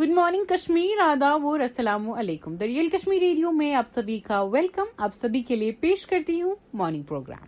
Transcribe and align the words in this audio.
Good 0.00 0.10
morning 0.16 0.44
Kashmir 0.48 0.98
ادا 1.00 1.28
وسلام 1.42 2.08
علیکم 2.10 2.56
دریال 2.62 2.88
کشمیر 2.92 3.20
ریڈیو 3.20 3.50
میں 3.60 3.68
آپ 3.74 3.84
سبھی 3.94 4.18
کا 4.26 4.40
ویلکم 4.54 4.86
آپ 5.04 5.10
سبھی 5.20 5.40
کے 5.50 5.54
لیے 5.56 5.72
پیش 5.84 6.04
کرتی 6.06 6.40
ہوں 6.40 6.54
مارننگ 6.80 7.02
پروگرام 7.10 7.46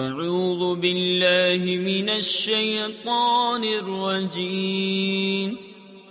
اعوذ 0.00 0.62
باللہ 0.80 1.62
من 1.84 2.08
الشیطان 2.14 3.66
الرجیم 3.78 5.54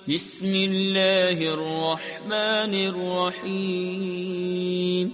بسم 0.07 0.53
اللہ 0.63 1.43
الرحمن 1.57 2.75
الرحیم 2.85 5.09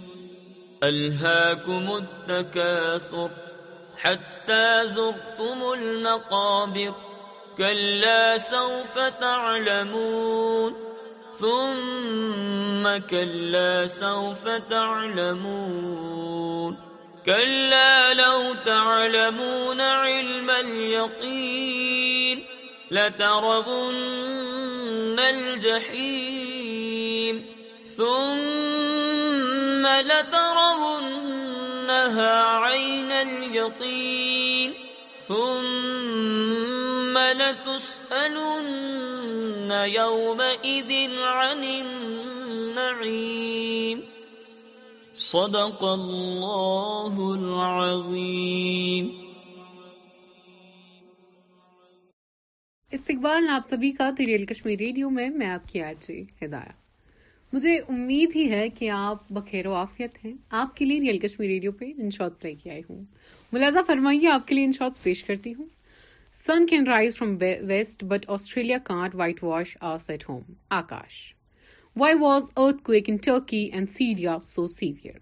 الہاکم 0.92 1.90
التکاثر 1.94 3.36
حتی 4.06 4.62
زرتم 4.96 5.64
المقابر 5.74 6.96
كلا 7.58 8.38
سوف 8.38 9.00
تعلمون 9.00 10.74
ثم 11.40 12.98
كلا 13.10 13.86
سوف 13.86 14.48
تعلمون 14.48 16.78
كلا 17.26 18.14
لو 18.14 18.56
تعلمون 18.66 19.82
علم 19.82 20.50
اليقين 20.50 22.46
لترون 22.92 23.70
الجحيم 25.20 27.46
ثم 27.98 29.88
لترونها 29.88 32.46
عين 32.46 33.12
اليقين 33.12 34.74
ثم 35.28 36.77
استقبال 37.28 38.34
آپ 53.52 53.68
سبھی 53.70 53.92
کا 53.92 54.10
تیریل 54.18 54.46
کشمیر 54.46 54.78
ریڈیو 54.80 55.10
میں 55.10 55.30
میں 55.30 55.48
آپ 55.52 55.68
کی 55.72 55.82
آج 55.84 56.12
ہدایات 56.42 56.74
مجھے 57.54 57.78
امید 57.90 58.36
ہی 58.36 58.50
ہے 58.52 58.68
کہ 58.78 58.90
آپ 58.96 59.32
بخیر 59.34 59.68
و 59.68 59.74
آفیت 59.74 60.24
ہیں 60.26 60.34
آپ 60.62 60.76
کے 60.76 60.86
لیے 60.86 61.00
ریئل 61.02 61.18
کشمیر 61.28 61.48
ریڈیو 61.50 61.72
پہ 61.80 61.92
ان 61.98 62.10
لے 62.44 62.54
کے 62.56 62.72
آئی 62.72 62.82
ہوں 62.90 63.04
ملازہ 63.54 63.80
فرمائیے 63.88 64.30
آپ 64.34 64.48
کے 64.48 64.56
لیے 64.56 64.66
ان 64.66 64.72
شاٹس 64.80 65.04
پیش 65.04 65.24
کرتی 65.24 65.54
ہوں 65.54 65.66
Sun 66.48 66.66
can 66.66 66.86
rise 66.86 67.14
from 67.14 67.38
west, 67.38 68.08
but 68.08 68.26
Australia 68.30 68.80
can't 68.80 69.14
whitewash 69.14 69.76
us 69.82 70.10
at 70.10 70.24
home. 70.24 70.56
Akash. 70.72 71.34
Why 71.94 72.14
was 72.14 72.52
earthquake 72.58 73.10
in 73.10 73.20
Turkey 73.20 73.70
and 73.70 73.90
Syria 73.90 74.40
so 74.42 74.68
severe? 74.68 75.20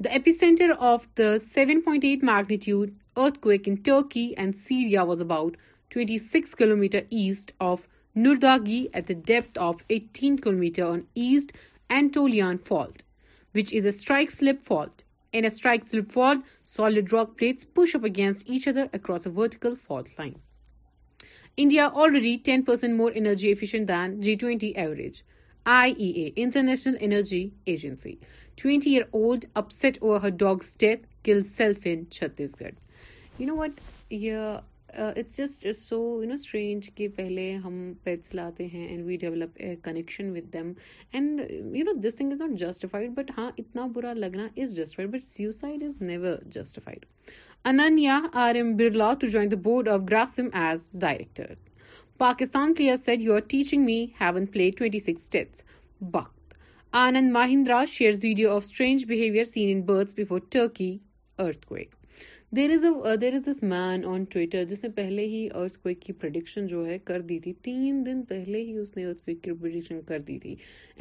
The 0.00 0.08
epicenter 0.08 0.76
of 0.76 1.06
the 1.14 1.30
7.8 1.56 2.20
magnitude 2.20 2.96
earthquake 3.16 3.68
in 3.68 3.76
Turkey 3.84 4.34
and 4.36 4.56
Syria 4.56 5.04
was 5.04 5.20
about 5.20 5.54
26 5.90 6.56
km 6.56 7.06
east 7.10 7.52
of 7.60 7.86
Nurdagi 8.16 8.90
at 8.92 9.06
the 9.06 9.14
depth 9.14 9.56
of 9.56 9.84
18 9.88 10.40
km 10.40 10.90
on 10.90 11.04
East 11.14 11.52
Anatolian 11.88 12.58
Fault, 12.58 13.04
which 13.52 13.72
is 13.72 13.84
a 13.84 13.92
strike 13.92 14.32
slip 14.32 14.66
fault. 14.66 15.02
In 15.32 15.44
a 15.44 15.56
strike 15.60 15.86
slip 15.86 16.10
fault, 16.10 16.40
solid 16.66 17.12
rock 17.12 17.36
plates 17.38 17.66
push 17.74 17.94
up 17.96 18.04
against 18.04 18.48
each 18.50 18.66
other 18.68 18.84
across 18.92 19.26
a 19.26 19.30
vertical 19.36 19.74
fault 19.86 20.08
line 20.18 20.32
India 21.64 21.88
already 22.02 22.36
ten 22.44 22.62
percent 22.66 22.96
more 22.98 23.12
energy 23.14 23.52
efficient 23.52 23.88
than 23.88 24.20
G 24.20 24.34
twenty 24.40 24.72
average 24.76 25.20
I 25.78 25.92
E 26.10 26.28
international 26.42 26.96
energy 27.00 27.48
agency 27.72 28.14
twenty 28.62 28.90
year 28.92 29.02
old 29.12 29.44
upset 29.72 29.98
over 30.02 30.20
her 30.20 30.28
dog 30.38 30.64
city 30.72 30.94
kill 31.24 31.42
self 31.56 31.86
in 31.92 32.04
Chhattisgarh 32.60 32.74
you 33.40 33.46
know 33.46 33.56
what 33.56 33.80
ی 34.14 34.30
it's 34.96 35.36
just 35.38 35.66
so 35.76 35.96
you 36.22 36.28
know 36.28 36.34
strange 36.34 36.88
کہ 36.94 37.06
پہلے 37.16 37.50
ہم 37.64 37.74
pets 38.04 38.34
لاتے 38.34 38.66
ہیں 38.72 38.86
and 38.88 39.04
we 39.06 39.16
develop 39.20 39.56
a 39.64 39.74
connection 39.84 40.30
with 40.36 40.52
them 40.52 40.72
and 41.12 41.40
you 41.76 41.84
know 41.84 41.92
this 42.08 42.16
thing 42.16 42.32
is 42.32 42.40
not 42.40 42.58
justified 42.60 43.10
but 43.16 43.30
ہاں 43.38 43.50
اتنا 43.58 43.86
برا 43.94 44.12
لگنا 44.16 44.46
is 44.62 44.76
justified 44.76 45.08
but 45.12 45.26
suicide 45.28 45.82
is 45.84 46.00
never 46.02 46.36
justified 46.54 47.06
R 48.36 48.54
M 48.54 48.74
Birla 48.76 49.12
to 49.20 49.26
join 49.26 49.50
the 49.50 49.56
board 49.64 49.88
of 49.88 50.00
Grasim 50.10 50.48
as 50.64 50.90
directors 51.00 51.68
Pakistan 52.18 52.74
player 52.74 52.96
said 53.04 53.20
you 53.20 53.34
are 53.34 53.40
teaching 53.50 53.84
me 53.84 54.04
heaven 54.20 54.46
play 54.52 54.70
twenty 54.78 54.98
six 55.12 55.62
بخت 56.12 56.54
Anand 57.04 57.30
Mahindra 57.32 57.84
shares 57.92 58.18
video 58.22 58.50
of 58.56 58.64
strange 58.64 59.04
behaviour 59.08 59.44
seen 59.52 59.76
in 59.76 59.82
birds 59.86 60.14
before 60.18 60.38
Turkey 60.50 60.96
earthquake 61.66 61.94
there 62.54 62.70
is 62.70 62.84
there 63.20 63.34
is 63.34 63.44
this 63.46 63.62
man 63.62 64.04
on 64.06 64.24
Twitter 64.30 64.64
جس 64.70 64.82
نے 64.82 64.88
پہلے 64.96 65.22
ہی 65.26 65.46
ارتھ 65.54 65.78
quick 65.82 66.00
کی 66.00 66.12
prediction 66.12 66.66
جو 66.68 66.84
ہے 66.86 66.98
کر 67.04 67.20
دی 67.28 67.38
تھی 67.44 67.52
تین 67.62 68.02
دن 68.06 68.20
پہلے 68.28 68.60
ہی 68.62 68.76
اس 68.78 68.94
نے 68.96 69.04
ارتھ 69.06 69.24
کوئک 69.24 69.42
کی 69.44 69.52
پرڈکشن 69.62 70.00
کر 70.08 70.18
دی 70.26 70.38
تھی 70.42 70.54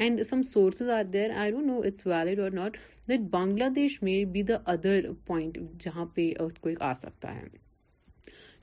and 0.05 0.21
some 0.29 0.41
sources 0.53 0.89
are 0.95 1.03
there 1.13 1.31
I 1.41 1.51
don't 1.51 1.65
know 1.65 1.79
it's 1.87 2.05
valid 2.07 2.39
اور 2.39 2.51
ناٹ 2.59 2.77
دیٹ 3.09 3.29
بنگلہ 3.31 3.69
دیش 3.75 4.01
میں 4.03 4.23
بی 4.31 4.41
دا 4.51 4.57
ادر 4.73 5.11
پوائنٹ 5.27 5.57
جہاں 5.83 6.05
پہ 6.15 6.29
ارتھ 6.39 6.59
کوئک 6.61 6.81
آ 6.81 6.93
سکتا 7.01 7.35
ہے 7.35 7.45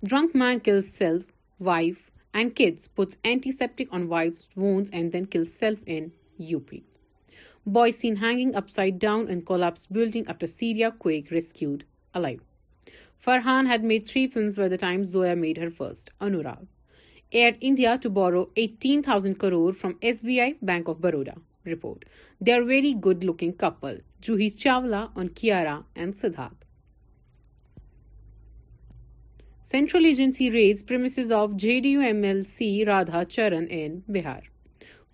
drunk 0.09 0.37
man 0.45 0.59
kill 0.65 0.81
self 0.99 1.62
wife 1.69 1.97
and 2.34 2.55
kids 2.56 2.95
puts 2.95 3.17
antiseptic 3.59 3.95
on 4.00 4.06
wife 4.17 4.43
wounds 4.56 4.89
and 4.93 5.12
then 5.12 5.27
kill 5.33 5.45
self 5.59 5.83
in 5.87 6.09
U 6.50 6.59
P 6.71 6.81
boy 7.73 7.93
seen 8.00 8.17
hanging 8.27 8.56
upside 8.81 9.00
down 9.00 9.27
and 9.29 9.45
collapse 9.53 9.87
building 9.93 10.31
up 10.34 10.45
Syria 10.59 10.91
quick 10.99 11.33
rescued 11.33 11.83
alive 12.17 12.49
Farhan 13.27 13.66
had 13.66 13.84
made 13.84 14.06
3 14.11 14.27
films 14.34 14.56
by 14.56 14.69
the 14.72 14.81
time 14.83 15.05
Zoya 15.05 15.37
made 15.37 15.59
her 15.59 15.71
first, 15.71 16.11
Anurag. 16.21 16.66
Air 17.33 17.55
India 17.61 17.99
to 17.99 18.09
borrow 18.09 18.49
18,000 18.56 19.34
crore 19.34 19.72
from 19.72 19.94
SBI 20.12 20.56
Bank 20.62 20.88
of 20.88 21.00
Baroda. 21.00 21.37
Report. 21.65 22.06
They 22.41 22.53
are 22.53 22.65
very 22.65 22.94
good-looking 22.94 23.53
couple, 23.53 23.99
Juhi 24.22 24.49
Chawla 24.62 25.03
on 25.15 25.28
Kiara 25.41 25.84
and 25.94 26.15
Siddharth. 26.15 26.62
Central 29.65 30.06
Agency 30.06 30.50
raids 30.50 30.83
premises 30.83 31.31
of 31.31 31.53
JDU 31.53 32.00
MLC 32.15 32.87
Radha 32.87 33.25
Charan 33.27 33.69
in 33.69 34.03
Bihar. 34.11 34.43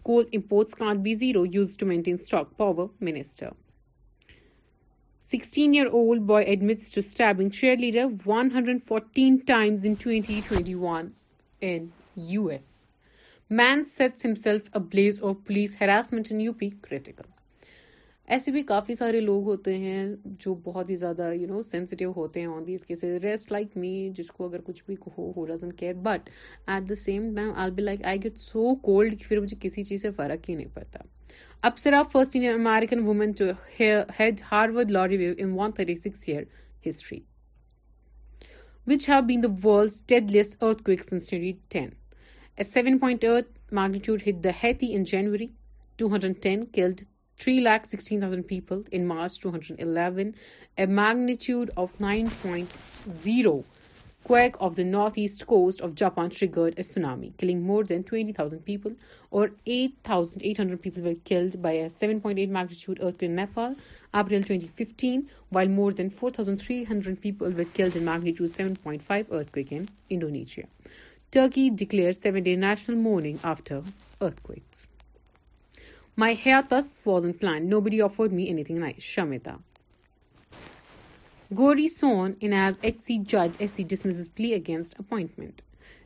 Coal 0.05 0.25
imports 0.31 0.75
can't 0.75 1.03
be 1.03 1.15
zero 1.15 1.43
used 1.43 1.81
to 1.81 1.85
maintain 1.85 2.21
stock, 2.31 2.57
Power 2.57 2.91
Minister. 3.01 3.55
ایسے 5.35 5.71
بھی 18.53 18.63
کافی 18.67 18.95
سارے 18.95 19.21
لوگ 19.21 19.43
ہوتے 19.45 19.77
ہیں 19.79 20.07
جو 20.45 20.55
بہت 20.65 20.91
ہی 20.91 20.97
زیادہ 20.97 21.31
ہوتے 22.17 22.41
ہیں 22.41 24.09
جس 24.11 24.29
کو 24.29 24.47
اگر 24.47 24.61
کچھ 24.65 24.83
بھی 29.09 29.39
مجھے 29.39 29.57
کسی 29.61 29.83
چیز 29.83 30.03
سے 30.03 30.11
فرق 30.17 30.49
ہی 30.51 30.55
نہیں 30.55 30.75
پڑتا 30.75 31.01
Apsara, 31.65 32.09
first 32.09 32.35
Indian 32.37 32.55
American 32.55 33.05
woman 33.05 33.35
to 33.35 33.57
head 33.79 34.41
Harvard 34.51 34.91
Law 34.91 35.05
Review 35.05 35.35
in 35.37 35.55
136-year 35.55 36.47
history, 36.81 37.25
which 38.85 39.07
have 39.07 39.27
been 39.27 39.41
the 39.41 39.49
world's 39.49 40.03
deadliest 40.03 40.59
earthquake 40.63 41.03
since 41.03 41.27
2010. 41.27 41.97
A 42.59 42.65
7-point 42.65 43.25
earth 43.25 43.47
magnitude 43.71 44.23
hit 44.23 44.43
the 44.43 44.53
Haiti 44.53 44.93
in 44.93 45.05
January 45.05 45.51
2010, 45.99 46.67
killed 46.67 47.03
316,000 47.39 48.45
people. 48.45 48.85
In 48.93 49.07
March 49.07 49.39
2011, 49.39 50.37
a 50.79 50.87
magnitude 50.87 51.71
of 51.77 51.99
9.0 51.99 53.65
quake 54.27 54.57
of 54.59 54.75
the 54.75 54.83
northeast 54.83 55.47
coast 55.47 55.81
of 55.81 55.95
Japan 55.95 56.31
triggered 56.31 56.75
a 56.77 56.83
tsunami, 56.83 57.37
killing 57.37 57.63
more 57.63 57.85
than 57.85 58.03
20,000 58.03 58.59
people, 58.65 58.91
or 59.31 59.53
8,800 59.67 60.83
people 60.83 61.05
were 61.05 61.15
killed 61.15 61.63
by 61.63 61.71
a 61.71 61.89
7.8 61.89 62.49
magnitude 62.49 62.99
earthquake 63.01 63.31
in 63.31 63.37
Nepal, 63.37 63.77
April 64.13 64.41
2015, 64.41 65.31
while 65.51 65.69
more 65.69 65.93
than 65.93 66.11
4,300 66.11 67.21
people 67.21 67.49
were 67.53 67.65
killed 67.67 67.95
in 67.95 68.05
magnitude 68.05 68.51
7.5 68.51 69.27
earthquake 69.31 69.71
in 69.71 69.89
Indonesia. 70.11 70.65
Turkey 71.31 71.71
declares 71.71 72.19
7-day 72.19 72.57
national 72.57 72.99
mourning 72.99 73.39
after 73.45 73.85
earthquakes. 74.21 74.89
My 76.17 76.35
hair 76.35 76.67
thus 76.69 76.99
wasn't 77.05 77.39
planned. 77.39 77.69
Nobody 77.69 78.01
offered 78.01 78.33
me 78.33 78.49
anything 78.49 78.81
nice. 78.81 78.99
Shamita. 78.99 79.59
Gauri 81.55 81.87
son 81.89 82.31
انز 82.43 82.75
at 82.83 83.01
سی 83.01 83.17
جج 83.29 83.57
S 83.61 83.71
C 83.71 83.83
ڈس 83.89 84.05
میز 84.07 84.29
plea 84.37 84.55
against 84.55 84.95
appointment 85.01 85.61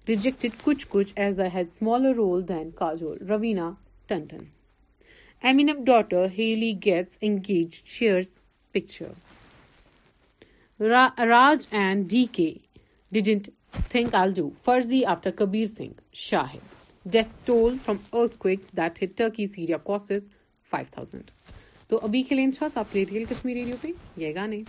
reject 0.09 0.47
کچھ 0.65 0.85
کچھ 0.91 1.13
as 1.19 1.39
a 1.41 1.49
head 1.55 1.67
smaller 1.75 2.15
role 2.17 2.47
then 2.49 2.69
Kajol 2.79 3.17
Raveena 3.29 3.71
Tandon 4.09 6.29
Halley 6.39 6.73
Gates 6.85 7.17
انگیجرز 7.21 8.39
Raj 11.29 11.67
and 11.81 12.11
D 12.11 12.25
K 12.33 12.53
Kabir 15.37 15.65
Singh 15.67 15.95
Shahid 16.29 17.11
death 17.13 17.29
toll 17.47 17.77
from 17.85 17.97
earthquake 18.99 19.41
Syria 19.55 19.73
crosses 19.85 20.29
five 20.71 20.87
thousand 20.93 21.31
تو 21.89 21.99
ابھی 22.03 22.23
گانے 24.37 24.63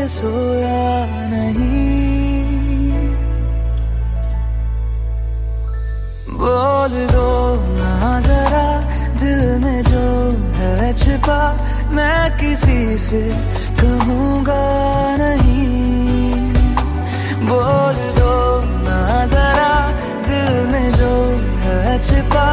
سے 0.00 0.06
سویا 0.08 1.28
نہیں 1.30 1.56
بول 6.38 6.92
دو 7.12 7.30
نا 7.78 8.18
ذرا 8.26 8.68
دل 9.20 9.40
میں 9.62 9.82
جو 9.90 10.08
ہے 10.58 10.90
چھپا 11.00 11.40
میں 11.94 12.28
کسی 12.40 12.96
سے 13.08 13.24
کہوں 13.80 14.44
گا 14.46 14.64
نہیں 15.18 16.52
بول 17.48 17.96
دو 18.20 18.38
نا 18.86 19.24
ذرا 19.32 19.72
دل 20.28 20.64
میں 20.72 20.90
جو 20.98 21.12
ہے 21.64 21.96
چھپا 22.06 22.48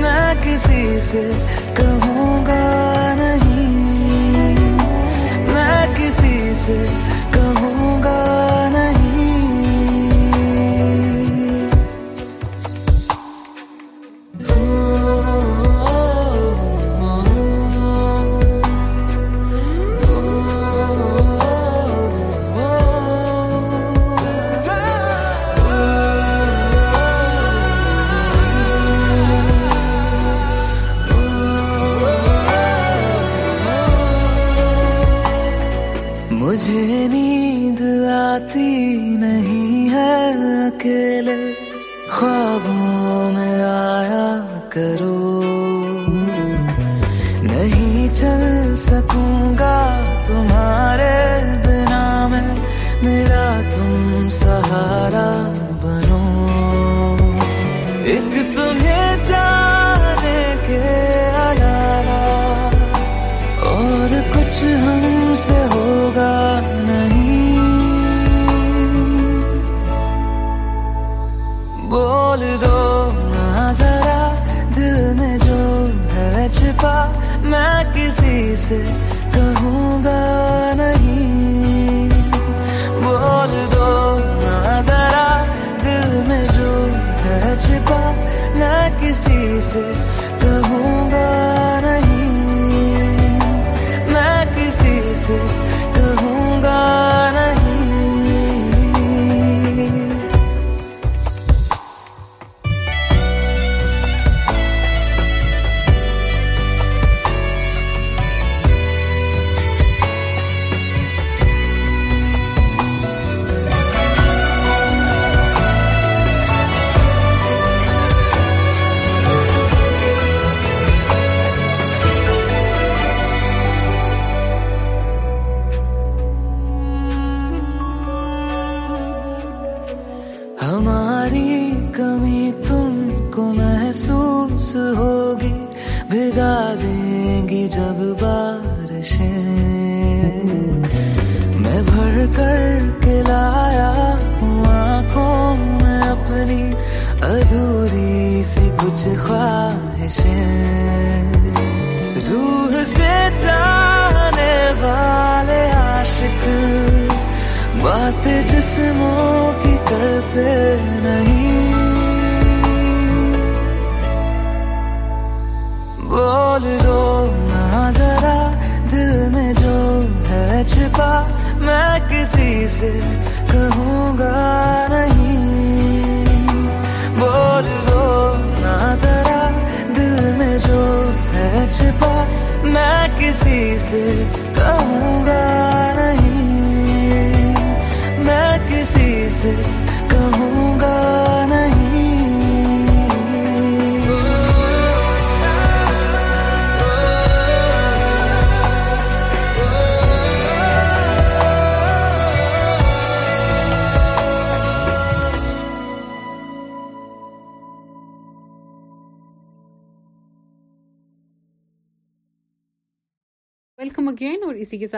میں 0.00 0.34
کسی 0.44 0.84
سے 1.10 1.30
کہوں 1.76 2.44
گا 2.46 2.93
Exit. 6.66 7.03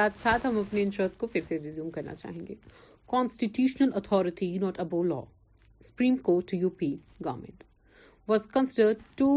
ساتھ 0.08 0.18
ساتھ 0.22 0.44
ہم 0.46 0.58
اپنے 0.58 0.82
انٹرس 0.82 1.16
کو 1.18 1.26
پھر 1.26 1.40
سے 1.42 1.56
ریزیوم 1.62 1.88
کرنا 1.90 2.14
چاہیں 2.14 2.40
گے 2.48 2.54
constitutional 3.10 3.88
authority 3.96 4.50
not 4.60 4.78
above 4.80 5.02
law 5.04 5.20
Supreme 5.84 6.16
Court 6.26 6.52
U 6.54 6.68
P 6.78 6.92
government 7.24 7.64
was 8.28 8.46
considered 8.52 9.00
too 9.18 9.28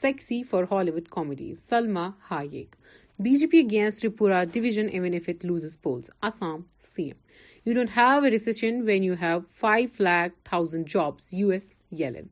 sexy 0.00 0.42
for 0.50 0.64
Hollywood 0.90 1.08
comedy 1.10 1.52
Salma 1.68 2.08
Hayek 2.30 2.76
B 3.22 3.34
J 3.36 3.46
P 3.52 3.58
against 3.64 4.04
ریپورا 4.04 4.42
division 4.52 4.88
even 4.92 5.12
if 5.12 5.28
it 5.28 5.44
loses 5.44 5.80
polls 5.82 6.10
Assam 6.30 6.60
C 6.94 7.02
M 7.04 7.68
you 7.68 7.74
don't 7.74 7.96
have 7.96 8.24
a 8.24 8.30
recession 8.30 8.80
when 8.86 9.04
you 9.04 9.14
have 9.22 9.38
five 9.60 10.02
lakh 10.02 10.44
thousand 10.50 10.88
jobs 10.94 11.32
U 11.38 11.48
S 11.50 11.68
Yellen 12.00 12.26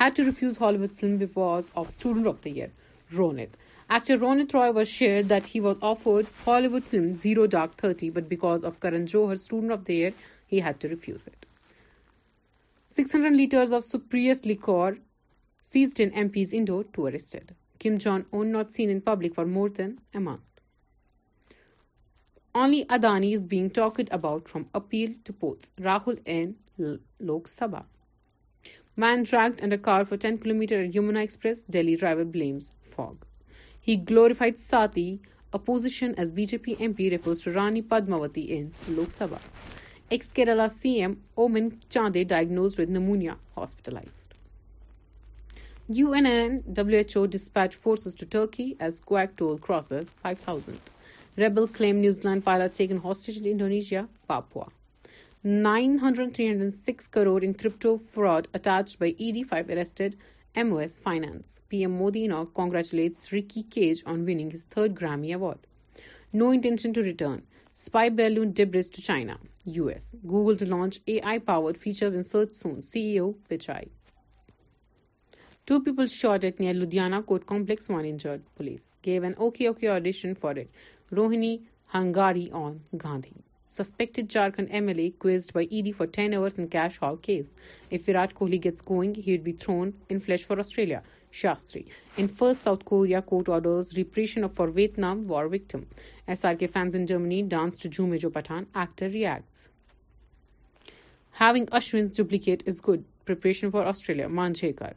had 0.00 0.16
to 0.16 0.22
refuse 0.26 0.60
Hollywood 0.78 0.98
film 1.00 1.16
because 1.18 1.70
of 1.74 1.84
of 1.86 1.94
student 1.94 2.26
the 2.44 2.48
year 2.54 3.14
Ronit 3.16 3.56
Actor 3.90 4.18
Ronit 4.18 4.52
Roy 4.52 4.70
was 4.70 4.86
shared 4.86 5.30
that 5.30 5.46
he 5.46 5.60
was 5.60 5.78
offered 5.80 6.26
Hollywood 6.44 6.84
film 6.84 7.16
Zero 7.16 7.46
Dark 7.46 7.76
30, 7.76 8.10
but 8.10 8.28
because 8.28 8.62
of 8.62 8.80
Karan 8.80 9.06
Johar's 9.06 9.44
Student 9.44 9.72
of 9.72 9.86
the 9.86 9.94
Year, 9.94 10.12
he 10.46 10.60
had 10.60 10.78
to 10.80 10.88
refuse 10.88 11.26
it. 11.26 11.46
600 12.86 13.34
litres 13.34 13.72
of 13.72 13.84
spurious 13.84 14.44
liquor 14.44 14.98
seized 15.62 16.00
in 16.00 16.10
MP's 16.10 16.52
indoor 16.52 16.84
to 16.84 17.06
arrested. 17.06 17.54
Kim 17.78 17.98
Jong-un 17.98 18.52
not 18.52 18.72
seen 18.72 18.90
in 18.90 19.00
public 19.00 19.34
for 19.34 19.46
more 19.46 19.70
than 19.70 20.00
a 20.14 20.20
month. 20.20 20.40
Only 22.54 22.84
Adani 22.86 23.34
is 23.34 23.46
being 23.46 23.70
talked 23.70 24.08
about 24.10 24.48
from 24.48 24.68
appeal 24.74 25.14
to 25.24 25.32
ports, 25.32 25.72
Rahul 25.80 26.20
in 26.26 26.56
Lok 26.76 27.44
Sabha. 27.44 27.84
Man 28.96 29.22
dragged 29.22 29.62
under 29.62 29.78
car 29.78 30.04
for 30.04 30.16
10 30.16 30.38
km 30.38 30.86
at 30.86 30.92
Yamuna 30.92 31.22
Express, 31.22 31.64
Delhi 31.64 31.96
driver 31.96 32.24
blames 32.24 32.72
fog. 32.82 33.16
He 33.88 33.94
glorified 34.08 34.58
ساتھی 34.60 35.16
opposition 35.58 36.10
as 36.18 36.32
B 36.34 36.44
J 36.46 36.56
P 36.64 36.72
M 36.78 36.92
P 36.96 37.08
repose 37.10 37.46
Rani 37.54 37.80
Padmavati 37.90 38.44
in 38.56 38.68
Lok 38.94 39.12
Sabha 39.12 39.32
S 40.14 40.32
Kerala 40.32 40.66
C 40.72 40.90
M 41.00 41.12
Oommen 41.44 41.68
Chandy 41.88 42.24
diagnosed 42.34 42.78
with 42.80 42.90
pneumonia 42.96 43.34
hospitalised 43.56 44.34
W 46.76 46.96
H 46.96 47.16
O 47.16 47.24
dispatch 47.36 47.76
forces 47.82 48.16
to 48.20 48.26
Turkey 48.30 48.72
as 48.78 49.00
quake 49.10 49.42
rebel 51.38 51.64
kill 51.78 51.94
New Zealand 52.00 52.44
پائلٹلشیا 52.44 54.02
Papua 54.26 54.60
nine 55.44 55.98
hundred 56.02 56.34
three 56.34 56.50
hundred 56.50 56.74
six 56.86 57.08
crore 57.16 57.42
N 57.42 57.52
کرو 57.62 57.96
fraud 58.14 58.46
attach 58.66 58.96
by 59.00 59.12
E 59.18 59.30
D 59.32 59.42
five 59.50 59.78
arrested 59.78 60.14
M 60.56 60.72
O 60.72 60.78
S 60.78 61.00
finance 61.00 61.58
P 61.68 61.76
M 61.78 61.90
Modi 61.96 62.26
نا 62.28 62.42
congratulates 62.54 63.32
ریکی 63.32 63.62
keys 63.72 64.02
آنگ 64.12 64.30
his 64.54 64.64
third 64.70 65.00
Grammy 65.00 65.28
award 65.32 65.66
no 66.38 66.48
intention 66.50 66.92
to 66.92 67.02
return 67.04 68.50
debris 68.56 68.90
to 68.90 69.02
China 69.04 69.36
U 69.74 69.86
S 69.88 70.12
Google 70.30 70.56
to 70.60 70.66
launch 70.66 70.98
A 71.06 71.18
I 71.32 71.38
power 71.46 71.72
features 71.80 72.34
shot 76.10 76.44
at 76.44 76.60
near 76.60 76.74
Ludhiana 76.74 77.20
court 77.26 77.44
complex 77.48 77.90
police 78.56 78.92
gave 79.06 79.22
an 79.24 79.32
okay 79.48 79.88
audition 79.88 80.34
for 80.40 80.56
it 80.60 81.12
Rohini 81.16 81.56
ہنگاری 81.94 82.46
on 82.62 82.76
Gandhi 83.04 83.36
suspected 83.76 84.30
Jharkhand 84.30 84.68
M 84.74 84.86
L 84.88 84.98
accused 85.04 85.50
by 85.54 85.66
E 85.70 85.80
D 85.82 85.90
for 85.92 86.06
ten 86.12 86.34
hours 86.34 86.58
in 86.58 86.66
case 87.22 87.46
F 87.90 88.08
Kohli 88.34 88.58
gets 88.64 88.82
going 88.88 89.14
here 89.26 89.40
be 89.44 89.52
Thar 89.64 90.18
flush 90.26 90.46
for 90.46 90.58
Australia 90.58 91.00
Shastri 91.40 91.82
in 92.16 92.26
first 92.38 92.62
South 92.64 92.84
Korea 92.84 93.20
court 93.26 93.48
order 93.54 93.80
reparation 93.96 94.44
off 94.44 94.54
for 94.56 94.68
Vietnam 94.98 95.22
war 95.30 95.44
victim 95.52 95.80
S 96.26 96.44
R 96.44 96.54
K 96.60 96.66
fans 96.72 96.94
in 96.94 97.04
Germany 97.06 97.42
dance 97.50 97.86
میں 97.98 98.18
جو 98.18 98.30
Pathaan 98.38 98.64
actor 98.80 99.08
reacts 99.10 99.68
duplicate 102.18 102.66
گیپریشن 102.88 103.70
for 103.70 103.86
Australia 103.86 104.28
مانجھے 104.40 104.72
کر 104.72 104.92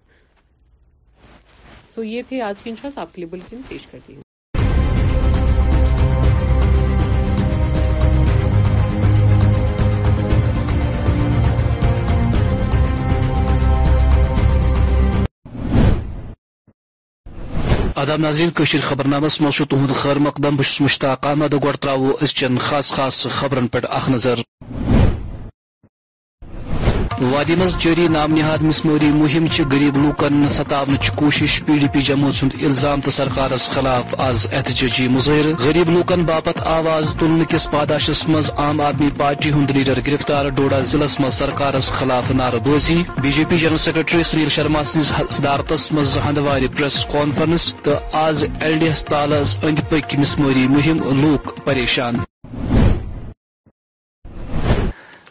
اداب 18.02 18.20
ناظینشر 18.20 18.80
خبرنامس 18.84 19.36
تہد 19.70 19.92
خیر 20.02 20.20
مقدم 20.28 20.56
Bush 20.58 20.72
مشتاق 20.82 21.26
احمد 21.28 21.54
گوڑ 21.64 21.76
ترو 21.82 22.16
چین 22.36 22.58
خاص 22.68 22.92
خاص 22.94 23.26
خبرن 23.40 23.68
پہ 23.72 23.80
اخ 23.98 24.10
نظر 24.10 24.40
وادی 27.30 27.56
من 27.56 27.68
جاری 27.80 28.08
نام 28.12 28.32
نہاد 28.34 28.62
مسموری 28.64 29.06
مہم 29.14 29.46
غریب 29.72 29.98
لوکن 30.04 30.48
ستانچ 30.50 31.10
کوشش 31.16 31.62
پی 31.66 31.78
ڈی 31.80 31.88
پی 31.94 32.02
جماچ 32.06 32.36
سند 32.40 32.54
الزام 32.66 33.02
تو 33.06 33.12
سرکارس 33.12 33.68
خلاف 33.70 34.16
آز 34.28 34.46
احتجاجی 34.52 35.08
مظاہر 35.16 35.48
غریب 35.60 35.90
لوکن 35.98 36.24
باپت 36.26 36.62
آواز 36.68 37.14
تلن 37.20 37.44
کس 37.50 37.70
پاداشس 37.72 38.28
مز 38.30 38.50
عام 38.64 38.82
آدمی 38.88 39.10
پارٹی 39.18 39.52
ہند 39.52 39.72
لیڈر 39.76 40.00
گرفتار 40.08 40.50
ڈوڈا 40.58 40.80
ضلع 40.94 41.06
مز 41.20 41.34
سرکارس 41.40 41.92
خلاف 42.00 42.32
ناربوزی 42.42 43.02
B 43.22 43.32
J 43.36 43.44
P 43.50 43.58
general 43.62 43.78
secretary 43.86 44.24
Sunil 44.32 44.50
Sharma 44.58 44.84
صدارتس 44.94 45.92
مز 45.94 46.18
ہندو 46.26 46.46
پریس 46.78 47.06
کانفرنس 47.14 47.74
تو 47.84 47.94
آز 48.26 48.44
ایل 48.60 48.78
ڈی 48.80 48.90
ہسپتال 48.92 49.34
اند 49.68 49.80
پک 49.90 50.20
مسموری 50.20 50.68
مہم 50.76 51.22
لوک 51.24 51.56
پریشان 51.66 52.18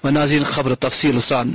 خبر 0.02 0.74
تفصیل 0.80 1.18
سان 1.20 1.50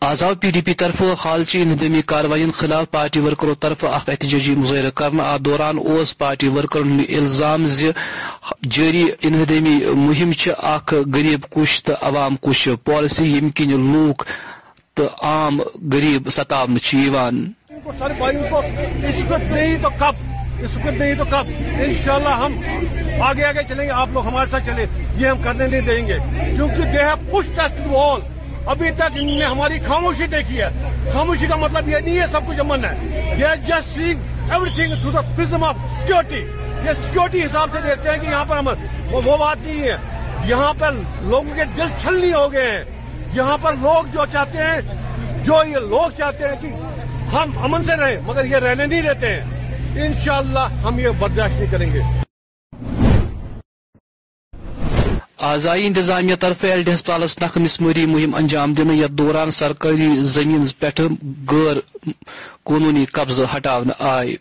آزاد 0.00 0.34
پی 0.40 0.50
ڈی 0.50 0.60
پی 0.60 0.74
طرف 0.74 1.02
خالچی 1.18 1.60
اندمی 1.62 2.00
کاروائین 2.06 2.50
خلاف 2.52 2.86
پارٹی 2.90 3.20
ورکرو 3.20 3.54
طرف 3.60 3.84
اخ 3.84 4.08
احتجاجی 4.08 4.54
مظاہرہ 4.56 4.90
کرنا 4.96 5.22
کر 5.32 5.38
دوران 5.44 5.78
اوس 5.78 6.16
پارٹی 6.18 6.48
ورکرن 6.56 6.98
الزام 7.18 7.64
زی 7.76 7.90
جاری 8.70 9.04
انہدمی 9.22 9.78
مہم 10.04 10.30
اخ 10.56 10.94
غریب 11.14 11.46
کش 11.56 11.82
تو 11.84 11.92
عوام 12.08 12.36
کش 12.46 12.68
پالسی 12.84 13.30
یم 13.36 13.50
کن 13.56 13.70
لوک 13.92 14.24
تو 14.94 15.06
عام 15.22 15.60
غریب 15.92 16.28
ستونے 16.32 17.42
نہیں 20.68 21.14
تو 21.18 21.24
کب 21.30 21.46
انشاءاللہ 21.84 22.34
ہم 22.44 22.56
آگے 23.28 23.44
آگے 23.44 23.62
چلیں 23.68 23.84
گے 23.84 23.90
آپ 23.94 24.08
لوگ 24.12 24.26
ہمارے 24.26 24.50
ساتھ 24.50 24.66
چلیں 24.66 24.84
یہ 25.18 25.26
ہم 25.28 25.38
کرنے 25.42 25.66
نہیں 25.66 25.80
دیں 25.86 26.06
گے 26.08 26.18
کیونکہ 26.56 26.84
دے 26.92 27.02
پش 27.30 27.46
ٹیسٹ 27.56 27.80
وال 27.86 28.12
آل 28.12 28.20
ابھی 28.74 28.90
تک 28.96 29.16
انہوں 29.20 29.38
نے 29.38 29.44
ہماری 29.44 29.78
خاموشی 29.86 30.26
دیکھی 30.32 30.60
ہے 30.62 30.68
خاموشی 31.12 31.46
کا 31.50 31.56
مطلب 31.62 31.88
یہ 31.88 31.98
نہیں 32.04 32.18
ہے 32.18 32.26
سب 32.32 32.46
کچھ 32.48 32.60
امن 32.60 32.84
ہے 32.84 33.34
یہ 33.38 33.74
seeing 33.94 34.50
everything 34.74 34.94
through 35.00 35.10
the 35.12 35.20
prism 35.36 35.64
of 35.64 35.76
security 36.02 36.42
یہ 36.84 36.90
سیکورٹی 37.04 37.44
حساب 37.44 37.70
سے 37.72 37.78
دیتے 37.86 38.10
ہیں 38.10 38.16
کہ 38.16 38.26
یہاں 38.30 38.44
پر 38.48 38.56
امن 38.56 38.84
وہ 39.12 39.36
بات 39.38 39.66
نہیں 39.66 39.82
ہے 39.82 39.96
یہاں 40.48 40.72
پر 40.78 40.94
لوگوں 41.28 41.54
کے 41.56 41.64
دل 41.76 41.88
چھلنی 42.02 42.32
ہو 42.32 42.50
گئے 42.52 42.70
ہیں 42.70 42.82
یہاں 43.34 43.58
پر 43.62 43.74
لوگ 43.82 44.12
جو 44.12 44.24
چاہتے 44.32 44.62
ہیں 44.62 45.42
جو 45.44 45.56
یہ 45.68 45.88
لوگ 45.88 46.10
چاہتے 46.18 46.48
ہیں 46.48 46.56
کہ 46.60 46.72
ہم 47.34 47.58
امن 47.64 47.84
سے 47.84 47.96
رہیں 48.02 48.16
مگر 48.26 48.44
یہ 48.44 48.56
رہنے 48.64 48.86
نہیں 48.86 49.02
دیتے 49.02 49.32
ہیں 49.34 49.60
انشاءاللہ 50.00 50.66
ہم 50.84 50.98
یہ 50.98 51.20
برداشت 51.20 51.54
نہیں 51.60 51.70
کریں 51.72 51.92
گے 51.92 52.00
آزائی 55.46 55.86
انتظامیہ 55.86 56.34
طرف 56.40 56.62
ایل 56.64 56.82
ڈی 56.86 56.92
ہسپتالس 56.94 57.36
نخ 57.42 57.56
مسمری 57.62 58.04
مہم 58.06 58.34
انجام 58.40 58.74
دن 58.78 58.90
دوران 59.18 59.50
سرکاری 59.56 60.08
زمین 60.34 60.64
پہ 60.80 60.88
غیر 61.50 61.76
قانونی 62.70 63.04
قبضہ 63.12 63.42
ہٹا 63.52 63.82
آئے 63.98 64.36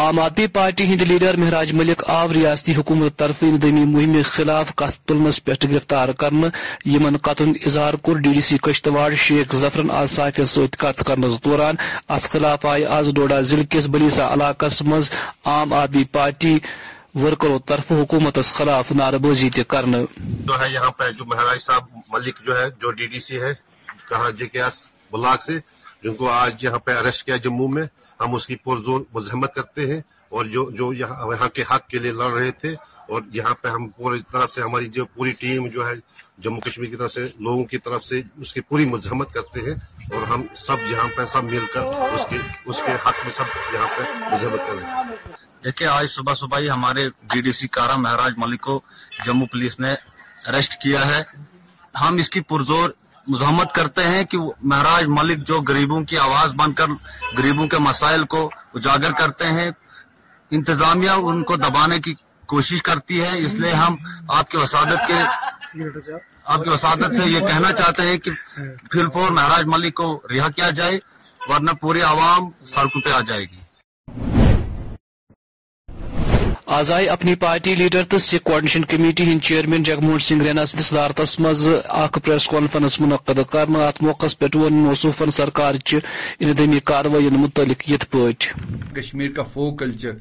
عام 0.00 0.18
آدمی 0.20 0.46
پارٹی 0.54 0.84
ہند 0.84 1.02
لیڈر 1.08 1.36
مہراج 1.38 1.72
ملک 1.80 2.02
آو 2.10 2.32
ریاستی 2.32 2.74
حکومت 2.74 3.16
طرف 3.18 3.42
اندمی 3.48 3.84
مہم 3.90 4.12
خلاف 4.30 4.74
کت 4.80 4.94
تلنس 5.08 5.36
پہ 5.44 5.52
گرفتار 5.70 6.08
کرنے 6.20 7.16
قتل 7.28 7.52
اظہار 7.66 7.94
کور 8.04 8.16
D 8.24 8.32
D 8.32 8.40
C 8.48 8.56
Kishtwar 8.62 9.10
Sheikh 9.26 9.54
Zafran 9.64 9.90
ست 10.14 10.40
کت 10.80 11.02
کرنس 11.06 11.34
دوران 11.44 11.74
ات 12.16 12.22
خلاف 12.32 12.66
آئے 12.72 12.84
آز 12.98 13.08
ڈوڈا 13.16 13.40
ضلع 13.50 13.62
کس 13.70 13.86
بلیسا 13.94 14.32
علاقہ 14.34 14.66
مز 14.88 15.10
عام 15.54 15.72
آدمی 15.82 16.04
پارٹی 16.16 16.54
ورکروں 17.24 17.58
طرف 17.68 17.92
حکومت 18.00 18.38
خلاف 18.54 18.92
ناربوزی 19.00 19.48
جو 19.56 19.64
مہراج 21.32 21.58
صاحب 21.66 21.84
ملک 22.12 22.44
جو 22.46 22.58
ہے 22.60 22.68
ڈی 22.96 23.06
ڈی 23.12 23.18
سی 23.26 23.38
سے 25.46 25.58
جن 26.02 26.14
کو 26.18 26.28
آج 26.30 26.64
یہاں 26.64 26.78
پہ 26.84 26.92
ارسٹ 26.98 27.24
کیا 27.26 27.36
جموں 27.44 27.68
میں 27.74 27.82
ہم 28.20 28.34
اس 28.34 28.46
کی 28.46 28.56
پرزور 28.64 29.00
مزمت 29.14 29.54
کرتے 29.54 29.86
ہیں 29.92 30.00
اور 30.34 30.44
جو 30.78 30.92
یہاں 30.98 31.48
کے 31.48 31.54
کے 31.54 31.62
حق 31.74 31.94
لڑ 32.18 32.30
رہے 32.32 32.50
تھے 32.60 32.74
اور 33.12 33.22
یہاں 33.34 33.54
پہ 33.62 33.68
ہم 33.68 33.88
طرف 34.32 34.52
سے 34.52 34.62
ہماری 34.62 34.86
جو 34.96 35.04
پوری 35.14 35.32
ٹیم 35.42 35.66
جو 35.74 35.86
ہے 35.88 35.92
جموں 36.44 36.60
کشمیر 36.60 36.90
کی 36.90 36.96
طرف 36.96 37.12
سے 37.12 37.26
لوگوں 37.46 37.64
کی 37.72 37.78
طرف 37.86 38.04
سے 38.04 38.20
اس 38.42 38.52
کی 38.54 38.60
پوری 38.68 38.84
مزہمت 38.94 39.32
کرتے 39.32 39.60
ہیں 39.66 39.74
اور 40.16 40.22
ہم 40.30 40.40
سب 40.66 40.78
یہاں 40.90 41.08
پہ 41.16 41.24
سب 41.34 41.44
مل 41.54 41.66
کر 41.74 41.82
اس 42.70 42.80
کے 42.86 42.92
حق 43.04 43.16
میں 43.24 43.32
سب 43.38 43.56
یہاں 43.74 43.88
پہ 43.96 44.02
مزمت 44.32 44.60
کر 44.66 44.74
رہے 44.74 45.02
ہیں 45.02 45.14
دیکھیے 45.64 45.88
آج 45.88 46.06
صبح 46.16 46.34
صبح 46.42 46.58
ہی 46.60 46.70
ہمارے 46.70 47.06
جی 47.34 47.40
ڈی 47.42 47.52
سی 47.60 47.68
کارا 47.76 47.96
مہاراج 48.04 48.32
ملک 48.42 48.60
کو 48.68 48.80
جموں 49.26 49.46
پولیس 49.52 49.78
نے 49.80 49.92
اریسٹ 50.48 50.74
کیا 50.82 51.06
ہے 51.16 51.22
ہم 52.00 52.16
اس 52.22 52.30
کی 52.30 52.40
پرزور 52.52 52.90
مزاحمت 53.32 53.72
کرتے 53.74 54.02
ہیں 54.08 54.24
کہ 54.30 54.38
مہاراج 54.70 55.04
ملک 55.08 55.46
جو 55.48 55.60
غریبوں 55.68 56.00
کی 56.08 56.18
آواز 56.18 56.54
بن 56.60 56.72
کر 56.78 56.88
غریبوں 57.38 57.66
کے 57.72 57.78
مسائل 57.88 58.24
کو 58.32 58.48
اجاگر 58.74 59.12
کرتے 59.18 59.46
ہیں 59.58 59.70
انتظامیہ 60.56 61.10
ان 61.30 61.42
کو 61.50 61.56
دبانے 61.56 61.98
کی 62.04 62.14
کوشش 62.52 62.82
کرتی 62.88 63.20
ہے 63.22 63.30
اس 63.44 63.54
لیے 63.60 63.72
ہم 63.72 63.96
آپ 64.38 64.50
کی 64.50 64.56
وسادت 64.56 65.06
کے 65.06 65.22
آپ 66.54 66.64
کی 66.64 66.70
وسادت 66.70 67.14
سے 67.16 67.26
یہ 67.30 67.46
کہنا 67.46 67.72
چاہتے 67.80 68.02
ہیں 68.08 68.18
کہ 68.24 68.30
پھر 68.90 69.08
فور 69.12 69.30
مہاراج 69.36 69.64
ملک 69.74 69.94
کو 70.00 70.08
رہا 70.30 70.48
کیا 70.56 70.70
جائے 70.80 70.98
ورنہ 71.48 71.70
پوری 71.80 72.02
عوام 72.12 72.50
سڑکوں 72.74 73.00
پہ 73.04 73.10
آ 73.12 73.20
جائے 73.28 73.44
گی 73.50 73.62
آز 76.74 76.90
آئی 76.92 77.08
اپنی 77.08 77.34
پارٹی 77.42 77.74
لیڈر 77.78 78.04
تو 78.10 78.18
سکھ 78.18 78.42
کوڈنیشن 78.44 78.84
کمیٹی 78.92 79.24
ہند 79.24 79.40
چیئرمین 79.44 79.82
جگموہن 79.88 80.18
سنگھ 80.26 80.42
رینا 80.44 80.64
صدارتس 80.66 81.38
مز 81.40 81.66
اخ 81.98 82.18
پریس 82.24 82.46
کانفرنس 82.48 83.00
منعقد 83.00 83.38
ات 83.54 84.02
موقع 84.02 84.26
پہ 84.38 84.46
کرسوفن 84.54 85.30
سرکار 85.36 85.74
اندمی 85.94 86.80
کاروائی 86.90 87.28
متعلق 87.38 87.88
یت 87.90 88.10
پٹ 88.10 88.46
کشمیر 88.96 89.30
کا 89.36 89.42
فوک 89.52 89.78
کلچر 89.80 90.12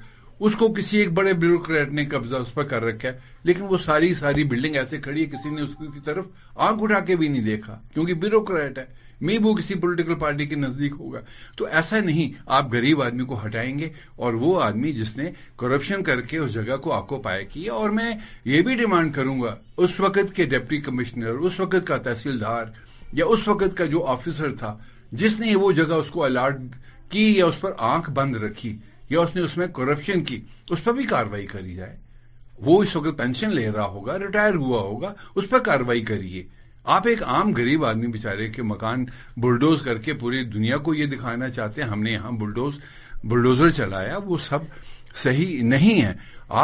اس 0.46 0.56
کو 0.60 0.68
کسی 0.74 0.98
ایک 0.98 1.12
بڑے 1.20 1.34
بیوروکریٹ 1.44 1.92
نے 2.00 2.06
قبضہ 2.12 2.36
اس 2.46 2.54
پر 2.54 2.63
کر 2.74 2.84
رکھا 2.86 3.10
ہے 3.10 3.18
لیکن 3.48 3.63
وہ 3.70 3.78
ساری 3.86 4.13
ساری 4.20 4.44
بلڈنگ 4.54 4.76
ایسے 4.84 4.98
کھڑی 5.08 5.22
ہے 5.22 5.26
کسی 5.36 5.50
نے 5.56 5.62
اس 5.62 5.76
کی 5.94 6.00
طرف 6.06 6.26
آنکھ 6.68 6.84
اٹھا 6.84 7.00
کے 7.10 7.16
بھی 7.22 7.28
نہیں 7.28 7.44
دیکھا 7.46 7.80
کیونکہ 7.94 8.13
بیوروکریٹ 8.26 8.78
ہے 8.78 8.86
میں 9.28 9.38
وہ 9.44 9.54
کسی 9.56 9.76
پولیٹیکل 9.82 10.16
پارٹی 10.20 10.46
کے 10.46 10.56
نزدیک 10.56 10.94
ہوگا 11.00 11.20
تو 11.58 11.66
ایسا 11.82 12.00
نہیں 12.06 12.34
آپ 12.56 12.72
گریب 12.72 13.02
آدمی 13.02 13.26
کو 13.26 13.40
ہٹائیں 13.46 13.78
گے 13.80 13.88
اور 14.26 14.34
وہ 14.40 14.62
آدمی 14.64 14.92
جس 14.94 15.16
نے 15.18 15.30
کرپشن 15.60 16.04
کر 16.08 16.22
کے 16.32 16.38
اس 16.38 16.54
جگہ 16.54 16.76
کو 16.86 16.92
آکو 16.94 17.20
پائے 17.28 17.46
کی 17.54 17.68
اور 17.80 17.90
میں 18.00 18.12
یہ 18.54 18.62
بھی 18.68 18.76
ڈیمانڈ 18.82 19.14
کروں 19.16 19.40
گا 19.42 19.56
اس 19.86 20.00
وقت 20.00 20.36
کے 20.36 20.46
ڈیپٹی 20.56 20.78
کمشنر 20.90 21.38
اس 21.50 21.60
وقت 21.60 21.88
کا 21.88 21.98
تحصیلدار 22.08 22.66
یا 23.20 23.26
اس 23.36 23.48
وقت 23.48 23.78
کا 23.78 23.86
جو 23.96 24.06
آفیسر 24.16 24.56
تھا 24.60 24.76
جس 25.22 25.40
نے 25.40 25.56
وہ 25.62 25.72
جگہ 25.80 26.00
اس 26.04 26.10
کو 26.18 26.24
الرٹ 26.26 26.76
کی 27.12 27.24
یا 27.36 27.46
اس 27.46 27.60
پر 27.62 27.72
آنکھ 27.94 28.10
بند 28.20 28.36
رکھی 28.44 28.78
یا 29.10 29.20
اس 29.22 29.36
نے 29.36 29.42
اس 29.48 29.56
میں 29.58 29.68
کرپشن 29.76 30.24
کی 30.32 30.42
اس 30.72 30.84
پر 30.84 30.94
بھی 31.00 31.04
کاروائی 31.14 31.46
کری 31.56 31.76
جائے 31.76 31.96
وہ 32.66 32.82
اس 32.84 32.96
وقت 32.96 33.18
پینشن 33.18 33.56
لے 33.56 33.70
رہا 33.76 33.86
ہوگا 33.96 34.18
ریٹائر 34.20 34.56
ہوا 34.66 34.82
ہوگا 34.82 35.14
اس 35.36 35.50
پر 35.50 35.60
کاروائی 35.70 36.04
کریے 36.12 36.44
آپ 36.96 37.08
ایک 37.08 37.22
عام 37.24 37.52
گریب 37.54 37.84
آدمی 37.86 38.08
بیچارے 38.12 38.48
کے 38.52 38.63
مکان 38.63 39.04
بلڈوز 39.41 39.82
کر 39.82 39.98
کے 40.06 40.13
پوری 40.22 40.43
دنیا 40.54 40.78
کو 40.88 40.93
یہ 40.93 41.06
دکھانا 41.13 41.50
چاہتے 41.50 41.82
ہیں 41.82 41.88
ہم 41.89 42.02
نے 42.04 42.12
یہاں 42.12 42.32
بلڈوز 42.39 42.80
بلڈوزر 43.30 43.69
چلایا 43.78 44.17
وہ 44.26 44.38
سب 44.48 44.60
صحیح 45.24 45.62
نہیں 45.63 46.02
ہے 46.02 46.13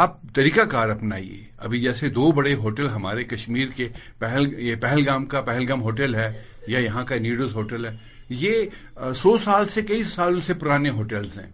آپ 0.00 0.16
طریقہ 0.34 0.60
کار 0.70 0.88
اپنائیے 0.90 1.38
ابھی 1.66 1.80
جیسے 1.82 2.08
دو 2.18 2.30
بڑے 2.36 2.54
ہوٹل 2.64 2.88
ہمارے 2.88 3.24
کشمیر 3.24 3.68
کے 3.76 3.86
پہل 4.18 4.74
پہلگام 4.80 5.24
کا 5.34 5.40
پہلگام 5.48 5.82
ہوٹل 5.82 6.14
ہے 6.14 6.30
یا 6.68 6.78
یہاں 6.78 7.04
کا 7.04 7.16
نیڈوز 7.20 7.54
ہوٹل 7.54 7.86
ہے 7.86 7.96
یہ 8.42 9.02
سو 9.22 9.36
سال 9.44 9.68
سے 9.74 9.82
کئی 9.82 10.02
سال 10.14 10.40
سے 10.46 10.54
پرانے 10.60 10.90
ہوٹلز 11.00 11.38
ہیں 11.38 11.46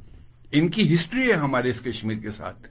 ان 0.58 0.68
کی 0.70 0.92
ہسٹری 0.94 1.28
ہے 1.28 1.36
ہمارے 1.46 1.70
اس 1.70 1.80
کشمیر 1.84 2.16
کے 2.22 2.30
ساتھ 2.36 2.66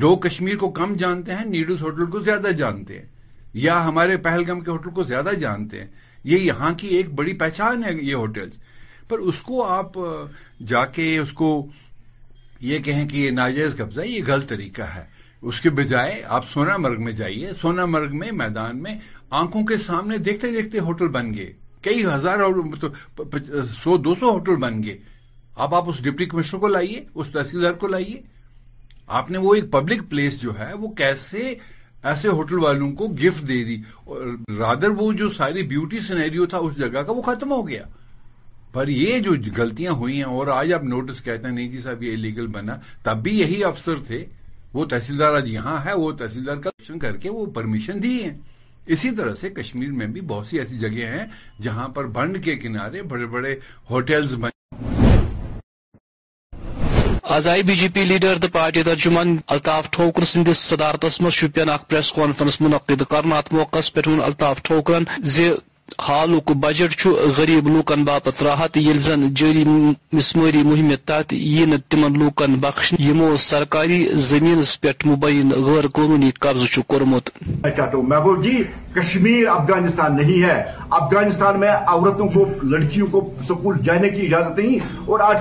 لوگ 0.00 0.18
کشمیر 0.28 0.56
کو 0.56 0.70
کم 0.80 0.94
جانتے 0.98 1.34
ہیں 1.34 1.44
نیڈوز 1.44 1.82
ہوٹل 1.82 2.06
کو 2.10 2.20
زیادہ 2.30 2.50
جانتے 2.58 2.98
ہیں 2.98 3.06
یا 3.54 3.84
ہمارے 3.86 4.16
پہلگام 4.24 4.60
کے 4.60 4.70
ہوٹل 4.70 4.90
کو 4.94 5.02
زیادہ 5.04 5.30
جانتے 5.40 5.80
ہیں 5.80 5.86
یہ 6.24 6.38
یہاں 6.38 6.72
کی 6.78 6.88
ایک 6.96 7.12
بڑی 7.18 7.32
پہچان 7.38 7.84
ہے 7.84 7.92
یہ 7.92 8.14
ہوٹل 8.14 8.48
پر 9.08 9.18
اس 9.30 9.40
کو 9.42 9.64
آپ 9.66 9.94
جا 10.68 10.84
کے 10.96 11.16
اس 11.18 11.32
کو 11.38 11.48
یہ 12.60 12.74
یہ 12.74 12.82
کہیں 12.84 13.06
کہ 13.08 13.30
ناجیز 13.30 13.76
قبضہ 13.76 14.00
یہ 14.06 14.20
غلط 14.26 14.48
طریقہ 14.48 14.82
ہے 14.94 15.04
اس 15.50 15.60
کے 15.60 15.70
بجائے 15.76 16.22
آپ 16.36 16.48
سونا 16.48 16.76
مرگ 16.76 17.02
میں 17.04 17.12
جائیے 17.20 17.50
سونا 17.60 17.84
مرگ 17.92 18.16
میں 18.18 18.30
میدان 18.40 18.82
میں 18.82 18.94
آنکھوں 19.40 19.62
کے 19.66 19.76
سامنے 19.86 20.18
دیکھتے 20.26 20.50
دیکھتے 20.52 20.78
ہوٹل 20.88 21.08
بن 21.14 21.32
گئے 21.34 21.52
کئی 21.82 22.04
ہزار 22.04 22.38
سو 23.82 23.96
دو 23.96 24.14
سو 24.20 24.30
ہوٹل 24.30 24.56
بن 24.66 24.82
گئے 24.82 24.98
اب 25.64 25.74
آپ 25.74 25.88
اس 25.90 26.02
ڈپٹی 26.04 26.24
کمشنر 26.26 26.60
کو 26.60 26.68
لائیے 26.68 27.02
اس 27.14 27.28
تحصیلدار 27.32 27.72
کو 27.80 27.86
لائیے 27.94 28.20
آپ 29.20 29.30
نے 29.30 29.38
وہ 29.38 29.54
ایک 29.54 29.70
پبلک 29.72 30.08
پلیس 30.10 30.40
جو 30.40 30.58
ہے 30.58 30.72
وہ 30.80 30.88
کیسے 30.98 31.52
ایسے 32.08 32.28
ہوٹل 32.28 32.58
والوں 32.58 32.92
کو 32.96 33.06
گفٹ 33.22 33.48
دے 33.48 33.62
دی 33.64 33.76
اور 34.04 34.34
رادر 34.58 34.90
وہ 34.98 35.12
جو 35.12 35.28
ساری 35.30 35.62
بیوٹی 35.72 35.98
سینیریو 36.06 36.44
تھا 36.52 36.58
اس 36.68 36.76
جگہ 36.76 37.02
کا 37.06 37.12
وہ 37.12 37.22
ختم 37.22 37.52
ہو 37.52 37.66
گیا 37.68 37.82
پر 38.72 38.88
یہ 38.88 39.18
جو 39.20 39.32
غلطیاں 39.56 39.92
ہوئی 40.00 40.16
ہیں 40.16 40.24
اور 40.36 40.46
آج 40.56 40.72
آپ 40.72 40.84
نوٹس 40.84 41.22
کہتے 41.24 41.46
ہیں 41.48 41.54
نہیں 41.54 41.68
جی 41.70 41.80
صاحب 41.80 42.02
یہ 42.02 42.12
الیگل 42.16 42.46
بنا 42.56 42.76
تب 43.04 43.22
بھی 43.22 43.38
یہی 43.38 43.62
افسر 43.64 43.98
تھے 44.06 44.24
وہ 44.74 44.84
تحصیلدار 44.90 45.34
آج 45.36 45.48
یہاں 45.48 45.78
ہے 45.84 45.94
وہ 46.02 46.10
تحصیلدار 46.18 46.56
کا 46.64 46.94
کر 47.02 47.16
کے 47.22 47.30
وہ 47.30 47.44
پرمیشن 47.54 48.02
دی 48.02 48.22
ہیں 48.22 48.36
اسی 48.94 49.10
طرح 49.16 49.34
سے 49.40 49.50
کشمیر 49.56 49.90
میں 49.98 50.06
بھی 50.14 50.20
بہت 50.30 50.46
سی 50.46 50.58
ایسی 50.58 50.78
جگہیں 50.78 51.06
ہیں 51.18 51.26
جہاں 51.62 51.88
پر 51.96 52.06
بند 52.18 52.36
کے 52.44 52.56
کنارے 52.56 53.02
بڑے 53.12 53.26
بڑے 53.34 53.54
ہوٹلز 53.90 54.34
بنے 54.40 54.58
آز 57.22 57.46
آئی 57.48 57.62
بی 57.66 57.74
جے 57.76 57.88
پی 57.94 58.04
لیڈر 58.04 58.38
تو 58.42 58.48
پارٹی 58.52 58.82
ترجمان 58.82 59.36
الطاف 59.54 59.90
ٹھوکر 59.92 60.24
سندس 60.32 60.58
صدارت 60.68 61.04
مز 61.22 61.32
شوین 61.32 61.70
اخ 61.70 61.86
پریس 61.88 62.12
کانفرنس 62.12 62.60
منعقد 62.60 63.02
کرنا 63.10 63.38
ات 63.38 63.52
موقع 63.54 63.78
پہ 63.94 64.00
او 64.10 64.22
الطاف 64.24 64.62
ٹوکرن 64.68 65.04
حالک 66.06 66.50
بجٹ 66.62 66.92
چھ 67.00 67.30
غریب 67.36 67.68
لوکن 67.68 68.04
باپت 68.04 68.42
راحت 68.42 68.76
یل 68.76 68.98
زن 69.02 69.22
جاری 69.38 69.64
مسماری 70.12 70.62
مہم 70.64 70.90
تحت 71.06 71.32
یہ 71.32 71.76
تم 71.88 72.06
لوکن 72.22 72.54
بخش 72.60 72.92
یمو 72.98 73.36
سرکاری 73.50 74.04
زمین 74.28 74.60
پہ 74.80 74.90
مبین 75.08 75.50
غیر 75.66 75.88
قانونی 75.94 76.30
قبضہ 76.40 76.66
چھ 76.72 76.80
کورمت 76.90 77.30
اچھا، 77.66 77.90
محبوب 78.10 78.42
جی 78.44 78.62
کشمیر 78.94 79.46
افغانستان 79.56 80.16
نہیں 80.16 80.42
ہے 80.48 80.62
افغانستان 81.00 81.60
میں 81.60 81.70
عورتوں 81.86 82.28
کو 82.34 82.44
لڑکیوں 82.70 83.06
کو 83.12 83.28
سکول 83.48 83.82
جانے 83.84 84.08
کی 84.08 84.26
اجازت 84.26 84.58
نہیں 84.58 85.02
اور 85.08 85.20
آج 85.30 85.36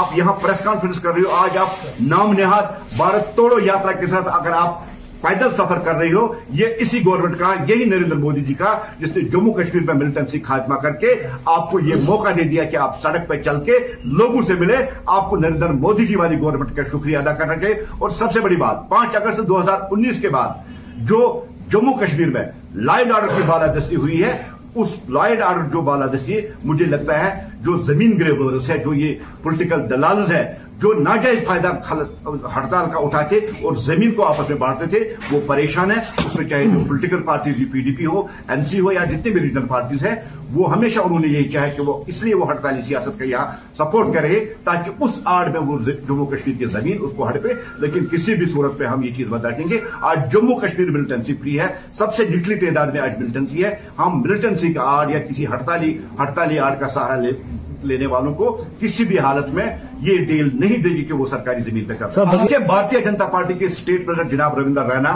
آپ 0.00 0.16
یہاں 0.18 0.32
پریس 0.42 0.64
کانفرنس 0.64 1.00
کر 1.00 1.14
رہے 1.14 1.22
ہو 1.28 1.34
آج 1.42 1.56
آپ 1.58 2.00
نام 2.12 2.32
نہاد 2.38 2.94
بھارت 2.96 3.34
توڑو 3.36 3.58
یاترا 3.64 3.92
کے 4.00 4.06
ساتھ 4.06 4.28
اگر 4.40 4.52
آپ 4.62 4.84
پیدل 5.26 5.50
سفر 5.58 5.78
کر 5.84 5.94
رہی 5.98 6.12
ہو 6.12 6.26
یہ 6.58 6.74
اسی 6.80 6.98
گورنمنٹ 7.06 7.38
کا 7.38 7.52
یہی 7.68 7.84
نریندر 7.84 8.16
مودی 8.16 8.40
جی 8.48 8.54
کا 8.58 8.76
جس 8.98 9.16
نے 9.16 9.22
جموں 9.28 9.52
کشمیر 9.54 9.82
میں 9.86 9.94
ملٹنسی 9.94 10.40
خاتمہ 10.44 10.74
کر 10.84 10.92
کے 11.00 11.12
آپ 11.56 11.70
کو 11.70 11.80
یہ 11.86 11.94
موقع 12.06 12.30
دے 12.36 12.42
دیا 12.50 12.64
کہ 12.70 12.76
آپ 12.84 13.00
سڑک 13.02 13.28
پہ 13.28 13.40
چل 13.44 13.62
کے 13.64 13.78
لوگوں 14.20 14.42
سے 14.46 14.54
ملے 14.60 14.76
آپ 15.14 15.28
کو 15.30 15.36
نریندر 15.36 15.72
مودی 15.84 16.06
جی 16.06 16.16
والی 16.22 16.38
گورنمنٹ 16.40 16.76
کا 16.76 16.82
شکریہ 16.92 17.18
ادا 17.18 17.32
کرنا 17.40 17.56
چاہیے 17.60 17.80
اور 17.98 18.10
سب 18.18 18.32
سے 18.32 18.40
بڑی 18.40 18.56
بات 18.64 18.88
پانچ 18.90 19.16
اگست 19.22 19.46
دو 19.48 19.60
ہزار 19.62 19.80
انیس 19.96 20.20
کے 20.22 20.28
بعد 20.36 21.04
جو 21.10 21.18
جموں 21.72 21.94
کشمیر 22.02 22.30
میں 22.38 22.44
لائن 22.90 23.12
آرڈر 23.14 23.34
کی 23.36 23.76
دستی 23.78 23.96
ہوئی 23.96 24.22
ہے 24.24 24.36
اس 24.82 24.94
لائڈ 25.16 25.42
آرڈر 25.42 25.68
جو 25.72 26.06
دستی 26.14 26.36
مجھے 26.70 26.84
لگتا 26.84 27.18
ہے 27.26 27.30
جو 27.66 27.76
زمین 27.90 28.18
گری 28.20 28.30
ہے 28.68 28.76
جو 28.84 28.94
یہ 28.94 29.14
پولیٹیکل 29.42 29.88
دلالز 29.90 30.30
ہے 30.32 30.42
جو 30.80 30.92
ناجائز 30.92 31.38
فائدہ 31.44 31.68
ہڑتال 32.54 32.88
کا 32.92 32.98
اٹھاتے 33.04 33.36
اور 33.68 33.76
زمین 33.84 34.10
کو 34.14 34.24
آپس 34.26 34.48
میں 34.48 34.56
بانٹتے 34.58 34.86
تھے 34.86 34.98
وہ 35.30 35.40
پریشان 35.46 35.90
ہے 35.90 35.94
اس 36.24 36.34
میں 36.38 36.44
چاہے 36.48 36.64
جو 36.72 36.82
political 36.88 37.22
parties 37.26 37.62
P 37.72 37.80
D 37.82 37.94
P 37.98 38.06
ہو 38.06 38.26
ایم 38.54 38.64
سی 38.70 38.80
ہو 38.80 38.92
یا 38.92 39.04
جتنے 39.12 39.32
بھی 39.32 39.40
ریجنل 39.40 39.66
پارٹیز 39.68 40.04
ہیں 40.06 40.14
وہ 40.54 40.70
ہمیشہ 40.72 41.00
انہوں 41.04 41.18
نے 41.20 41.28
یہی 41.28 41.44
کیا 41.52 41.64
ہے 41.66 41.70
کہ 41.76 41.82
وہ 41.82 41.94
اس 42.06 42.22
لیے 42.22 42.34
وہ 42.34 42.48
ہڑتالی 42.50 42.82
سیاست 42.88 43.18
کا 43.18 43.24
یہاں 43.24 43.46
سپورٹ 43.78 44.12
کرے 44.14 44.44
تاکہ 44.64 45.02
اس 45.04 45.18
آڑ 45.36 45.46
میں 45.52 45.60
وہ 45.68 45.78
جموں 45.86 46.26
کشمیر 46.36 46.56
کی 46.58 46.66
زمین 46.78 46.96
اس 47.04 47.10
کو 47.16 47.28
ہڑپے 47.28 47.52
لیکن 47.84 48.06
کسی 48.12 48.34
بھی 48.42 48.46
صورت 48.52 48.78
پہ 48.78 48.84
ہم 48.86 49.02
یہ 49.04 49.14
چیز 49.16 49.28
بتا 49.30 49.50
دیں 49.58 49.64
گے 49.70 49.80
آج 50.10 50.30
جموں 50.32 50.56
کشمیر 50.60 50.90
ملٹنسی 50.98 51.34
فری 51.42 51.58
ہے 51.60 51.66
سب 51.98 52.14
سے 52.16 52.24
نچلی 52.36 52.56
تعداد 52.66 52.92
میں 52.94 53.00
آج 53.00 53.18
ملٹنسی 53.22 53.64
ہے 53.64 53.74
ہم 53.98 54.20
ملٹنسی 54.26 54.72
کا 54.72 54.88
آڑ 54.96 55.10
یا 55.12 55.18
کسی 55.28 55.46
ہڑتالی 55.52 55.96
ہڑتالی 56.18 56.58
آڑ 56.68 56.74
کا 56.80 56.88
سہارا 56.94 57.16
لے 57.20 57.30
لینے 57.90 58.06
والوں 58.12 58.34
کو 58.34 58.56
کسی 58.80 59.04
بھی 59.04 59.18
حالت 59.18 59.48
میں 59.54 59.66
یہ 60.08 60.24
ڈیل 60.26 60.48
نہیں 60.60 60.82
دے 60.82 60.88
گی 60.96 61.04
کہ 61.04 61.14
وہ 61.14 61.26
سرکاری 61.30 61.62
زمین 61.70 61.84
پہ 61.84 61.94
کر 61.98 62.10
سکتے 62.10 62.54
ہیں 62.54 62.66
بھارتی 62.66 63.00
جنتا 63.04 63.26
پارٹی 63.34 63.54
کے 63.58 63.64
اسٹیٹ 63.66 64.06
پر 64.06 64.22
جناب 64.30 64.58
رویندر 64.58 64.92
رینا 64.92 65.12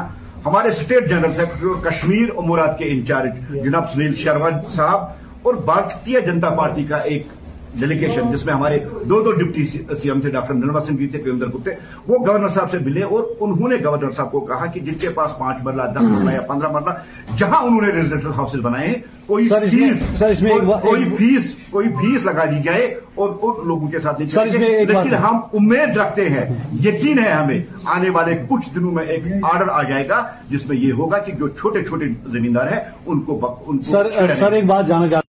ہمارے 0.47 0.69
اسٹیٹ 0.69 1.09
جنرل 1.11 1.33
سیکرٹری 1.37 1.69
اور 1.69 1.81
کشمیر 1.91 2.29
اور 2.37 2.67
کے 2.79 2.89
انچارج 2.93 3.53
جناب 3.65 3.91
سنیل 3.93 4.15
شرما 4.23 4.49
صاحب 4.77 5.49
اور 5.49 5.55
بھارتی 5.69 6.15
جنتا 6.27 6.51
پارٹی 6.57 6.85
کا 6.89 6.97
ایک 7.13 7.27
ڈیلیگیشن 7.79 8.31
جس 8.33 8.45
میں 8.47 8.55
ہمارے 8.55 8.79
دو 9.09 9.21
دو 9.23 9.33
ڈپٹی 9.41 9.65
سی 9.97 10.09
ایم 10.11 10.21
تھے 10.21 10.31
ڈاکٹر 10.31 10.55
نرما 10.55 10.81
سنگھ 10.87 10.99
جی 10.99 11.07
تھے 11.09 11.19
پیمندر 11.25 11.47
گپتے 11.55 11.71
وہ 12.09 12.17
گورنر 12.27 12.49
صاحب 12.55 12.71
سے 12.71 12.79
ملے 12.85 13.03
اور 13.03 13.23
انہوں 13.47 13.69
نے 13.69 13.77
گورنر 13.85 14.11
صاحب 14.17 14.33
کو 14.33 14.41
کہا 14.51 14.67
کہ 14.75 14.81
جن 14.87 14.95
کے 15.01 15.09
پاس 15.15 15.39
پانچ 15.39 15.63
مرلہ 15.65 15.83
دس 15.97 16.11
مرلہ 16.11 16.31
یا 16.35 16.41
پندرہ 16.49 16.69
مرلہ 16.73 16.95
جہاں 17.39 17.63
انہوں 17.67 17.81
نے 17.81 17.93
ریزیڈینشل 17.93 18.33
ہاؤسز 18.37 18.61
بنائے 18.63 18.93
کوئی 19.27 19.49
فیس 19.49 20.41
کوئی 20.41 21.05
فیس 21.19 21.55
کوئی 21.71 21.89
فیس 22.01 22.25
لگا 22.27 22.45
دی 22.51 22.61
جائے 22.65 22.85
اور 23.15 23.29
ان 23.41 23.67
لوگوں 23.69 23.89
کے 23.89 24.01
ساتھ 24.01 24.21
لیکن 24.21 25.15
ہم 25.15 25.39
امید 25.61 25.97
رکھتے 25.97 26.29
ہیں 26.31 26.45
یقین 26.87 27.19
ہے 27.27 27.31
ہمیں 27.31 27.59
آنے 27.97 28.11
والے 28.19 28.37
کچھ 28.49 28.75
دنوں 28.75 28.93
میں 28.95 29.05
ایک 29.17 29.27
آرڈر 29.55 29.71
آ 29.73 29.83
جائے 29.95 30.09
گا 30.09 30.25
جس 30.51 30.67
میں 30.69 30.77
یہ 30.77 30.93
ہوگا 31.03 31.19
کہ 31.27 31.33
جو 31.41 31.49
چھوٹے 31.63 31.85
چھوٹے 31.89 32.07
زمیندار 32.39 32.73
ہیں 32.73 32.81
ان 33.07 33.21
کو 33.31 33.55
سر 33.91 34.63
بات 34.67 34.89
جانا 34.89 35.05
رہے 35.05 35.15
ہیں 35.15 35.29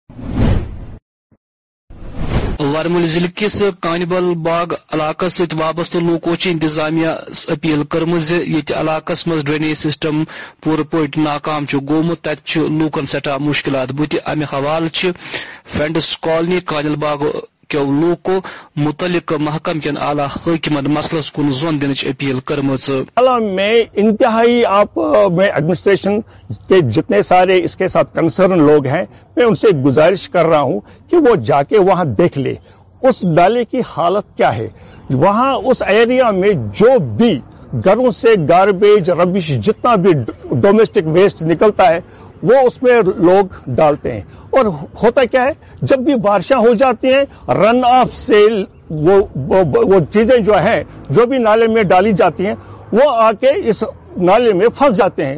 وارمل 2.60 3.06
ضلع 3.06 3.26
کس 3.36 3.62
کانبل 3.80 4.32
باغ 4.44 4.72
علاقہ 4.92 5.28
ست 5.30 5.54
وابستہ 5.58 5.98
لوکو 6.04 6.34
انتظامیہ 6.50 7.08
اپیل 7.54 7.82
کرم 7.90 8.16
یت 8.46 8.72
علاقہ 8.80 9.12
مز 9.26 9.44
ڈرینیج 9.46 9.74
سسٹم 9.78 10.22
پور 10.64 10.78
پا 10.90 10.98
ناکام 11.16 11.64
گومت 11.88 12.22
تت 12.24 12.56
لوکن 12.78 13.06
سٹھا 13.12 13.36
مشکلات 13.48 13.92
بت 13.98 14.16
امہ 14.24 14.44
حوالہ 14.52 15.08
فرینڈس 15.74 16.16
کانل 16.66 16.94
باغ 17.00 17.24
متعلق 17.74 19.32
کن 19.64 19.96
اعلی 20.00 20.88
مسلس 20.92 21.30
زون 21.60 21.78
اپیل 22.08 22.38
میں 23.40 23.72
انتہائی 24.02 24.62
میں 25.36 25.48
ایڈمنسٹریشن 25.50 26.20
کے 26.68 26.80
جتنے 26.96 27.20
سارے 27.30 27.60
اس 27.64 27.76
کے 27.76 27.88
ساتھ 27.94 28.14
کنسرن 28.14 28.62
لوگ 28.66 28.86
ہیں 28.86 29.04
میں 29.36 29.44
ان 29.44 29.54
سے 29.64 29.68
گزارش 29.84 30.28
کر 30.30 30.46
رہا 30.46 30.60
ہوں 30.60 30.80
کہ 31.10 31.16
وہ 31.28 31.34
جا 31.46 31.62
کے 31.68 31.78
وہاں 31.88 32.04
دیکھ 32.18 32.38
لے 32.38 32.54
اس 33.08 33.24
ڈالے 33.36 33.64
کی 33.70 33.80
حالت 33.96 34.36
کیا 34.36 34.54
ہے 34.56 34.68
وہاں 35.10 35.52
اس 35.70 35.82
ایریا 35.88 36.30
میں 36.40 36.50
جو 36.80 36.98
بھی 37.16 37.38
گھروں 37.84 38.10
سے 38.20 38.34
گاربیج 38.48 39.10
ربش 39.20 39.48
جتنا 39.66 39.94
بھی 40.04 40.12
ڈومیسٹک 40.60 41.06
ویسٹ 41.14 41.42
نکلتا 41.42 41.88
ہے 41.88 42.00
وہ 42.48 42.56
اس 42.66 42.82
میں 42.82 42.92
لوگ 43.28 43.54
ڈالتے 43.76 44.12
ہیں 44.12 44.20
اور 44.58 44.64
ہوتا 45.02 45.24
کیا 45.30 45.42
ہے 45.44 45.84
جب 45.90 45.98
بھی 46.08 46.14
بارشاں 46.26 46.58
ہو 46.66 46.72
جاتی 46.82 47.12
ہیں 47.14 47.52
رن 47.62 47.80
آف 47.88 48.14
سیل 48.16 48.62
وہ 49.06 49.98
چیزیں 50.14 50.36
جو 50.48 50.58
ہیں 50.66 50.82
جو 51.16 51.26
بھی 51.32 51.38
نالے 51.46 51.66
میں 51.76 51.82
ڈالی 51.92 52.12
جاتی 52.22 52.46
ہیں 52.46 52.54
وہ 52.92 53.10
آ 53.24 53.30
کے 53.40 53.50
اس 53.70 53.82
نالے 54.28 54.52
میں 54.60 54.68
پھنس 54.78 54.96
جاتے 54.96 55.26
ہیں 55.26 55.36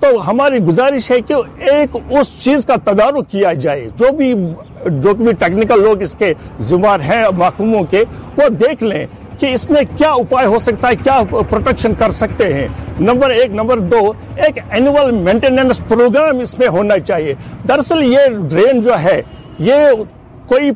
تو 0.00 0.06
ہماری 0.28 0.58
گزارش 0.64 1.10
ہے 1.10 1.20
کہ 1.28 1.34
ایک 1.72 1.96
اس 2.18 2.30
چیز 2.44 2.64
کا 2.66 2.74
تدارو 2.84 3.22
کیا 3.34 3.52
جائے 3.64 3.88
جو 3.98 4.12
بھی 4.16 4.32
جو 5.02 5.14
بھی 5.22 5.32
ٹیکنیکل 5.38 5.82
لوگ 5.82 6.02
اس 6.06 6.14
کے 6.18 6.32
ذمہ 6.70 6.94
ہیں 7.12 7.22
محکموں 7.38 7.82
کے 7.90 8.04
وہ 8.36 8.48
دیکھ 8.64 8.82
لیں 8.82 9.06
کہ 9.38 9.52
اس 9.54 9.68
میں 9.70 9.80
کیا 9.96 10.10
اپائے 10.20 10.46
ہو 10.48 10.58
سکتا 10.64 10.88
ہے 10.88 10.96
کیا 11.02 11.22
پروٹیکشن 11.30 11.94
کر 11.98 12.10
سکتے 12.20 12.52
ہیں 12.52 12.66
نمبر 13.00 13.30
ایک 13.30 13.52
نمبر 13.54 13.78
دو 13.92 14.00
ایک 14.46 14.58
اینول 14.76 15.10
مینٹیننس 15.14 15.80
پروگرام 15.88 16.38
اس 16.42 16.58
میں 16.58 16.68
ہونا 16.76 16.98
چاہیے 16.98 17.34
دراصل 17.68 18.02
یہ 18.12 18.26
ڈرین 18.50 18.80
جو 18.86 18.98
ہے 19.02 19.20
یہ 19.70 20.02
کوئی 20.48 20.70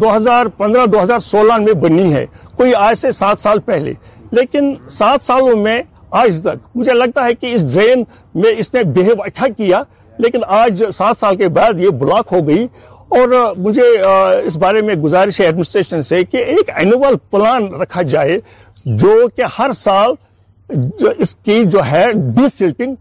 دو 0.00 0.14
ہزار 0.16 0.46
پندرہ 0.56 0.86
دو 0.92 1.02
ہزار 1.02 1.18
سولہ 1.26 1.56
میں 1.62 1.72
بنی 1.82 2.12
ہے 2.14 2.24
کوئی 2.56 2.74
آج 2.78 2.98
سے 2.98 3.10
سات 3.12 3.38
سال 3.42 3.58
پہلے 3.64 3.92
لیکن 4.38 4.74
سات 4.90 5.24
سالوں 5.26 5.56
میں 5.62 5.80
آج 6.22 6.40
تک 6.44 6.66
مجھے 6.76 6.92
لگتا 6.94 7.24
ہے 7.24 7.34
کہ 7.40 7.54
اس 7.54 7.66
ڈرین 7.72 8.02
میں 8.42 8.52
اس 8.58 8.74
نے 8.74 8.82
بہیو 8.96 9.22
اچھا 9.24 9.46
کیا 9.56 9.82
لیکن 10.24 10.40
آج 10.62 10.82
سات 10.98 11.18
سال 11.20 11.36
کے 11.36 11.48
بعد 11.60 11.80
یہ 11.80 11.90
بلاک 12.02 12.32
ہو 12.32 12.46
گئی 12.48 12.66
اور 13.18 13.28
مجھے 13.66 13.82
اس 14.46 14.56
بارے 14.64 14.80
میں 14.86 14.94
گزارش 15.02 15.40
ہے 15.40 15.44
ایڈمنسٹریشن 15.46 16.02
سے 16.08 16.22
کہ 16.32 16.36
ایک 16.54 16.70
اینول 16.80 17.14
پلان 17.30 17.66
رکھا 17.82 18.02
جائے 18.14 18.38
جو 19.02 19.12
کہ 19.36 19.44
ہر 19.58 19.72
سال 19.82 20.10
اس 21.24 21.34
کی 21.44 21.64
جو 21.72 21.84
ہے 21.90 22.04
ڈی 22.36 22.48
سلٹنگ 22.56 22.94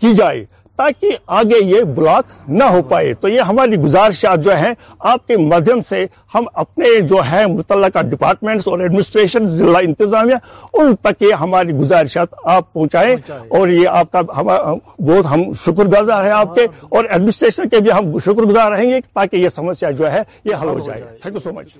کی 0.00 0.14
جائے 0.14 0.44
تاکہ 0.76 1.16
آگے 1.40 1.58
یہ 1.64 1.82
بلاک 1.94 2.32
نہ 2.58 2.64
ہو 2.72 2.80
پائے 2.88 3.12
تو 3.20 3.28
یہ 3.28 3.40
ہماری 3.48 3.76
گزارشات 3.82 4.42
جو 4.44 4.56
ہیں 4.56 4.72
آپ 5.12 5.26
کے 5.28 5.36
مادھیم 5.36 5.80
سے 5.88 6.04
ہم 6.34 6.44
اپنے 6.64 6.88
جو 7.08 7.20
ہیں 7.32 7.44
متعلقہ 7.54 8.02
ڈپارٹمنٹس 8.10 8.68
اور 8.68 8.78
ایڈمنسٹریشن 8.80 9.46
ضلع 9.56 9.78
انتظامیہ 9.84 10.34
ان 10.80 10.94
تک 11.02 11.22
یہ 11.22 11.32
ہماری 11.40 11.72
گزارشات 11.78 12.34
آپ 12.56 12.72
پہنچائیں 12.72 13.14
اور 13.58 13.68
یہ 13.68 13.88
آپ 14.00 14.12
کا 14.12 14.20
بہت 14.42 15.26
ہم 15.32 15.50
شکر 15.64 15.84
گزار 15.84 16.24
ہیں 16.24 16.32
آپ 16.32 16.54
کے 16.54 16.66
ہاں، 16.66 16.72
ہاں، 16.74 16.80
ہاں۔ 16.82 16.96
اور 16.98 17.04
ایڈمنسٹریشن 17.10 17.68
کے 17.68 17.80
بھی 17.80 17.92
ہم 17.98 18.16
شکر 18.24 18.44
گزار 18.50 18.70
رہیں 18.72 18.88
گے 18.90 19.00
تاکہ 19.14 19.36
یہ 19.36 19.48
سمسیا 19.58 19.90
جو 20.00 20.12
ہے 20.12 20.22
یہ 20.44 20.62
حل 20.62 20.68
ہو 20.68 20.78
جائے 20.86 21.00
تھینک 21.22 21.34
یو 21.34 21.40
سو 21.44 21.52
مچ 21.52 21.74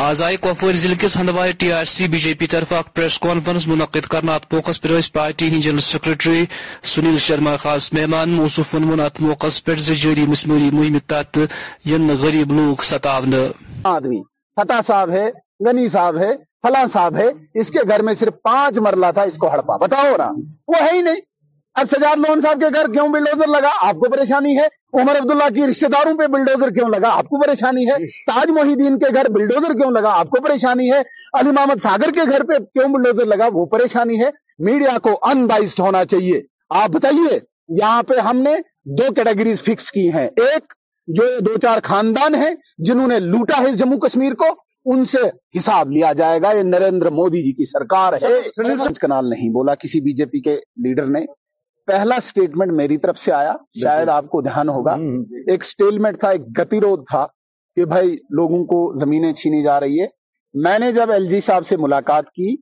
آز 0.00 0.20
آئی 0.22 0.36
کوپور 0.44 0.72
ضلع 0.82 0.94
کس 1.00 1.16
ہندوائے 1.16 1.50
T 1.60 1.70
R 1.72 1.84
C 1.94 2.06
B 2.12 2.18
J 2.24 2.32
P 2.38 2.46
طرف 2.52 2.72
اخ 2.72 2.86
پریس 2.94 3.18
کانفرنس 3.26 3.66
منعقد 3.68 4.06
کرنا 4.12 4.34
ات 4.34 4.44
موقع 4.52 4.70
پہ 4.82 4.92
پارٹی 5.12 5.48
ہند 5.52 5.60
جنرل 5.64 5.80
سیکرٹری 5.88 6.44
سنیل 6.92 7.18
شرما 7.26 7.54
خاص 7.62 7.92
مہمان 7.92 8.30
موصف 8.38 8.74
ون 8.74 9.00
ات 9.06 9.20
موقع 9.20 9.46
پہ 9.64 9.74
جاری 10.02 10.24
مسموری 10.30 10.70
مہم 10.78 10.98
تت 11.10 11.38
غریب 12.22 12.52
لوگ 12.60 12.82
ستاون 12.90 13.34
آدمی 13.94 14.20
فتح 14.60 14.80
صاحب 14.86 15.10
ہے 15.16 15.28
غنی 15.66 15.86
صاحب 15.96 16.18
ہے 16.22 16.30
فلاں 16.62 16.86
صاحب 16.92 17.16
ہے 17.16 17.28
اس 17.60 17.70
کے 17.74 17.80
گھر 17.88 18.02
میں 18.06 18.14
صرف 18.22 18.42
پانچ 18.44 18.78
مرلہ 18.86 19.10
تھا 19.14 19.22
اس 19.32 19.36
کو 19.42 19.52
ہڑپا 19.54 19.76
بتاؤ 19.86 20.16
نا 20.18 20.30
وہ 20.72 20.80
ہے 20.84 20.94
ہی 20.96 21.00
نہیں 21.02 21.20
اب 21.78 21.88
سجاد 21.90 22.16
موہن 22.26 22.40
صاحب 22.40 22.60
کے 22.60 22.68
گھر 22.78 22.86
کیوں 22.92 23.06
بلڈوزر 23.08 23.48
لگا 23.48 23.68
آپ 23.88 23.94
کو 23.98 24.10
پریشانی 24.14 24.56
ہے 24.58 24.66
عمر 25.00 25.18
عبداللہ 25.18 25.48
کی 25.54 25.66
رشتہ 25.70 25.86
داروں 25.92 26.16
پہ 26.18 26.26
بلڈوزر 26.32 26.70
کیوں 26.74 26.88
لگا 26.94 27.08
آپ 27.18 27.28
کو 27.28 27.40
پریشانی 27.42 27.86
ہے 27.88 27.96
تاج 28.30 28.50
محی 28.56 28.72
الدین 28.72 28.98
کے 28.98 29.12
گھر 29.18 29.30
بلڈوزر 29.32 29.72
کیوں 29.80 29.90
لگا 29.90 30.12
آپ 30.20 30.30
کو 30.30 30.40
پریشانی 30.46 30.90
ہے 30.92 31.00
علی 31.40 31.50
محمد 31.50 31.82
ساگر 31.82 32.10
کے 32.14 32.30
گھر 32.30 32.44
پہ 32.46 32.58
کیوں 32.64 32.88
بلڈوزر 32.94 33.26
لگا 33.34 33.48
وہ 33.52 33.64
پریشانی 33.76 34.20
ہے 34.22 34.30
میڈیا 34.70 34.98
کو 35.02 35.18
ان 35.30 35.46
بائسڈ 35.46 35.80
ہونا 35.80 36.04
چاہیے 36.12 36.40
آپ 36.82 36.88
بتائیے 36.94 37.38
یہاں 37.80 38.02
پہ 38.08 38.18
ہم 38.30 38.40
نے 38.48 38.54
دو 39.02 39.12
کیٹیگریز 39.14 39.62
فکس 39.64 39.90
کی 39.92 40.08
ہیں 40.12 40.26
ایک 40.26 40.72
جو 41.18 41.24
دو 41.46 41.56
چار 41.62 41.78
خاندان 41.84 42.34
ہیں 42.42 42.54
جنہوں 42.86 43.06
نے 43.08 43.18
لوٹا 43.20 43.62
ہے 43.62 43.72
جموں 43.82 43.98
کشمیر 44.08 44.34
کو 44.42 44.46
ان 44.92 45.04
سے 45.12 45.18
حساب 45.58 45.90
لیا 45.92 46.12
جائے 46.18 46.40
گا 46.42 46.52
یہ 46.56 46.62
نریندر 46.62 47.10
مودی 47.20 47.42
جی 47.42 47.52
کی 47.56 47.64
سرکار 47.70 48.12
ہے 48.22 48.38
نہیں 48.68 49.48
بولا 49.56 49.74
کسی 49.84 50.00
بی 50.00 50.12
جے 50.22 50.26
پی 50.34 50.40
کے 50.42 50.54
لیڈر 50.84 51.06
نے 51.16 51.24
پہلا 51.86 52.14
اسٹیٹمنٹ 52.22 52.72
میری 52.76 52.96
طرف 52.98 53.18
سے 53.18 53.32
آیا 53.32 53.52
شاید 53.82 54.08
آپ 54.08 54.24
کو 54.30 54.40
دھیان 54.42 54.68
ہوگا 54.68 54.92
ایک 55.52 55.64
سٹیلمنٹ 55.64 56.18
تھا 56.20 56.28
ایک 56.30 56.42
گترو 56.58 56.96
تھا 57.10 57.26
کہ 57.76 57.84
بھائی 57.92 58.12
لوگوں 58.38 58.64
کو 58.72 58.80
زمینیں 59.00 59.32
چھینی 59.40 59.62
جا 59.62 59.78
رہی 59.80 60.00
ہے 60.02 60.06
میں 60.64 60.78
نے 60.78 60.90
جب 60.92 61.10
ایل 61.12 61.28
جی 61.30 61.40
صاحب 61.46 61.66
سے 61.66 61.76
ملاقات 61.84 62.30
کی 62.34 62.54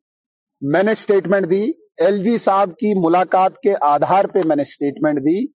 میں 0.72 0.82
نے 0.82 0.92
اسٹیٹمنٹ 0.98 1.50
دی 1.50 1.62
ایل 2.06 2.22
جی 2.22 2.36
صاحب 2.38 2.76
کی 2.78 2.92
ملاقات 3.06 3.58
کے 3.62 3.74
آدھار 3.90 4.24
پہ 4.34 4.40
میں 4.46 4.56
نے 4.56 4.62
اسٹیٹمنٹ 4.68 5.18
دی 5.28 5.46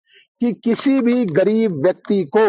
کہ 0.44 0.53
کسی 0.62 0.98
بھی 1.09 1.25
گریب 1.37 1.72
ویکتی 1.85 2.22
کو 2.37 2.46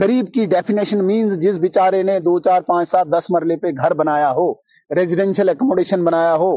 گریب 0.00 0.32
کی 0.34 0.44
ڈیفینیشن 0.54 1.06
مینز 1.06 1.38
جس 1.42 1.58
بیچارے 1.66 2.02
نے 2.10 2.18
دو 2.28 2.38
چار 2.48 2.60
پانچ 2.68 2.88
سات 2.88 3.06
دس 3.16 3.26
مرلے 3.34 3.56
پہ 3.64 3.70
گھر 3.84 3.94
بنایا 4.02 4.30
ہو 4.40 4.52
ریزیڈینشل 4.96 5.48
اکوموڈیشن 5.48 6.04
بنایا 6.04 6.34
ہو 6.44 6.52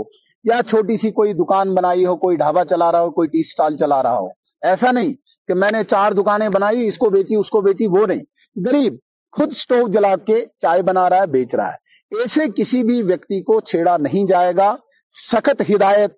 یا 0.51 0.59
چھوٹی 0.69 0.95
سی 1.01 1.09
کوئی 1.11 1.33
دکان 1.33 1.73
بنائی 1.75 2.05
ہو 2.05 2.15
کوئی 2.23 2.35
ڈھابا 2.37 2.63
چلا 2.69 2.91
رہا 2.91 3.01
ہو 3.01 3.09
کوئی 3.11 3.27
ٹی 3.27 3.39
اسٹال 3.45 3.77
چلا 3.77 4.01
رہا 4.03 4.17
ہو 4.17 4.27
ایسا 4.69 4.91
نہیں 4.97 5.13
کہ 5.47 5.53
میں 5.61 5.69
نے 5.73 5.83
چار 5.89 6.11
دکانیں 6.19 6.47
بنائی 6.55 6.85
اس 6.87 6.97
کو 7.03 7.09
بیچی 7.15 7.35
اس 7.35 7.49
کو 7.55 7.61
بیچی 7.67 7.87
وہ 7.95 8.05
نہیں 8.07 8.21
گریب 8.67 8.95
خود 9.37 9.51
اسٹو 9.55 9.87
جلا 9.93 10.15
کے 10.27 10.43
چائے 10.61 10.81
بنا 10.89 11.09
رہا 11.09 11.21
ہے 11.21 11.27
بیچ 11.37 11.55
رہا 11.55 11.71
ہے 11.71 12.19
ایسے 12.21 12.45
کسی 12.57 12.83
بھی 12.89 13.01
ویکتی 13.03 13.41
کو 13.43 13.59
چھیڑا 13.71 13.95
نہیں 14.01 14.25
جائے 14.31 14.51
گا 14.57 14.75
سخت 15.23 15.61
ہدایت 15.73 16.13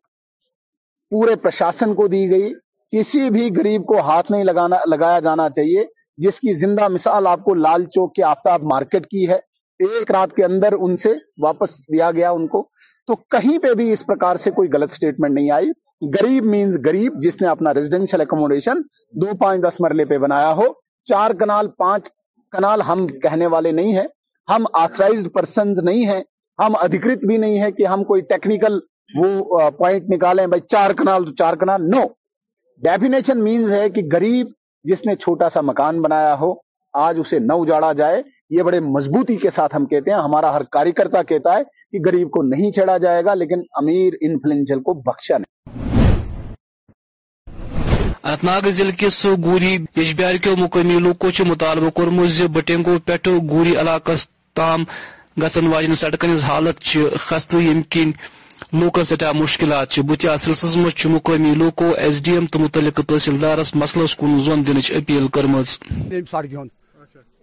پورے 1.12 1.36
پرشاسن 1.44 1.94
کو 1.96 2.08
دی 2.16 2.30
گئی 2.32 2.52
کسی 2.98 3.30
بھی 3.36 3.50
گریب 3.58 3.86
کو 3.88 4.00
ہاتھ 4.10 4.32
نہیں 4.32 4.44
لگانا 4.44 4.78
لگایا 4.92 5.20
جانا 5.30 5.50
چاہیے 5.56 5.86
جس 6.26 6.40
کی 6.40 6.54
زندہ 6.66 6.88
مثال 6.98 7.28
آپ 7.28 7.44
کو 7.46 7.54
لال 7.64 7.84
چوک 7.96 8.14
کے 8.16 8.24
آفتاب 8.34 8.64
مارکیٹ 8.74 9.08
کی 9.10 9.28
ہے 9.30 9.40
ایک 9.88 10.12
رات 10.12 10.34
کے 10.36 10.44
اندر 10.46 10.74
ان 10.80 10.96
سے 11.06 11.10
واپس 11.44 11.80
دیا 11.94 12.12
گیا 12.20 12.30
ان 12.40 12.48
کو 12.56 12.68
تو 13.08 13.16
کہیں 13.34 13.58
پہ 13.64 13.74
بھی 13.80 13.92
اس 13.92 14.06
پرکار 14.06 14.36
سے 14.46 14.52
کوئی 14.52 14.70
غلط 14.74 14.92
اسٹیٹمنٹ 14.92 15.34
نہیں 15.36 15.52
آئی 15.58 15.68
گریب 16.20 16.46
مینز 16.54 16.78
گریب 16.86 17.14
جس 17.22 17.42
نے 17.42 17.48
اپنا 17.48 17.74
ریزیڈینشل 17.74 18.22
اکوموڈیشن 18.22 18.82
دو 19.22 19.36
پانچ 19.44 19.62
دس 19.68 19.80
مرلے 19.82 20.06
پہ 20.06 20.18
بنایا 20.24 20.52
ہو 20.56 20.66
چار 21.10 21.32
کنال 21.40 21.68
پانچ 21.78 22.10
کنال 22.56 22.82
ہم 22.88 23.06
کہنے 23.24 23.46
والے 23.54 23.72
نہیں 23.80 23.96
ہیں 23.98 24.08
ہم 24.56 24.66
آترائز 24.82 25.28
پرسنز 25.34 25.80
نہیں 25.84 26.06
ہیں 26.10 26.22
ہم 26.64 26.74
ادیک 26.82 27.06
بھی 27.26 27.38
نہیں 27.38 27.62
ہے 27.62 27.72
کہ 27.72 27.88
ہم 27.88 28.04
کوئی 28.12 28.22
ٹیکنیکل 28.34 28.80
وہ 29.16 29.70
پوائنٹ 29.78 30.10
نکالیں 30.14 30.46
بھائی 30.54 30.62
چار 30.72 30.92
کنال 31.02 31.26
تو 31.26 31.34
چار 31.44 31.54
کنال 31.64 31.90
نو 31.90 32.04
ڈیفینیشن 32.90 33.44
مینز 33.44 33.72
ہے 33.74 33.90
کہ 33.90 34.02
گریب 34.14 34.48
جس 34.92 35.06
نے 35.06 35.16
چھوٹا 35.24 35.50
سا 35.50 35.62
مکان 35.72 36.02
بنایا 36.02 36.36
ہو 36.42 36.54
آج 37.06 37.20
اسے 37.20 37.40
نہ 37.40 37.54
اجاڑا 37.64 37.92
جائے 38.02 38.22
یہ 38.58 38.64
بڑے 38.64 38.80
مضبوطی 38.94 39.36
کے 39.38 39.50
ساتھ 39.60 39.76
ہم 39.76 39.86
کہتے 39.86 40.12
ہیں 40.12 40.18
ہمارا 40.24 40.54
ہر 40.56 40.64
کار 40.72 40.88
کرتا 40.98 41.24
کہتا 41.32 41.56
ہے 41.58 41.62
کہ 41.92 41.98
غریب 42.06 42.30
کو 42.32 42.42
نہیں 42.44 42.72
چڑھا 42.78 42.98
جائے 43.06 43.24
گا 43.26 43.34
لیکن 43.42 43.62
امیر 43.82 44.14
کو 44.88 44.94
بخشا 45.10 45.38
نہیں 45.38 45.56
انت 48.30 48.44
ناگ 48.44 48.70
ضلع 48.78 49.10
سو 49.18 49.36
گوری 49.44 49.78
کے 50.44 50.54
مقامی 50.64 50.98
لوکو 51.04 51.28
مطالبہ 51.52 51.90
کورمت 52.00 52.30
زی 52.38 52.48
بٹینگو 52.56 52.98
پٹھو 53.06 53.38
گوری 53.52 53.76
علاقہ 53.82 54.16
تام 54.58 54.84
گھن 55.42 55.68
واجن 55.74 55.96
سڑکن 56.02 56.34
ہز 56.34 56.44
حالت 56.44 56.82
خستہ 57.28 57.58
یم 57.68 57.82
کن 57.92 58.12
لوکن 58.80 59.04
سٹھا 59.10 59.32
مشکلات 59.42 60.00
بتیا 60.10 60.38
سلسلس 60.46 60.76
مسجد 60.84 61.10
مقامی 61.16 61.54
لوکو 61.62 61.92
ایس 62.04 62.24
ڈی 62.26 62.32
ایم 62.34 62.46
تو 62.54 62.60
متعلق 62.60 63.00
تحصیل 63.10 63.42
دارس 63.42 63.76
مسلس 63.84 64.16
کن 64.18 64.38
زون 64.46 64.68
دن 64.68 64.80
اپیل 65.02 65.28
کرم 65.34 65.62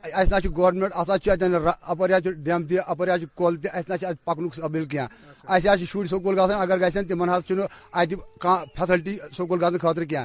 نا 0.05 0.37
اصمینٹ 0.37 1.27
اتنا 1.29 1.59
اپر 1.83 2.11
ڈیم 2.25 2.67
تپ 2.69 3.03
کل 3.39 3.57
نہ 3.89 4.07
پکن 4.25 4.49
سبل 4.57 4.85
کی 4.91 5.85
شر 5.91 6.07
سکول 6.11 6.39
گھن 6.39 6.51
اگر 6.59 6.89
تم 6.95 7.07
تمہیں 7.09 7.65
کھان 8.41 8.65
فیسلٹی 8.79 9.17
سکول 9.37 9.65
گھن 9.65 9.79
خطر 9.83 10.05
کی 10.05 10.17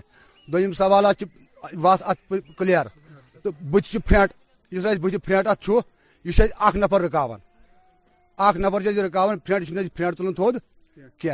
دم 0.53 0.73
سوال 0.77 1.05
وس 1.83 2.01
ات 2.11 2.33
کلیئر 2.57 2.87
تو 3.43 3.51
بت 3.71 3.87
اس 3.91 3.95
بت 5.01 5.31
ات 5.47 5.69
یہ 6.25 6.39
اخ 6.59 6.75
نفر 6.75 7.01
رکا 7.01 7.25
اخ 8.47 8.55
نفر 8.55 8.81
رکا 8.97 9.25
فرینٹ 9.47 9.91
فرینٹ 9.97 10.17
تلان 10.17 10.33
تھود 10.33 10.55
کی 11.21 11.29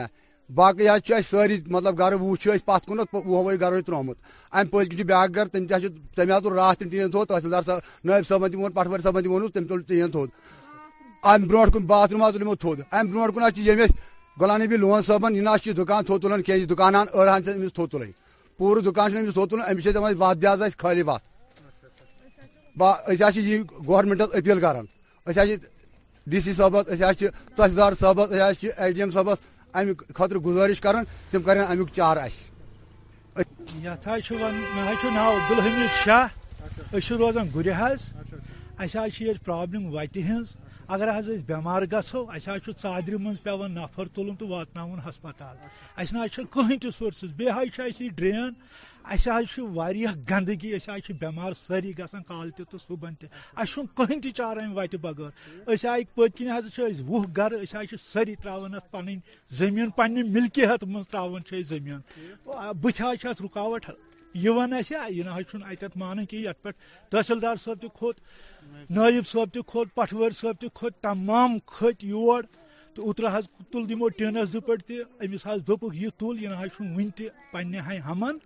باقی 0.54 0.88
حظ 0.90 1.02
چھِ 1.06 1.14
اَسہِ 1.14 1.30
سٲری 1.30 1.58
مطلب 1.74 2.00
گَرٕ 2.00 2.16
وُہ 2.22 2.36
چھِ 2.36 2.50
أسۍ 2.50 2.66
پَتھ 2.66 2.86
کُنَتھ 2.88 3.10
وُہ 3.16 3.44
وٲے 3.46 3.60
گَرٕ 3.60 3.78
چھِ 3.80 3.86
ترٛومُت 3.86 4.18
اَمہِ 4.54 4.70
پٔتۍ 4.72 4.90
کِنۍ 4.90 4.98
چھِ 4.98 5.04
بیٛاکھ 5.08 5.32
گَرٕ 5.36 5.48
تٔمۍ 5.52 5.68
تہِ 5.68 5.74
حظ 5.76 5.82
چھِ 5.82 5.90
تٔمۍ 6.16 6.34
حظ 6.38 6.44
تُل 6.44 6.54
راتھ 6.54 6.80
تِم 6.80 6.90
ٹیٖن 6.90 7.12
تھوٚد 7.12 7.28
تحصیٖل 7.28 7.62
صٲب 7.66 7.80
نٲیِب 8.06 8.28
صٲبَن 8.28 8.52
تہِ 8.52 8.58
ووٚن 8.60 8.72
پَٹھوٲرۍ 8.76 9.04
صٲبَن 9.04 9.24
تہِ 9.24 9.30
ووٚنُس 9.30 9.52
تٔمۍ 9.54 9.68
تُل 9.70 9.82
ٹیٖن 9.82 10.12
تھوٚد 10.12 10.30
اَمہِ 11.32 11.48
برونٛٹھ 11.48 11.72
کُن 11.74 11.84
باتھ 11.86 12.12
روٗم 12.12 12.24
حظ 12.24 12.34
تُل 12.34 12.42
یِمو 12.42 12.56
تھوٚد 12.56 12.80
اَمہِ 12.92 13.10
برونٛٹھ 13.12 13.34
کُن 13.34 13.44
حظ 13.44 13.54
چھِ 13.56 13.62
ییٚمہِ 13.68 13.84
أسۍ 13.86 13.96
غلام 14.42 14.62
نبی 14.62 14.78
لون 14.78 15.02
صٲبَن 15.02 15.36
یہِ 15.36 15.44
نہ 15.44 15.50
حظ 15.54 15.62
چھِ 15.64 15.72
دُکان 15.78 16.04
تھوٚد 16.06 16.22
تُلان 16.22 16.42
کینٛہہ 16.42 16.60
یہِ 16.62 16.70
دُکان 16.70 16.96
اَن 16.96 17.08
أڑ 17.16 17.28
ہَن 17.28 17.44
چھِ 17.44 17.52
أمِس 17.56 17.74
تھوٚد 17.74 17.90
تُلٕنۍ 17.92 18.12
پوٗرٕ 18.58 18.82
دُکان 18.82 19.08
چھُنہٕ 19.12 19.24
أمِس 19.24 19.34
تھوٚد 19.34 19.50
تُلان 19.50 19.68
أمِس 19.72 19.84
چھِ 19.84 19.92
دَپان 19.96 20.12
اَسہِ 20.16 20.20
وَتھ 20.22 20.38
دِ 20.40 20.46
حظ 20.48 20.62
اَسہِ 20.62 20.78
خٲلی 20.82 21.02
وَتھ 21.10 21.24
با 22.78 22.90
أسۍ 23.08 23.28
حظ 23.28 23.34
چھِ 23.34 23.42
یی 23.44 23.62
گورمٮ۪نٛٹَس 23.86 24.30
أپیٖل 24.38 24.60
کَران 24.60 24.86
أسۍ 25.30 25.40
حظ 25.42 25.48
چھِ 25.50 25.58
ڈی 26.30 26.40
سی 26.40 26.54
صٲبَس 26.54 26.88
أسۍ 26.88 27.04
حظ 27.10 27.18
چھِ 27.18 27.28
تحصیٖلدار 27.56 27.92
صٲبَس 28.00 28.30
أسۍ 28.32 28.44
حظ 28.50 28.58
چھِ 28.60 28.70
اٮ۪چ 28.78 28.94
ڈی 28.94 29.00
ایم 29.02 29.12
صٲبَس 29.12 29.38
امک 29.76 29.98
خاطر 30.16 30.38
گزارش 30.40 30.80
کر 30.82 30.96
تم 31.32 31.42
کر 31.48 31.58
امی 31.72 31.86
چار 31.98 32.18
اسچ 32.26 32.38
مے 33.84 33.92
نا 35.16 35.24
عبد 35.38 35.52
الحمید 35.56 35.92
شاہ 36.06 36.28
اچھے 36.96 37.16
روزان 37.24 37.48
گرحاز 37.56 38.02
اس 38.80 38.96
پتہ 39.46 40.18
ہن 40.30 40.44
اگر 40.90 41.10
حض 41.18 41.30
اس 41.30 41.42
بیمار 41.42 41.86
گسو 41.92 42.28
اس 42.36 42.50
حا 42.50 42.58
ثادر 42.80 43.18
من 43.18 43.36
پی 43.44 43.58
نفر 43.74 44.06
تلن 44.16 44.36
تو 44.38 44.48
واتن 44.48 45.00
ہسپتال 45.10 45.56
اس 46.02 46.14
نہ 46.14 46.26
کہیں 46.54 46.78
تہ 46.82 46.90
سورسز 46.98 47.34
بیس 47.38 47.80
یہ 48.02 48.10
ڈرین 48.16 48.52
اس 49.14 49.28
گندگی 50.30 50.74
اس 50.76 50.90
بیمار 51.20 51.54
ساری 51.66 51.94
گسان 52.00 52.24
کال 52.28 52.50
تہ 52.58 52.64
تو 52.70 52.78
صبح 52.78 53.10
تہ 53.20 53.76
کہیں 53.96 54.20
تہ 54.24 54.30
چار 54.38 54.58
ام 54.64 54.78
وتہ 54.78 54.98
بغیر 55.02 55.70
اس 55.74 55.86
آئی 55.92 56.04
پت 56.16 56.38
کن 56.38 56.50
حض 56.52 57.02
وہ 57.08 57.24
گھر 57.36 57.52
اس 57.62 57.76
ساری 58.08 58.36
تراؤن 58.44 58.76
ات 58.76 58.92
پن 58.92 59.14
زمین 59.60 59.90
پنہ 59.98 60.24
ملکیت 60.34 60.84
من 60.88 61.04
تراؤن 61.12 61.62
زمین 61.68 62.00
بت 62.82 63.02
رکاوٹ 63.46 63.90
یوان 64.44 64.74
اسہ 64.74 65.10
یہ 65.10 65.24
نا 65.24 65.42
چھ 65.50 65.64
اتھ 65.84 65.98
مان 65.98 66.26
کی 66.32 66.38
یت 66.46 66.62
پہ 66.64 66.70
تحصیلدار 67.12 67.56
صاحب 67.64 67.82
تہ 67.82 67.88
کھوت 67.98 68.18
نائب 68.96 69.28
صاحب 69.28 69.50
تہ 69.54 69.60
کھوت 69.68 69.94
پٹور 69.96 70.32
صاحب 70.42 70.56
تہ 70.62 70.68
کھوت 70.80 70.96
تمام 71.08 71.58
کھت 71.74 72.04
یور 72.04 72.44
تو 72.96 73.04
اوترا 73.06 73.30
حض 73.38 73.50
تل 73.72 73.88
دمو 73.90 74.10
ٹینس 74.18 74.54
دپٹ 74.54 74.84
تہ 74.88 75.02
امس 75.26 75.48
حض 75.48 75.64
دپک 75.68 75.96
یہ 76.02 76.10
تل 76.20 76.44
یہ 76.44 76.50
نا 76.50 76.68
چھ 76.76 76.82
ون 76.98 77.10
تہ 77.18 77.24
پنہ 77.52 77.80
ہائی 77.88 78.00
ہمن 78.08 78.38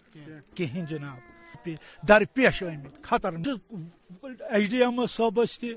کہین 0.57 0.85
جناب 0.89 1.67
درپیش 2.07 2.63
آمت 2.71 3.03
خطرناک 3.07 3.73
ایچ 4.55 4.69
ڈی 4.71 4.77
ایم 4.83 4.99
ایس 4.99 5.15
تہِ 5.17 5.45
تھی 5.59 5.73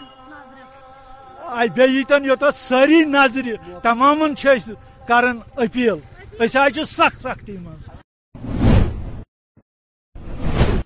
بیٚیہِ 1.76 1.96
ییٖتن 1.96 2.26
یوٚتتھ 2.26 2.58
سٲری 2.60 3.04
نظرِ 3.14 3.54
تمامن 3.84 4.36
چھِ 4.36 4.48
أسۍ 4.56 4.74
کران 5.08 5.38
أپیٖل 5.64 5.98
أسۍ 6.40 6.58
حظ 6.66 6.76
چھِ 6.76 6.84
سخ 6.96 7.20
سختی 7.22 7.58
منٛز 7.64 7.88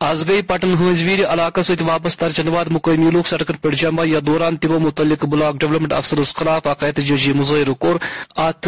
آز 0.10 0.28
گئی 0.28 0.42
پٹن 0.48 0.74
ہنز 0.80 1.02
ویر 1.02 1.20
علاقہ 1.34 1.62
ست 1.64 1.82
واپس 1.86 2.18
ترجن 2.18 2.48
واد 2.54 2.66
مقامی 2.76 3.10
لوگ 3.12 3.24
سڑکن 3.28 3.56
پہ 3.62 3.70
جمع 3.82 4.06
یا 4.06 4.20
دوران 4.28 4.58
تمو 4.62 4.80
متعلق 4.86 5.24
بلاک 5.32 5.60
ڈیولپمنٹ 5.60 5.94
افسرس 5.94 6.34
خلاف 6.36 6.68
عقائد 6.68 7.00
ججی 7.10 7.32
مظاہر 7.36 7.72
کور 7.86 7.96
ات 8.48 8.68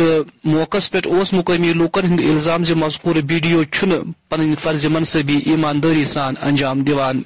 موقع 0.51 0.77
پہ 0.91 0.99
مقامی 1.37 1.73
لوکن 1.81 2.05
ہند 2.11 2.19
الزام 2.29 2.63
ز 2.63 2.71
مذکور 2.85 3.15
ویڈیو 3.29 3.63
چھ 3.71 3.93
پن 4.29 4.55
فرض 4.61 4.85
منصبی 4.91 5.37
ایمانداری 5.49 6.05
سان 6.13 6.33
انجام 6.47 6.83
دیوان 6.83 7.21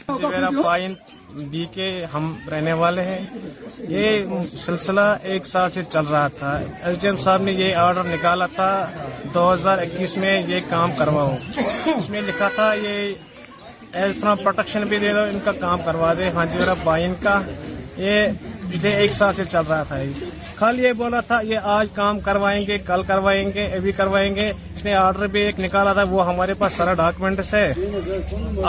بی 1.51 1.65
کے 1.73 1.87
ہم 2.13 2.31
رہنے 2.51 2.73
والے 2.81 3.01
ہیں 3.03 3.19
یہ 3.89 4.23
سلسلہ 4.59 5.01
ایک 5.31 5.45
سال 5.45 5.69
سے 5.71 5.81
چل 5.89 6.05
رہا 6.09 6.27
تھا 6.37 6.53
ایس 6.57 7.01
ڈی 7.01 7.07
ایم 7.07 7.15
صاحب 7.23 7.41
نے 7.43 7.51
یہ 7.53 7.75
آرڈر 7.85 8.03
نکالا 8.13 8.45
تھا 8.55 8.69
دو 9.33 9.51
ہزار 9.53 9.77
اکیس 9.81 10.17
میں 10.17 10.41
یہ 10.47 10.59
کام 10.69 10.91
کرواؤ 10.97 11.35
اس 11.95 12.09
میں 12.09 12.21
لکھا 12.27 12.47
تھا 12.55 12.73
یہ 12.83 13.13
ایز 14.01 14.19
فرام 14.19 14.37
پروٹیکشن 14.43 14.83
بھی 14.89 14.97
دے 14.99 15.13
دو 15.13 15.23
ان 15.33 15.39
کا 15.43 15.51
کام 15.59 15.81
کروا 15.85 16.13
دے 16.17 16.29
ہاں 16.35 16.45
جی 16.51 16.57
ذرا 16.59 16.73
بائن 16.83 17.13
کا 17.23 17.39
یہ 17.97 18.27
ایک 18.83 19.13
سال 19.13 19.33
سے 19.35 19.43
چل 19.51 19.63
رہا 19.69 19.83
تھا 19.87 19.97
کل 20.57 20.79
یہ 20.79 20.93
بولا 20.97 21.19
تھا 21.27 21.39
یہ 21.47 21.67
آج 21.75 21.87
کام 21.93 22.19
کروائیں 22.27 22.65
گے 22.67 22.77
کل 22.85 23.03
کروائیں 23.07 23.51
گے 23.53 23.65
ابھی 23.75 23.91
کروائیں 23.97 24.33
گے 24.35 24.51
اس 24.75 24.83
نے 24.85 24.93
آرڈر 24.95 25.27
بھی 25.35 25.41
ایک 25.41 25.59
نکالا 25.59 25.93
تھا 25.93 26.03
وہ 26.09 26.25
ہمارے 26.27 26.53
پاس 26.59 26.73
سارا 26.73 26.93
ڈاکومینٹس 26.99 27.53
ہے 27.53 27.71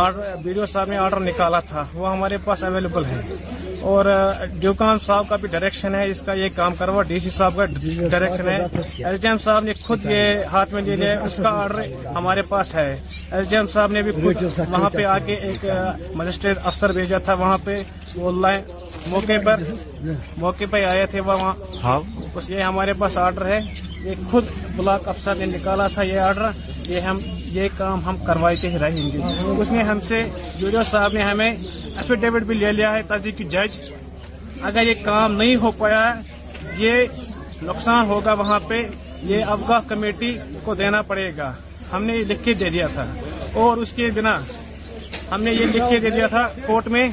آرڈر 0.02 1.20
نکالا 1.20 1.60
تھا 1.68 1.84
وہ 1.94 2.12
ہمارے 2.12 2.36
پاس 2.44 2.62
اویلیبل 2.64 3.04
ہے 3.10 3.20
اور 3.90 4.04
ڈیوکام 4.60 4.98
صاحب 5.04 5.28
کا 5.28 5.36
بھی 5.40 5.48
ڈائریکشن 5.52 5.94
ہے 5.94 6.04
اس 6.10 6.20
کا 6.24 6.32
یہ 6.40 6.48
کام 6.56 6.74
کروا 6.78 7.02
ڈی 7.08 7.18
سی 7.18 7.30
صاحب 7.36 7.56
کا 7.56 7.64
ڈائریکشن 7.74 8.48
ہے 8.48 8.58
ایس 9.08 9.20
ڈی 9.22 9.28
ایم 9.28 9.38
صاحب 9.44 9.64
نے 9.64 9.72
خود 9.86 10.04
یہ 10.10 10.44
ہاتھ 10.52 10.74
میں 10.74 10.82
لے 10.82 10.96
لیا 10.96 11.18
اس 11.26 11.36
کا 11.42 11.48
آرڈر 11.62 12.06
ہمارے 12.16 12.42
پاس 12.48 12.74
ہے 12.74 12.90
ایس 13.30 13.50
ڈی 13.50 13.56
ایم 13.56 13.66
صاحب 13.72 13.92
نے 13.92 14.02
بھی 14.02 14.12
وہاں 14.70 14.90
پہ 14.92 15.04
آ 15.04 15.16
کے 15.26 15.34
ایک 15.48 15.64
مجسٹریٹ 16.20 16.58
افسر 16.66 16.92
بھیجا 16.98 17.18
تھا 17.24 17.34
وہاں 17.44 17.58
پہ 17.64 17.82
لائن 18.40 18.62
موقع 19.08 19.38
پر 19.44 19.60
موقع 20.38 20.64
پہ 20.70 20.84
آئے 20.84 21.04
تھے 21.10 21.20
وہاں 21.28 21.52
ہاں۔ 21.82 22.00
یہ 22.48 22.60
ہمارے 22.62 22.92
پاس 22.98 23.16
آرڈر 23.18 23.46
ہے 23.46 23.60
یہ 24.04 24.14
خود 24.30 24.44
بلاک 24.76 25.08
افسر 25.12 25.34
نے 25.40 25.46
نکالا 25.56 25.86
تھا 25.94 26.02
یہ 26.02 26.18
آرڈر 26.28 26.68
یہ 27.56 27.68
کام 27.76 28.04
ہم 28.04 28.16
کروائے 28.26 28.78
رہیں 28.80 29.04
گے 29.12 29.18
اس 29.60 29.70
نے 29.70 29.82
ہم 29.90 30.00
سے 30.08 30.22
صاحب 30.90 31.12
نے 31.12 31.22
ہمیں 31.22 31.50
ایفیڈیوٹ 31.50 32.42
بھی 32.48 32.54
لے 32.54 32.70
لیا 32.72 32.92
ہے 32.96 33.30
کی 33.38 33.44
جج 33.54 33.78
اگر 34.68 34.86
یہ 34.86 34.94
کام 35.04 35.32
نہیں 35.40 35.56
ہو 35.62 35.70
پایا 35.78 36.02
یہ 36.78 36.94
نقصان 37.62 38.06
ہوگا 38.08 38.32
وہاں 38.40 38.58
پہ 38.68 38.82
یہ 39.30 39.44
افغاہ 39.54 39.80
کمیٹی 39.88 40.32
کو 40.64 40.74
دینا 40.80 41.02
پڑے 41.10 41.30
گا 41.36 41.52
ہم 41.92 42.04
نے 42.04 42.16
یہ 42.16 42.24
لکھ 42.28 42.42
کے 42.44 42.52
دے 42.60 42.68
دیا 42.74 42.86
تھا 42.94 43.06
اور 43.62 43.76
اس 43.82 43.92
کے 43.96 44.10
بنا 44.16 44.36
ہم 45.32 45.42
نے 45.42 45.52
یہ 45.58 45.66
لکھ 45.74 45.90
کے 45.90 45.98
دے 46.04 46.10
دیا 46.16 46.26
تھا 46.34 46.48
کورٹ 46.66 46.88
میں 46.96 47.08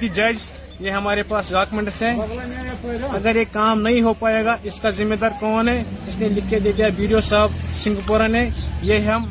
کی 0.00 0.08
جج 0.08 0.38
یہ 0.80 0.90
ہمارے 0.90 1.22
پاس 1.28 1.50
ڈاکومنٹس 1.52 2.00
ہیں 2.02 2.14
اگر 3.14 3.36
یہ 3.36 3.44
کام 3.52 3.80
نہیں 3.80 4.00
ہو 4.02 4.12
پائے 4.18 4.44
گا 4.44 4.56
اس 4.70 4.78
کا 4.82 4.90
ذمہ 5.00 5.14
دار 5.20 5.30
کون 5.40 5.68
ہے 5.68 5.82
اس 6.08 6.16
نے 6.18 6.28
لکھ 6.28 6.48
کے 6.50 6.58
دے 6.64 6.72
دیا 6.76 6.88
بی 6.96 7.06
صاحب 7.28 7.50
سنگپور 7.82 8.26
نے 8.28 8.48
یہ 8.82 9.06
ہم 9.10 9.30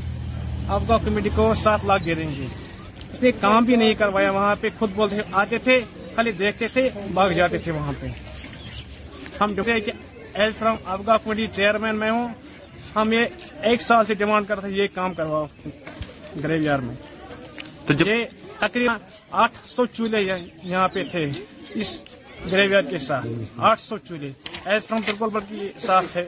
آپ 0.74 0.82
کا 0.88 0.98
کمیٹی 1.06 1.30
کو 1.36 1.54
سات 1.64 1.86
لاکھ 1.86 2.04
دے 2.06 2.14
دیں 2.16 2.28
گے 2.38 2.46
اس 3.14 3.22
نے 3.24 3.32
کام 3.40 3.64
بھی 3.66 3.76
نہیں 3.76 3.94
کروایا 3.98 4.32
وہاں 4.32 4.56
پہ 4.62 4.70
خود 4.80 4.90
بولتے 4.96 5.22
آتے 5.42 5.58
تھے 5.64 5.80
خالی 6.16 6.32
دیکھتے 6.40 6.68
تھے 6.74 6.90
بھاگ 7.14 7.30
جاتے 7.36 7.58
تھے 7.64 7.72
وہاں 7.72 7.92
پہ 8.00 8.08
ہم 9.42 9.54
کہ 9.66 9.80
ایز 10.34 10.58
فرام 10.58 10.76
افغا 10.92 11.18
کمیٹی 11.24 11.48
چیئرمین 11.56 11.96
میں 12.00 12.12
ہوں 12.12 12.28
ہم 12.96 13.12
یہ 13.14 13.52
ایک 13.70 13.82
سال 13.82 14.06
سے 14.06 14.14
ڈیمانڈ 14.16 14.48
کرتے 14.48 14.70
یہ 14.72 14.88
کام 14.94 15.14
کرواؤ 15.14 15.46
گریو 16.44 16.62
یار 16.64 16.80
میں 16.86 16.96
یہ 18.06 18.26
تقریباً 18.62 18.98
آٹھ 19.42 19.58
سو 19.68 19.86
چولہے 19.94 20.20
یہاں 20.28 20.88
پہ 20.94 21.04
تھے 21.12 21.26
اس 21.82 21.90
گریوی 22.52 22.82
کے 22.90 22.98
ساتھ 23.04 23.28
آٹھ 23.70 23.80
سو 23.82 23.98
چولہے 23.98 24.32
ایز 24.72 24.88
ساتھ 25.86 26.18
ہے 26.18 26.26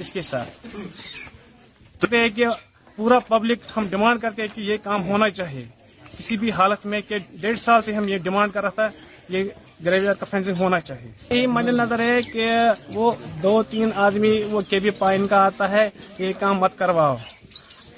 اس 0.00 0.10
کے 0.12 0.22
ساتھ 0.30 0.76
کہ 2.36 2.46
پورا 2.96 3.18
پبلک 3.28 3.60
ہم 3.76 3.86
ڈیمانڈ 3.90 4.20
کرتے 4.22 4.42
ہیں 4.42 4.48
کہ 4.54 4.60
یہ 4.70 4.76
کام 4.84 5.06
ہونا 5.08 5.28
چاہیے 5.30 5.62
کسی 6.16 6.36
بھی 6.36 6.50
حالت 6.56 6.86
میں 6.92 7.00
کہ 7.08 7.18
ڈیڑھ 7.40 7.58
سال 7.58 7.82
سے 7.86 7.92
ہم 7.94 8.08
یہ 8.08 8.18
ڈیمانڈ 8.24 8.52
کر 8.52 8.62
رہا 8.62 8.76
تھا 8.76 8.88
یہ 9.36 9.44
گریویئر 9.84 10.14
کا 10.20 10.26
فینسنگ 10.30 10.56
ہونا 10.60 10.80
چاہیے 10.80 11.40
یہ 11.40 11.46
مد 11.56 11.68
نظر 11.80 11.98
ہے 12.06 12.20
کہ 12.32 12.48
وہ 12.94 13.10
دو 13.42 13.62
تین 13.70 13.90
آدمی 14.08 14.42
وہ 14.50 14.60
کے 14.70 14.78
بھی 14.86 14.90
پائن 14.98 15.26
کا 15.28 15.44
آتا 15.46 15.70
ہے 15.70 15.88
یہ 16.18 16.32
کام 16.40 16.58
مت 16.60 16.76
کرواؤ 16.78 17.16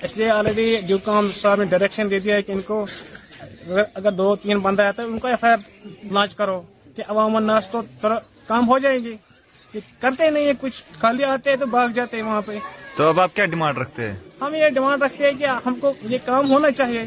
اس 0.02 0.16
لیے 0.16 0.28
آلریڈی 0.30 0.76
ڈیوکام 0.86 1.14
کام 1.14 1.32
صاحب 1.40 1.58
نے 1.60 1.64
ڈائریکشن 1.70 2.10
دے 2.10 2.18
دیا 2.24 2.36
ہے 2.36 2.42
کہ 2.42 2.52
ان 2.52 2.60
کو 2.66 2.84
اگر 3.68 4.10
دو 4.10 4.34
تین 4.42 4.58
بندہ 4.58 4.82
آتا 4.82 5.02
ہے 5.02 5.08
ان 5.08 5.18
کو 5.18 5.26
ایف 5.28 5.44
آئی 5.44 5.52
آر 5.52 6.12
لانچ 6.12 6.34
کرو 6.34 6.60
کہ 6.96 7.02
عوام 7.08 7.36
الناس 7.36 7.68
تو 7.70 7.80
کام 8.46 8.68
ہو 8.68 8.78
جائیں 8.84 8.98
گے 9.04 9.16
کرتے 10.00 10.30
نہیں 10.30 10.52
کچھ 10.60 10.82
خالی 11.00 11.24
آتے 11.24 11.50
ہیں 11.50 11.56
تو 11.56 11.66
بھاگ 11.74 11.88
جاتے 11.94 12.16
ہیں 12.16 12.24
وہاں 12.24 12.40
پہ 12.46 12.58
تو 12.96 13.08
اب 13.08 13.20
آپ 13.20 13.34
کیا 13.34 13.44
ڈیمانڈ 13.46 13.78
رکھتے 13.78 14.06
ہیں 14.08 14.14
ہم 14.40 14.54
یہ 14.54 14.68
ڈیمانڈ 14.74 15.02
رکھتے 15.02 15.24
ہیں 15.24 15.32
کہ 15.38 15.46
ہم 15.66 15.74
کو 15.80 15.92
یہ 16.10 16.18
کام 16.24 16.50
ہونا 16.50 16.70
چاہیے 16.78 17.04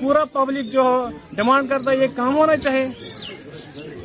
پورا 0.00 0.24
پبلک 0.32 0.72
جو 0.72 0.84
ڈیمانڈ 1.36 1.68
کرتا 1.70 1.90
ہے 1.90 1.96
یہ 1.96 2.06
کام 2.16 2.36
ہونا 2.36 2.56
چاہیے 2.56 2.86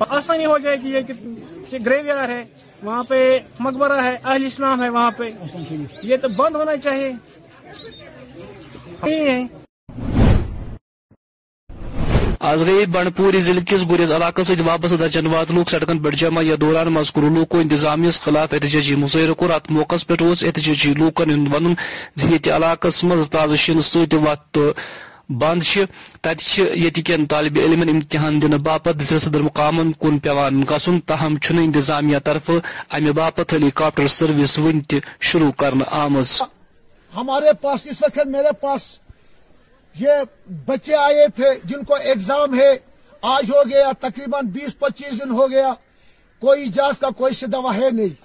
آسانی 0.10 0.46
ہو 0.46 0.58
جائے 0.64 0.78
گی 0.84 0.92
یہ 0.94 1.78
یار 2.08 2.30
ہے 2.30 2.44
وہاں 2.84 3.04
پہ 3.10 3.18
مقبرہ 3.66 4.02
ہے 4.04 4.16
اہل 4.24 4.46
اسلام 4.46 4.84
ہے 4.84 4.90
وہاں 4.96 5.12
پہ 5.18 5.30
یہ 6.04 6.18
تو 6.22 6.28
بند 6.38 6.56
ہونا 6.56 6.76
چاہیے 6.78 7.12
آز 12.52 12.62
گئی 12.68 12.86
بنڈوری 12.94 13.40
ضلع 13.42 13.62
کس 13.70 13.82
گریز 13.90 14.12
علاقہ 14.18 14.42
ست 14.48 14.60
واپس 14.66 14.92
درجن 15.00 15.28
واد 15.34 15.50
لوگ 15.56 15.66
سڑکن 15.72 15.98
پہ 16.04 16.10
جمع 16.22 16.42
یا 16.44 16.56
دوران 16.62 16.88
مز 16.94 17.12
کامس 17.82 18.20
خلاف 18.22 18.54
احتجاجی 18.54 18.96
مظاہرہ 19.04 19.34
کور 19.40 19.50
ات 19.56 19.70
موقع 19.78 19.96
پہ 20.08 20.14
احتجاجی 20.46 20.92
لوکن 20.98 21.44
ون 21.54 21.74
علاقہ 22.56 22.88
مز 23.04 23.30
تازین 23.34 23.82
ست 23.92 24.14
بند 25.42 25.64
کن 27.08 27.26
طالب 27.34 27.58
علم 27.64 27.82
امتحان 27.94 28.42
دن 28.42 28.58
باپ 28.68 28.90
صدر 29.10 29.42
مقامن 29.50 29.92
کن 30.02 30.20
پیوان 30.26 30.62
گھن 30.70 31.00
تاہم 31.12 31.38
چھ 31.44 31.58
انظامیہ 31.64 32.18
طرف 32.26 32.50
امہ 32.98 33.12
باپت 33.22 33.54
ہیلی 33.54 33.70
کاپٹر 33.82 34.08
سروس 34.18 34.58
ون 34.60 34.82
میرے 38.32 38.54
پاس 38.62 38.82
یہ 40.00 40.22
بچے 40.66 40.96
آئے 40.96 41.28
تھے 41.36 41.50
جن 41.70 41.84
کو 41.88 41.96
ایگزام 41.96 42.58
ہے 42.60 42.72
آج 43.34 43.50
ہو 43.56 43.62
گیا 43.70 43.92
تقریباً 44.00 44.46
بیس 44.54 44.78
پچیس 44.80 45.20
دن 45.24 45.30
ہو 45.40 45.50
گیا 45.52 45.72
کوئی 46.42 46.64
اجاز 46.64 46.98
کا 47.00 47.10
کوئی 47.18 47.34
سے 47.34 47.48
دوا 47.54 47.76
ہے 47.76 47.90
نہیں 47.90 48.24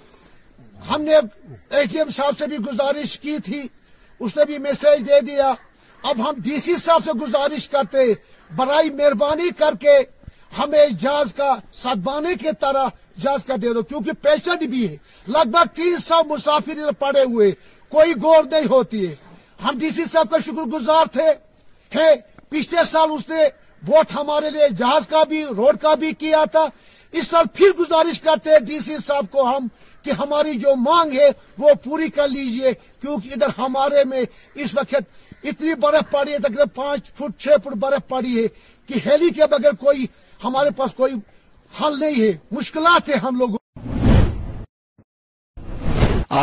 ہم 0.89 1.01
نے 1.01 1.15
اے 1.75 1.83
ٹی 1.91 1.97
ایم 1.99 2.09
صاحب 2.15 2.37
سے 2.37 2.47
بھی 2.47 2.57
گزارش 2.71 3.19
کی 3.19 3.37
تھی 3.45 3.61
اس 4.19 4.35
نے 4.37 4.45
بھی 4.45 4.57
میسج 4.67 5.05
دے 5.07 5.19
دیا 5.27 5.53
اب 6.09 6.29
ہم 6.29 6.39
ڈی 6.45 6.59
سی 6.65 6.75
صاحب 6.85 7.03
سے 7.05 7.11
گزارش 7.21 7.67
کرتے 7.69 8.03
برائی 8.55 8.89
مہربانی 8.97 9.49
کر 9.57 9.75
کے 9.79 9.97
ہمیں 10.57 10.79
اجاز 10.79 11.33
کا 11.35 11.55
سدبانے 11.81 12.33
کی 12.39 12.51
طرح 12.61 12.87
جاز 13.23 13.45
کا 13.47 13.55
دے 13.61 13.73
دو 13.73 13.81
کیونکہ 13.91 14.11
پیشنٹ 14.21 14.63
بھی 14.69 14.87
ہے 14.89 14.95
لگ 15.33 15.47
بھگ 15.51 15.75
تین 15.75 15.95
سو 16.07 16.23
مسافر 16.33 16.91
پڑے 16.99 17.23
ہوئے 17.33 17.51
کوئی 17.95 18.13
گور 18.23 18.43
نہیں 18.51 18.65
ہوتی 18.71 19.05
ہے 19.07 19.13
ہم 19.63 19.77
ڈی 19.79 19.89
سی 19.95 20.03
صاحب 20.11 20.29
کا 20.31 20.37
شکر 20.45 20.67
گزار 20.75 21.05
تھے 21.13 21.29
پچھلے 21.93 22.83
سال 22.91 23.09
اس 23.13 23.27
نے 23.29 23.43
ووٹ 23.87 24.11
ہمارے 24.15 24.49
لیے 24.49 24.67
جہاز 24.77 25.07
کا 25.07 25.23
بھی 25.29 25.43
روڈ 25.57 25.77
کا 25.81 25.93
بھی 26.01 26.11
کیا 26.19 26.43
تھا 26.51 26.65
اس 27.17 27.27
سال 27.27 27.45
پھر 27.53 27.71
گزارش 27.79 28.19
کرتے 28.21 28.49
ہیں 28.51 28.59
ڈی 28.67 28.79
سی 28.85 28.95
صاحب 29.07 29.25
کو 29.31 29.47
ہم 29.49 29.67
کہ 30.03 30.11
ہماری 30.19 30.53
جو 30.59 30.75
مانگ 30.89 31.11
ہے 31.19 31.27
وہ 31.63 31.73
پوری 31.83 32.09
کر 32.15 32.27
لیجئے 32.27 32.71
کیونکہ 33.01 33.29
ادھر 33.33 33.49
ہمارے 33.61 34.03
میں 34.09 34.21
اس 34.63 34.75
وقت 34.77 35.03
اتنی 35.49 35.73
برف 35.81 36.09
پڑی 36.11 36.33
ہے 36.33 36.37
تقریباً 36.43 36.67
پانچ 36.75 37.11
فٹ 37.17 37.39
چھ 37.41 37.55
فٹ 37.63 37.75
برف 37.81 38.07
پڑی 38.09 38.37
ہے 38.41 38.47
کہ 38.87 38.99
ہیلی 39.05 39.29
کے 39.35 39.47
بغیر 39.51 39.73
کوئی 39.85 40.05
ہمارے 40.43 40.69
پاس 40.77 40.93
کوئی 41.01 41.13
حل 41.79 41.99
نہیں 41.99 42.21
ہے 42.23 42.31
مشکلات 42.51 43.09
ہیں 43.09 43.17
ہم 43.23 43.35
لوگوں 43.39 43.57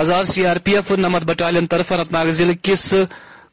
آزاد 0.00 0.24
سی 0.28 0.46
آر 0.46 0.56
پی 0.64 0.74
ایف 0.76 0.90
نمد 0.98 1.30
ناگ 2.12 2.30
ضلع 2.38 2.52
کس 2.62 2.92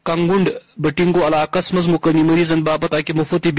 کنگنڈ 0.08 0.50
بٹنگو 0.84 1.26
علاقس 1.28 1.74
مز 1.74 1.88
مقامی 1.90 2.22
مریضن 2.24 2.62
باپت 2.64 2.94
آئے 2.94 3.14
مفتی 3.20 3.50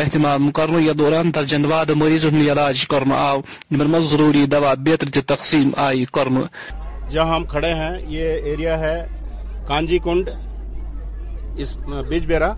اہتمام 0.00 0.48
یا 0.86 0.92
دوران 0.98 1.30
درجن 1.34 1.64
واد 1.70 1.90
مریض 2.00 2.24
علاج 2.50 2.84
آو 3.18 3.38
مز 3.70 4.10
ضروری 4.10 4.44
دوا 4.54 4.72
بہتر 4.86 5.20
تقسیم 5.34 5.70
آئی 5.86 6.04
کرنا 6.14 6.40
جہاں 7.14 7.34
ہم 7.34 7.44
کھڑے 7.52 7.72
ہیں 7.74 7.90
یہ 8.14 8.40
ایریا 8.50 8.78
ہے 8.80 8.94
کانجی 9.68 9.98
کنڈ 10.04 10.28
اس 11.62 11.74
بیج 12.08 12.26
بیرا 12.32 12.52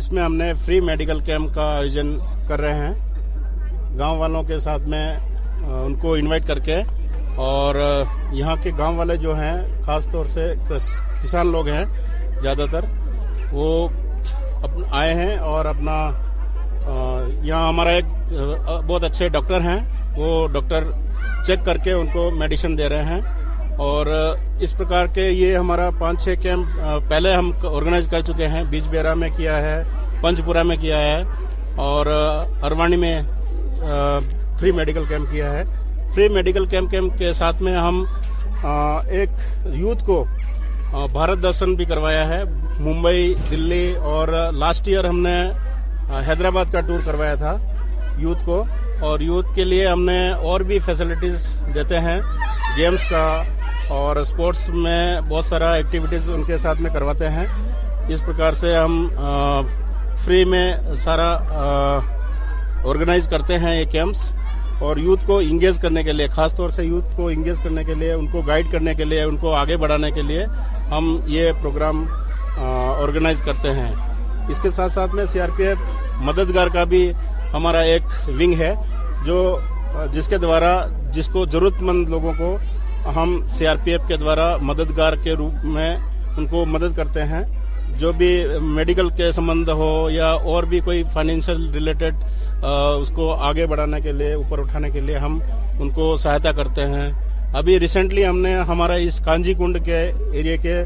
اس 0.00 0.10
میں 0.12 0.22
ہم 0.22 0.34
نے 0.36 0.52
فری 0.64 0.80
میڈیکل 0.88 1.20
کیمپ 1.26 1.54
کا 1.54 1.66
آیوجن 1.76 2.10
کر 2.48 2.60
رہے 2.60 2.86
ہیں 2.86 2.94
گاؤں 3.98 4.18
والوں 4.20 4.42
کے 4.48 4.58
ساتھ 4.66 4.88
میں 4.94 5.06
ان 5.84 5.94
کو 6.02 6.14
انوائٹ 6.14 6.46
کر 6.46 6.58
کے 6.68 6.80
اور 7.50 7.74
یہاں 8.40 8.56
کے 8.62 8.70
گاؤں 8.78 8.96
والے 8.98 9.16
جو 9.26 9.36
ہیں 9.40 9.54
خاص 9.86 10.06
طور 10.12 10.26
سے 10.34 10.52
کسان 11.22 11.52
لوگ 11.52 11.68
ہیں 11.68 11.84
زیادہ 12.42 12.66
تر 12.72 12.84
وہ 13.52 13.66
آئے 15.00 15.14
ہیں 15.14 15.36
اور 15.52 15.64
اپنا 15.74 15.94
یہاں 17.42 17.68
ہمارا 17.68 17.90
ایک 17.96 18.32
بہت 18.86 19.04
اچھے 19.04 19.28
ڈاکٹر 19.36 19.60
ہیں 19.70 19.78
وہ 20.16 20.46
ڈاکٹر 20.52 20.84
چیک 21.46 21.64
کر 21.64 21.76
کے 21.84 21.92
ان 21.92 22.06
کو 22.12 22.30
میڈیسن 22.38 22.76
دے 22.78 22.88
رہے 22.88 23.04
ہیں 23.04 23.20
اور 23.88 24.06
اس 24.64 24.76
پرکار 24.78 25.06
کے 25.14 25.28
یہ 25.28 25.56
ہمارا 25.56 25.88
پانچ 25.98 26.22
چھ 26.24 26.34
کیمپ 26.42 26.78
پہلے 27.08 27.32
ہم 27.34 27.50
آرگنائز 27.72 28.08
کر 28.10 28.20
چکے 28.26 28.46
ہیں 28.48 28.62
بیچ 28.70 28.84
بیرا 28.90 29.14
میں 29.22 29.28
کیا 29.36 29.56
ہے 29.62 29.82
پنچ 30.20 30.40
پورا 30.44 30.62
میں 30.68 30.76
کیا 30.80 30.98
ہے 30.98 31.22
اور 31.86 32.06
اروانی 32.62 32.96
میں 33.04 33.20
فری 34.60 34.72
میڈیکل 34.72 35.04
کیمپ 35.08 35.30
کیا 35.30 35.52
ہے 35.52 35.64
فری 36.14 36.28
میڈیکل 36.34 36.66
کیمپ 36.72 36.90
کیمپ 36.90 37.18
کے 37.18 37.32
ساتھ 37.40 37.62
میں 37.62 37.76
ہم 37.76 38.02
ایک 39.18 39.30
یوتھ 39.78 40.04
کو 40.06 40.24
بھارت 41.12 41.42
درشن 41.42 41.74
بھی 41.74 41.84
کروایا 41.84 42.26
ہے 42.28 42.42
ممبئی 42.80 43.32
دلی 43.50 43.94
اور 44.10 44.28
لاسٹ 44.58 44.88
ایئر 44.88 45.04
ہم 45.04 45.18
نے 45.26 45.34
حیدرآباد 46.26 46.72
کا 46.72 46.80
ٹور 46.86 47.00
کروایا 47.06 47.34
تھا 47.42 47.56
یوتھ 48.20 48.44
کو 48.44 48.62
اور 49.08 49.20
یوتھ 49.20 49.54
کے 49.54 49.64
لیے 49.64 49.86
ہم 49.86 50.02
نے 50.04 50.18
اور 50.48 50.60
بھی 50.68 50.78
فیسلٹیز 50.84 51.46
دیتے 51.74 51.98
ہیں 52.00 52.20
گیمز 52.76 53.06
کا 53.10 53.24
اور 53.98 54.16
اسپورٹس 54.16 54.68
میں 54.74 55.20
بہت 55.28 55.44
سارا 55.44 55.72
ایکٹیویٹیز 55.74 56.28
ان 56.34 56.42
کے 56.46 56.58
ساتھ 56.58 56.80
میں 56.82 56.90
کرواتے 56.94 57.28
ہیں 57.30 57.46
اس 58.14 58.24
پرکار 58.26 58.52
سے 58.60 58.76
ہم 58.76 59.04
فری 60.24 60.44
میں 60.52 60.66
سارا 61.02 61.28
آرگنائز 62.90 63.28
کرتے 63.30 63.58
ہیں 63.58 63.78
یہ 63.80 63.84
کیمپس 63.92 64.32
اور 64.82 64.96
یوتھ 64.96 65.24
کو 65.26 65.38
انگیج 65.38 65.78
کرنے 65.80 66.02
کے 66.02 66.12
لیے 66.12 66.26
خاص 66.36 66.54
طور 66.56 66.70
سے 66.76 66.84
یوتھ 66.84 67.14
کو 67.16 67.26
انگیج 67.28 67.62
کرنے 67.64 67.84
کے 67.84 67.94
لیے 68.00 68.12
ان 68.12 68.26
کو 68.30 68.40
گائیڈ 68.46 68.70
کرنے 68.72 68.94
کے 68.94 69.04
لیے 69.04 69.22
ان 69.22 69.36
کو 69.40 69.52
آگے 69.54 69.76
بڑھانے 69.82 70.10
کے 70.14 70.22
لیے 70.28 70.44
ہم 70.90 71.16
یہ 71.36 71.50
پروگرام 71.60 72.04
آرگنائز 72.64 73.42
کرتے 73.42 73.72
ہیں 73.74 73.92
اس 74.50 74.58
کے 74.62 74.70
ساتھ 74.76 74.92
ساتھ 74.92 75.14
میں 75.14 75.24
سی 75.32 75.40
آر 75.40 75.48
پی 75.56 75.64
ایف 75.66 75.82
مددگار 76.22 76.66
کا 76.72 76.84
بھی 76.92 77.10
ہمارا 77.52 77.80
ایک 77.92 78.02
ونگ 78.40 78.60
ہے 78.60 78.74
جو 79.26 79.38
جس 80.12 80.28
کے 80.28 80.38
دوارا 80.38 80.74
جس 81.14 81.26
کو 81.32 81.44
ضرورت 81.52 81.82
مند 81.88 82.08
لوگوں 82.14 82.32
کو 82.38 82.56
ہم 83.16 83.40
سی 83.58 83.66
آر 83.66 83.76
پی 83.84 83.92
ایف 83.92 84.08
کے 84.08 84.16
دوارا 84.16 84.54
مددگار 84.70 85.12
کے 85.22 85.32
روپ 85.42 85.64
میں 85.74 85.94
ان 86.36 86.46
کو 86.50 86.64
مدد 86.74 86.96
کرتے 86.96 87.24
ہیں 87.32 87.42
جو 87.98 88.10
بھی 88.18 88.28
میڈیکل 88.76 89.08
کے 89.16 89.30
سمبند 89.32 89.68
ہو 89.80 89.90
یا 90.10 90.30
اور 90.52 90.64
بھی 90.70 90.80
کوئی 90.84 91.02
فائنینشیل 91.12 91.68
ریلیٹڈ 91.74 92.22
اس 92.70 93.10
کو 93.16 93.32
آگے 93.48 93.66
بڑھانے 93.70 94.00
کے 94.00 94.12
لیے 94.18 94.32
اوپر 94.34 94.58
اٹھانے 94.58 94.90
کے 94.90 95.00
لیے 95.06 95.16
ہم 95.24 95.38
ان 95.80 95.90
کو 95.96 96.16
سہایتا 96.22 96.52
کرتے 96.58 96.86
ہیں 96.94 97.08
ابھی 97.58 97.78
ریسنٹلی 97.80 98.26
ہم 98.26 98.38
نے 98.40 98.54
ہمارا 98.68 98.94
اس 99.06 99.18
کانجی 99.24 99.54
کنڈ 99.58 99.78
کے 99.84 99.98
ایریے 100.36 100.56
کے 100.62 100.76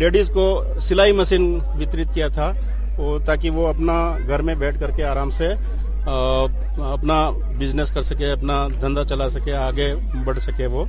لیڈیز 0.00 0.28
کو 0.34 0.44
سلائی 0.88 1.12
مشین 1.20 1.58
وترت 1.80 2.14
کیا 2.14 2.28
تھا 2.38 2.50
تاکہ 3.26 3.50
وہ 3.56 3.66
اپنا 3.68 3.94
گھر 4.28 4.42
میں 4.48 4.54
بیٹھ 4.62 4.78
کر 4.80 4.90
کے 4.96 5.04
آرام 5.12 5.30
سے 5.38 5.52
اپنا 6.92 7.18
بزنس 7.58 7.90
کر 7.94 8.02
سکے 8.10 8.30
اپنا 8.32 8.66
دھندا 8.80 9.04
چلا 9.10 9.28
سکے 9.36 9.54
آگے 9.68 9.94
بڑھ 10.24 10.38
سکے 10.48 10.66
وہ 10.76 10.84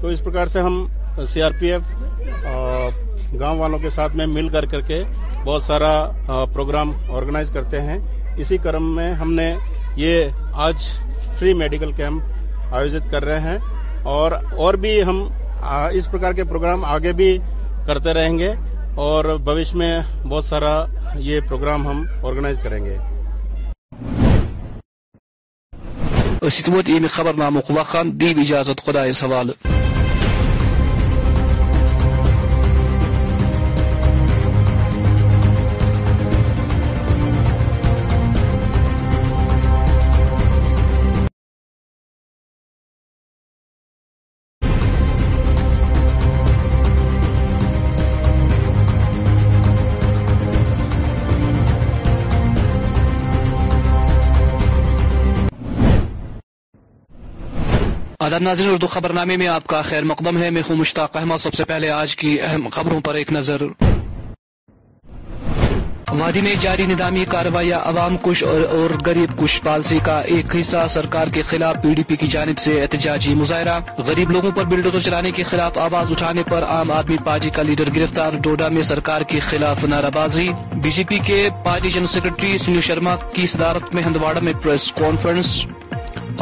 تو 0.00 0.08
اس 0.08 0.22
پرکار 0.24 0.46
سے 0.54 0.60
ہم 0.66 0.84
سی 1.28 1.42
آر 1.42 1.50
پی 1.58 1.70
ایف 1.72 1.94
گاؤں 3.40 3.58
والوں 3.58 3.78
کے 3.78 3.90
ساتھ 3.90 4.16
میں 4.16 4.26
مل 4.26 4.48
کر 4.52 4.64
کر 4.70 4.80
کے 4.86 5.02
بہت 5.44 5.62
سارا 5.62 6.44
پروگرام 6.52 6.92
آرگنائز 7.16 7.50
کرتے 7.54 7.80
ہیں 7.80 7.98
اسی 8.42 8.56
کرم 8.62 8.94
میں 8.94 9.12
ہم 9.20 9.32
نے 9.32 9.52
یہ 9.96 10.28
آج 10.66 10.88
فری 11.38 11.52
میڈیکل 11.60 11.92
کیمپ 11.96 12.74
آیوجت 12.74 13.10
کر 13.10 13.24
رہے 13.24 13.40
ہیں 13.48 13.58
اور 14.14 14.32
اور 14.64 14.74
بھی 14.84 15.02
ہم 15.04 15.26
اس 15.98 16.10
پرکار 16.12 16.32
کے 16.38 16.44
پروگرام 16.44 16.84
آگے 16.94 17.12
بھی 17.20 17.36
کرتے 17.86 18.12
رہیں 18.14 18.36
گے 18.38 18.52
اور 19.06 19.24
بھوش 19.44 19.74
میں 19.80 19.98
بہت 20.28 20.44
سارا 20.44 20.72
یہ 21.30 21.40
پروگرام 21.48 21.86
ہم 21.88 22.04
آرگنائز 22.24 22.58
کریں 22.64 22.84
گے 22.84 22.98
سوال 29.12 29.50
ناظرین 58.44 58.70
اردو 58.70 58.86
خبر 58.94 59.12
نامے 59.16 59.36
میں 59.40 59.46
آپ 59.48 59.66
کا 59.66 59.80
خیر 59.88 60.04
مقدم 60.12 60.36
ہے 60.42 60.48
میں 60.54 60.62
ہوں 60.68 60.76
مشتاق 60.76 61.16
احمد 61.16 61.36
سب 61.46 61.54
سے 61.54 61.64
پہلے 61.72 61.90
آج 62.02 62.14
کی 62.20 62.30
اہم 62.46 62.68
خبروں 62.76 63.00
پر 63.04 63.14
ایک 63.20 63.32
نظر 63.32 63.62
وادی 66.18 66.40
میں 66.40 66.54
جاری 66.60 66.84
ندامی 66.86 67.24
کارروائیاں 67.28 67.78
عوام 67.90 68.16
کش 68.24 68.42
اور, 68.48 68.90
غریب 69.06 69.30
کش 69.38 69.60
پالسی 69.62 69.98
کا 70.08 70.18
ایک 70.34 70.54
حصہ 70.56 70.84
سرکار 70.90 71.26
کے 71.34 71.42
خلاف 71.50 71.76
پی 71.82 71.94
ڈی 71.96 72.02
پی 72.08 72.16
کی 72.16 72.26
جانب 72.34 72.58
سے 72.64 72.80
احتجاجی 72.80 73.34
مظاہرہ 73.40 73.78
غریب 74.06 74.30
لوگوں 74.34 74.50
پر 74.56 74.64
بلڈوزر 74.72 75.00
چلانے 75.06 75.30
کے 75.36 75.42
خلاف 75.52 75.78
آواز 75.86 76.12
اٹھانے 76.12 76.42
پر 76.50 76.62
عام 76.74 76.92
آدمی 76.98 77.16
پارٹی 77.24 77.50
کا 77.56 77.62
لیڈر 77.70 77.88
گرفتار 77.96 78.36
ڈوڈا 78.44 78.68
میں 78.74 78.82
سرکار 78.92 79.22
کے 79.30 79.38
خلاف 79.48 79.84
نعرہ 79.94 80.10
بازی 80.20 80.48
بی 80.82 80.90
جے 80.96 81.04
پی 81.08 81.18
کے 81.26 81.40
party 81.64 81.90
general 81.94 82.10
secretary 82.16 82.56
Sunil 82.64 82.80
Sharma 82.90 83.16
کی 83.34 83.46
صدارت 83.52 83.94
میں 83.94 84.02
ہندواڑہ 84.06 84.40
میں 84.46 84.52
پریس 84.62 84.90
کانفرنس 85.00 85.50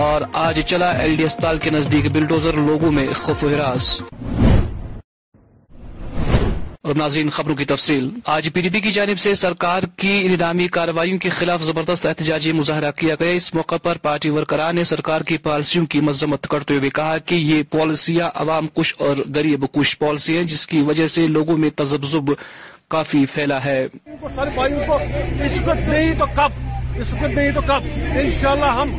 اور 0.01 0.20
آج 0.47 0.61
چلا 0.66 0.90
ایل 0.99 1.14
ڈی 1.16 1.24
اسپتال 1.24 1.59
کے 1.62 1.70
نزدیک 1.70 2.11
بلڈوزر 2.12 2.57
لوگوں 2.66 2.90
میں 2.93 3.07
خف 3.16 3.43
ہراس 3.45 4.01
خبروں 7.32 7.55
کی 7.57 7.64
تفصیل 7.64 8.09
آج 8.34 8.49
پی 8.55 8.61
ڈی 8.61 8.68
پی 8.72 8.80
کی 8.80 8.90
جانب 8.93 9.18
سے 9.18 9.34
سرکار 9.43 9.82
کی 9.99 10.11
اندامی 10.26 10.66
کارروائیوں 10.76 11.18
کے 11.18 11.28
خلاف 11.38 11.62
زبردست 11.64 12.07
احتجاجی 12.07 12.53
مظاہرہ 12.53 12.90
کیا 12.97 13.14
گیا 13.20 13.30
اس 13.36 13.53
موقع 13.55 13.76
پر 13.82 13.99
پارٹی 14.03 14.30
ورکران 14.30 14.74
نے 14.76 14.84
سرکار 14.93 15.20
کی 15.28 15.36
پالیسیوں 15.47 15.86
کی 15.93 16.01
مذمت 16.09 16.49
کرتے 16.51 16.76
ہوئے 16.76 16.90
کہا 16.99 17.18
کہ 17.26 17.34
یہ 17.34 17.62
پالیسیاں 17.70 18.30
عوام 18.43 18.66
کش 18.76 18.95
اور 19.09 19.16
غریب 19.34 19.66
کش 19.78 19.99
پالیسی 19.99 20.36
ہیں 20.36 20.45
جس 20.53 20.66
کی 20.66 20.82
وجہ 20.86 21.07
سے 21.14 21.26
لوگوں 21.36 21.57
میں 21.59 21.70
تذبذب 21.76 22.32
کافی 22.90 23.24
پھیلا 23.34 23.64
ہے 23.64 23.86
اس 27.01 27.12
وقت 27.14 27.34
نہیں 27.36 27.51
تو 27.55 27.61
کب 27.66 27.82
انشاءاللہ 28.20 28.70
ہم 28.80 28.90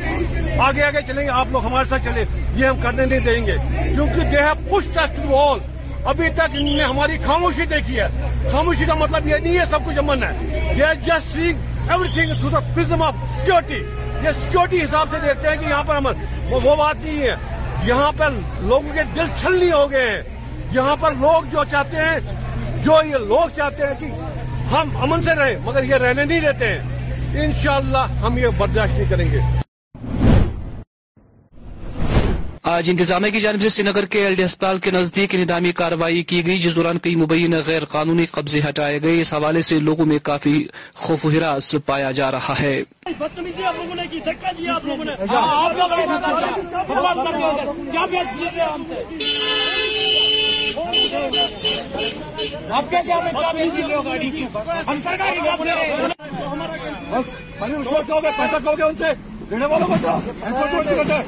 آگے 0.60 0.82
آگے 0.82 1.00
چلیں 1.06 1.22
گے 1.24 1.28
آپ 1.40 1.46
لوگ 1.52 1.64
ہمارے 1.64 1.88
ساتھ 1.88 2.04
چلیں 2.04 2.24
یہ 2.56 2.66
ہم 2.66 2.76
کرنے 2.82 3.04
نہیں 3.06 3.18
دیں 3.26 3.46
گے 3.46 3.56
کیونکہ 3.94 4.30
دے 4.32 4.38
ہے 4.42 4.50
پوش 4.68 4.84
ٹسٹ 4.94 5.18
وال 5.30 5.58
ابھی 6.12 6.28
تک 6.36 6.54
نے 6.54 6.82
ہماری 6.82 7.18
خاموشی 7.24 7.64
دیکھی 7.70 8.00
ہے 8.00 8.06
خاموشی 8.52 8.84
کا 8.86 8.94
مطلب 9.02 9.26
یہ 9.28 9.36
نہیں 9.42 9.58
ہے 9.58 9.64
سب 9.70 9.84
کچھ 9.86 9.98
امن 9.98 10.22
ہے 10.22 10.32
دے 11.04 11.06
یہ 11.06 11.12
everything 12.14 12.32
through 12.40 12.50
the 12.50 12.58
prism 12.74 13.02
of 13.02 13.14
security 13.38 13.80
یہ 14.24 14.30
سیکورٹی 14.44 14.82
حساب 14.82 15.08
سے 15.10 15.18
دیکھتے 15.22 15.48
ہیں 15.48 15.56
کہ 15.62 15.68
یہاں 15.68 15.82
پر 15.86 15.96
امن 15.96 16.22
وہ 16.50 16.74
بات 16.78 17.04
نہیں 17.04 17.22
ہے 17.22 17.34
یہاں 17.86 18.10
پر 18.18 18.32
لوگوں 18.60 18.94
کے 18.94 19.02
دل 19.16 19.26
چھلنی 19.40 19.70
ہو 19.72 19.90
گئے 19.90 20.10
ہیں 20.10 20.20
یہاں 20.72 20.96
پر 21.00 21.14
لوگ 21.20 21.50
جو 21.52 21.64
چاہتے 21.70 21.96
ہیں 22.08 22.82
جو 22.84 22.96
یہ 23.10 23.26
لوگ 23.28 23.56
چاہتے 23.56 23.86
ہیں 23.86 23.94
کہ 23.98 24.06
ہم 24.74 24.96
امن 25.02 25.22
سے 25.22 25.34
رہیں 25.42 25.56
مگر 25.64 25.82
یہ 25.90 25.96
رہنے 26.04 26.24
نہیں 26.24 26.40
دیتے 26.40 26.68
ہیں 26.72 26.93
انشاءاللہ 27.42 28.02
ہم 28.22 28.36
یہ 28.38 28.58
برداشت 28.58 28.98
نہیں 28.98 29.10
کریں 29.10 29.30
گے 29.30 29.38
آج 32.72 32.88
انتظامیہ 32.90 33.30
کی 33.30 33.40
جانب 33.40 33.62
سے 33.62 33.68
سری 33.68 33.84
نگر 33.88 34.04
کے 34.12 34.22
ایل 34.24 34.34
ڈی 34.34 34.44
ہسپتال 34.44 34.78
کے 34.84 34.90
نزدیک 34.90 35.34
اندامی 35.34 35.72
کارروائی 35.80 36.22
کی 36.30 36.44
گئی 36.46 36.58
جس 36.58 36.74
دوران 36.76 36.98
کئی 37.06 37.16
مبینہ 37.22 37.56
غیر 37.66 37.84
قانونی 37.94 38.26
قبضے 38.36 38.60
ہٹائے 38.68 39.00
گئے 39.02 39.20
اس 39.20 39.34
حوالے 39.34 39.60
سے 39.68 39.78
لوگوں 39.88 40.06
میں 40.12 40.18
کافی 40.28 40.54
خوف 41.06 41.26
و 41.26 41.30
ہراس 41.36 41.74
پایا 41.86 42.10
جا 42.20 42.30
رہا 42.30 42.54
ہے 42.60 42.82
آپ 50.76 50.94
بسا 52.94 53.14
ہم 53.16 53.24
بس 53.32 53.34
پیسہ 58.36 58.56
کہو 58.64 58.74
گے 58.78 58.82
ان 58.84 58.96
سے 58.98 59.10
والوں 59.70 59.86
کو 59.88 59.94
لوگ 60.84 60.96
نے 61.06 61.18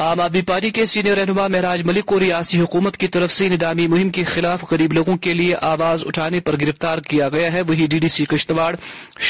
عام 0.00 0.20
آدمی 0.20 0.40
پارٹی 0.48 0.68
کے 0.76 0.84
سینئر 0.90 1.16
رہنما 1.16 1.46
مہراج 1.52 1.82
ملک 1.86 2.04
کو 2.10 2.18
ریاستی 2.20 2.58
حکومت 2.60 2.96
کی 3.00 3.06
طرف 3.14 3.32
سے 3.32 3.48
ندامی 3.48 3.86
مہم 3.94 4.10
کے 4.18 4.22
خلاف 4.34 4.62
غریب 4.70 4.92
لوگوں 4.98 5.16
کے 5.24 5.32
لیے 5.40 5.54
آواز 5.70 6.02
اٹھانے 6.06 6.38
پر 6.46 6.54
گرفتار 6.60 6.98
کیا 7.08 7.28
گیا 7.34 7.52
ہے 7.52 7.60
وہی 7.68 7.86
ڈی 7.90 7.98
ڈی 8.02 8.08
سی 8.14 8.24
کشتواڑ 8.30 8.74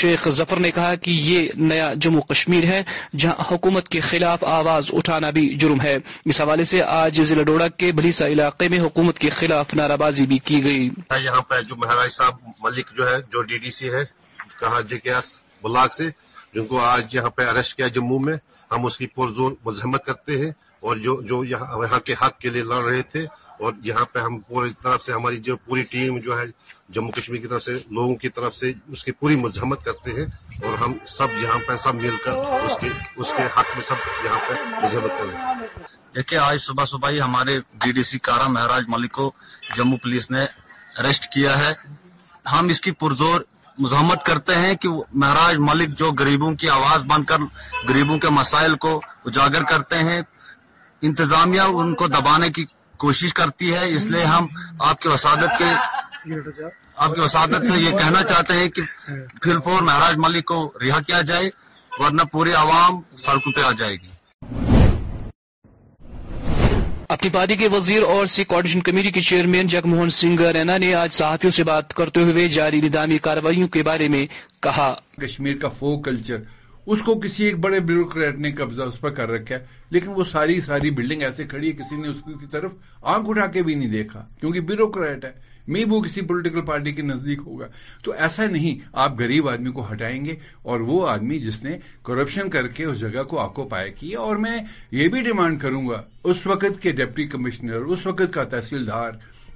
شیخ 0.01 0.29
ظفر 0.39 0.61
نے 0.67 0.71
کہا 0.77 0.95
کہ 1.03 1.11
یہ 1.31 1.49
نیا 1.71 1.91
جموں 2.03 2.21
کشمیر 2.31 2.65
ہے 2.73 2.83
جہاں 3.21 3.51
حکومت 3.51 3.89
کے 3.95 4.01
خلاف 4.11 4.45
آواز 4.59 4.91
اٹھانا 4.99 5.31
بھی 5.37 5.49
جرم 5.61 5.81
ہے 5.85 5.97
اس 6.29 6.41
حوالے 6.41 6.65
سے 6.73 6.83
آج 7.03 7.21
ضلع 7.31 7.43
ڈوڑا 7.51 7.69
کے 7.81 7.91
بھلیسا 8.01 8.27
علاقے 8.35 8.69
میں 8.73 8.81
حکومت 8.87 9.19
کے 9.23 9.31
خلاف 9.39 9.75
نارا 9.81 9.97
بازی 10.05 10.27
بھی 10.33 10.39
کی 10.49 10.63
گئی 10.65 10.89
یہاں 11.25 11.43
پہ 11.51 11.61
جو 11.69 11.75
صاحب 12.19 12.37
ملک 12.63 12.95
جو 12.97 13.11
ہے 13.11 13.17
جو 13.33 13.43
ڈی 13.49 13.59
ڈی 13.65 13.71
سی 13.79 13.91
ہے 13.95 14.05
جے 14.89 14.99
کے 15.05 15.15
بلاک 15.65 15.93
سے 15.95 16.09
جن 16.55 16.67
کو 16.67 16.81
آج 16.85 17.15
یہاں 17.15 17.31
پہ 17.37 17.49
ارسٹ 17.49 17.77
کیا 17.77 17.87
جموں 17.99 18.19
میں 18.29 18.37
ہم 18.73 18.85
اس 18.87 18.99
کی 18.99 19.07
پرزور 19.15 19.53
مذمت 19.65 20.05
کرتے 20.07 20.39
ہیں 20.41 20.51
اور 20.87 20.97
جو 21.29 21.43
یہاں 21.45 21.77
کے 21.91 21.99
کے 22.13 22.25
حق 22.25 22.45
لڑ 22.69 22.83
رہے 22.85 23.01
تھے 23.13 23.25
اور 23.65 23.73
یہاں 23.85 24.05
پہ 24.13 24.19
ہم 24.27 24.39
طرف 24.83 25.03
سے 25.05 25.13
ہماری 25.13 25.39
جو 25.47 25.57
پوری 25.65 25.83
ٹیم 25.95 26.19
جو 26.27 26.39
ہے 26.39 26.45
جموں 26.97 27.11
کشمیر 27.13 27.41
کی 27.41 27.49
طرف 27.49 27.63
سے 27.63 27.73
لوگوں 27.97 28.15
کی 28.23 28.29
طرف 28.37 28.55
سے 28.61 28.73
اس 28.93 29.05
کی 29.05 29.13
پوری 29.21 29.37
مذمت 29.45 29.85
کرتے 29.85 30.11
ہیں 30.19 30.25
اور 30.67 30.79
ہم 30.83 30.93
سب 31.19 31.29
یہاں 31.43 31.59
پہ 31.67 31.77
سب 31.85 31.95
مل 32.05 32.17
کر 32.25 32.39
اس 33.21 33.31
کے 33.37 33.45
حق 33.57 33.69
میں 33.75 33.83
سب 33.91 33.99
یہاں 34.25 34.39
پہ 34.49 34.55
مزمت 34.83 35.13
کریں 35.19 35.37
دیکھیے 36.15 36.39
آج 36.49 36.61
صبح 36.61 36.85
صبح 36.93 37.11
ہی 37.11 37.21
ہمارے 37.21 37.59
ڈی 37.83 37.93
ڈی 37.99 38.03
سی 38.11 38.19
کارا 38.29 38.47
مہاراج 38.57 38.85
ملک 38.95 39.13
کو 39.19 39.31
جموں 39.77 39.99
پولیس 40.03 40.31
نے 40.31 40.45
اریسٹ 41.01 41.27
کیا 41.35 41.59
ہے 41.67 41.73
ہم 42.53 42.67
اس 42.73 42.81
کی 42.81 42.91
پرزور 43.01 43.41
مزاحمت 43.83 44.23
کرتے 44.27 44.55
ہیں 44.63 44.75
کہ 44.81 44.89
مہاراج 45.21 45.59
ملک 45.69 45.99
جو 45.99 46.11
غریبوں 46.19 46.53
کی 46.61 46.69
آواز 46.77 47.05
بن 47.13 47.25
کر 47.31 47.39
غریبوں 47.89 48.19
کے 48.23 48.29
مسائل 48.39 48.75
کو 48.85 48.93
اجاگر 49.27 49.63
کرتے 49.71 49.97
ہیں 50.09 50.21
انتظامیہ 51.09 51.61
ان 51.83 51.95
کو 52.01 52.07
دبانے 52.17 52.49
کی 52.57 52.65
کوشش 53.05 53.33
کرتی 53.39 53.73
ہے 53.75 53.89
اس 53.97 54.05
لیے 54.13 54.25
ہم 54.33 54.47
آپ 54.89 55.01
کے 55.03 55.09
وسادت 55.09 55.59
کے 55.59 55.71
آپ 57.05 57.15
کی 57.15 57.21
وسادت 57.21 57.67
سے 57.69 57.79
یہ 57.79 57.97
کہنا 57.99 58.23
چاہتے 58.33 58.55
ہیں 58.61 58.69
کہ 58.77 58.83
پھر 59.43 59.61
فور 59.65 59.81
مہاراج 59.89 60.17
ملک 60.27 60.45
کو 60.53 60.61
رہا 60.85 61.01
کیا 61.07 61.21
جائے 61.33 61.49
ورنہ 61.99 62.23
پوری 62.33 62.53
عوام 62.65 63.01
سڑکوں 63.25 63.53
پہ 63.57 63.63
آ 63.71 63.73
جائے 63.79 63.97
گی 64.03 64.79
اپنی 67.11 67.29
پارٹی 67.33 67.55
کے 67.59 67.67
وزیر 67.73 68.03
اور 68.09 68.27
سکھ 68.33 68.53
آرڈیشن 68.55 68.81
کمیٹی 68.89 69.11
کے 69.13 69.21
چیئرمین 69.29 69.67
جگموہن 69.67 70.09
سنگھ 70.17 70.41
رینا 70.57 70.77
نے 70.79 70.93
آج 70.95 71.13
صحافیوں 71.13 71.51
سے 71.53 71.65
بات 71.65 71.95
کرتے 72.01 72.23
ہوئے 72.29 72.47
جاری 72.57 72.81
ندامی 72.81 73.17
کاروائیوں 73.23 73.69
کے 73.77 73.83
بارے 73.89 74.07
میں 74.09 74.25
کہا 74.63 74.87
کشمیر 75.23 75.57
کا 75.63 75.69
فوک 75.79 76.05
کلچر 76.05 76.37
اس 76.93 77.03
کو 77.07 77.15
کسی 77.21 77.45
ایک 77.45 77.59
بڑے 77.65 77.81
بیوروکریٹ 77.89 78.39
نے 78.45 78.53
قبضہ 78.59 78.83
اس 78.83 79.01
پر 79.01 79.11
کر 79.15 79.29
رکھا 79.31 79.55
ہے 79.55 79.65
لیکن 79.95 80.11
وہ 80.17 80.25
ساری 80.33 80.61
ساری 80.67 80.91
بلڈنگ 81.01 81.23
ایسے 81.31 81.45
کھڑی 81.51 81.67
ہے 81.67 81.73
کسی 81.83 81.97
نے 82.03 82.09
اس 82.09 82.23
کی 82.41 82.47
طرف 82.53 82.73
آنکھ 83.15 83.29
اٹھا 83.31 83.47
کے 83.57 83.63
بھی 83.63 83.75
نہیں 83.75 83.93
دیکھا 83.93 84.25
کیونکہ 84.41 84.61
بیوروکریٹ 84.71 85.25
میں 85.69 85.85
وہ 85.91 86.01
کسی 86.03 86.21
پولیٹیکل 86.27 86.61
پارٹی 86.67 86.93
کے 86.93 87.03
نزدیک 87.03 87.39
ہوگا 87.47 87.67
تو 88.05 88.13
ایسا 88.27 88.45
نہیں 88.51 88.85
آپ 89.05 89.19
گریب 89.19 89.49
آدمی 89.49 89.71
کو 89.73 89.87
ہٹائیں 89.91 90.25
گے 90.25 90.35
اور 90.63 90.81
وہ 90.91 91.07
آدمی 91.09 91.39
جس 91.41 91.63
نے 91.63 91.77
کرپشن 92.07 92.51
کر 92.51 92.67
کے 92.77 92.85
اس 92.85 92.99
جگہ 93.01 93.23
کو 93.31 93.39
آکو 93.41 93.65
پائے 93.69 93.91
کی 93.99 94.13
اور 94.25 94.37
میں 94.47 94.57
یہ 94.91 95.09
بھی 95.09 95.23
ڈیمانڈ 95.23 95.61
کروں 95.63 95.87
گا 95.89 96.03
اس 96.31 96.47
وقت 96.47 96.81
کے 96.83 96.93
ڈیپٹی 97.01 97.27
کمشنر 97.29 97.83
اس 97.93 98.07
وقت 98.07 98.33
کا 98.35 98.45
تحصیلدار 98.55 99.13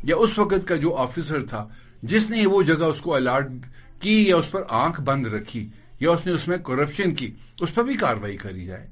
یا 0.09 0.17
اس 0.27 0.39
وقت 0.39 0.67
کا 0.69 0.77
جو 0.77 0.95
آفیسر 1.05 1.45
تھا 1.49 1.67
جس 2.13 2.29
نے 2.31 2.47
وہ 2.47 2.63
جگہ 2.63 2.85
اس 2.93 3.01
کو 3.03 3.15
الرٹ 3.15 3.47
کی 4.01 4.23
یا 4.27 4.37
اس 4.37 4.51
پر 4.51 4.63
آنکھ 4.83 5.01
بند 5.01 5.27
رکھی 5.33 5.69
یا 6.01 6.11
اس 6.11 6.27
نے 6.27 6.33
اس 6.33 6.47
میں 6.49 6.57
کرپشن 6.67 7.15
کی 7.15 7.31
اس 7.63 7.75
پر 7.75 7.85
بھی 7.85 7.95
کاروائی 7.97 8.37
کری 8.37 8.65
جائے 8.67 8.87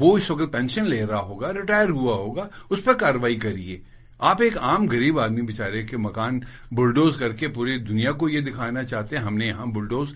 وہ 0.00 0.16
اس 0.16 0.30
وقت 0.30 0.52
پینشن 0.52 0.84
لے 0.88 1.04
رہا 1.08 1.20
ہوگا 1.28 1.52
ریٹائر 1.52 1.88
ہوا 1.90 2.14
ہوگا 2.16 2.46
اس 2.70 2.82
پر 2.84 2.94
کاروائی 2.98 3.36
کریے 3.40 3.78
آپ 4.26 4.40
ایک 4.42 4.56
عام 4.58 4.86
گریب 4.90 5.18
آدمی 5.20 5.40
بیچارے 5.46 5.82
کے 5.86 5.96
مکان 5.96 6.38
بلڈوز 6.76 7.16
کر 7.16 7.32
کے 7.40 7.48
پوری 7.56 7.78
دنیا 7.88 8.12
کو 8.20 8.28
یہ 8.28 8.40
دکھانا 8.48 8.82
چاہتے 8.84 9.16
ہیں 9.16 9.22
ہم 9.24 9.36
نے 9.36 9.46
یہاں 9.46 9.66
بلڈوز 9.74 10.12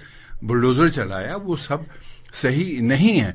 بلڈوزر 0.48 0.88
چلایا 0.94 1.36
وہ 1.42 1.56
سب 1.66 1.80
صحیح 2.40 2.80
نہیں 2.82 3.20
ہے 3.20 3.30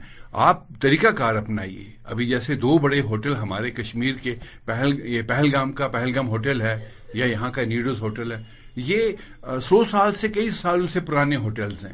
آپ 0.48 0.64
طریقہ 0.82 1.08
کار 1.18 1.36
اپنائیے 1.36 1.84
ابھی 2.12 2.26
جیسے 2.30 2.56
دو 2.66 2.78
بڑے 2.84 3.00
ہوٹل 3.10 3.36
ہمارے 3.36 3.72
کشمیر 3.72 4.16
کے 4.24 4.34
پہل 4.66 5.22
پہلگام 5.28 5.72
کا 5.80 5.88
پہلگام 5.96 6.28
ہوٹل 6.30 6.62
ہے 6.62 6.78
یا 7.14 7.26
یہاں 7.26 7.52
کا 7.52 7.62
نیڈوز 7.68 8.02
ہوٹل 8.02 8.32
ہے 8.32 8.42
یہ 8.90 9.48
سو 9.68 9.84
سال 9.92 10.14
سے 10.22 10.28
کئی 10.36 10.50
سال 10.62 10.86
سے 10.94 11.00
پرانے 11.06 11.36
ہوٹلز 11.46 11.86
ہیں 11.86 11.94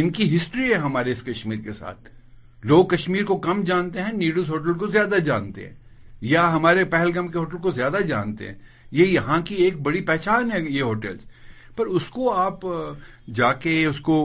ان 0.00 0.10
کی 0.12 0.34
ہسٹری 0.36 0.70
ہے 0.70 0.78
ہمارے 0.88 1.12
اس 1.12 1.22
کشمیر 1.26 1.58
کے 1.64 1.72
ساتھ 1.72 2.08
لوگ 2.68 2.84
کشمیر 2.94 3.24
کو 3.24 3.36
کم 3.48 3.62
جانتے 3.66 4.02
ہیں 4.02 4.12
نیڈوز 4.12 4.50
ہوٹل 4.50 4.74
کو 4.78 4.86
زیادہ 4.96 5.18
جانتے 5.24 5.66
ہیں 5.66 5.74
یا 6.22 6.52
ہمارے 6.54 6.84
پہلگام 6.92 7.28
کے 7.28 7.38
ہوٹل 7.38 7.58
کو 7.62 7.70
زیادہ 7.70 8.00
جانتے 8.08 8.46
ہیں 8.48 8.54
یہ 8.92 9.06
یہاں 9.06 9.40
کی 9.46 9.54
ایک 9.64 9.80
بڑی 9.86 10.00
پہچان 10.06 10.50
ہے 10.52 10.60
یہ 10.60 10.82
ہوٹلز 10.82 11.24
پر 11.76 11.86
اس 11.86 12.08
کو 12.10 12.32
آپ 12.34 12.60
جا 13.34 13.52
کے 13.62 13.84
اس 13.86 14.00
کو 14.06 14.16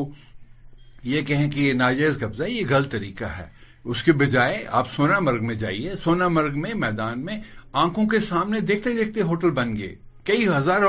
یہ 1.03 1.17
یہ 1.17 1.25
کہیں 1.25 1.49
کہ 1.51 1.71
ناجیز 1.73 2.19
قبضہ 2.19 2.43
یہ 2.49 2.61
غلط 2.69 2.91
طریقہ 2.91 3.25
ہے 3.37 3.45
اس 3.93 4.03
کے 4.03 4.13
بجائے 4.21 4.63
آپ 4.79 4.89
سونا 4.91 5.19
مرگ 5.19 5.45
میں 5.45 5.55
جائیے 5.63 5.93
سونا 6.03 6.27
مرگ 6.37 6.59
میں 6.61 6.73
میدان 6.83 7.25
میں 7.25 7.37
آنکھوں 7.81 8.05
کے 8.07 8.19
سامنے 8.29 8.59
دیکھتے 8.69 8.93
دیکھتے 8.95 9.21
ہوٹل 9.31 9.51
بن 9.57 9.75
گئے 9.77 9.95
کئی 10.25 10.47
ہزار 10.47 10.81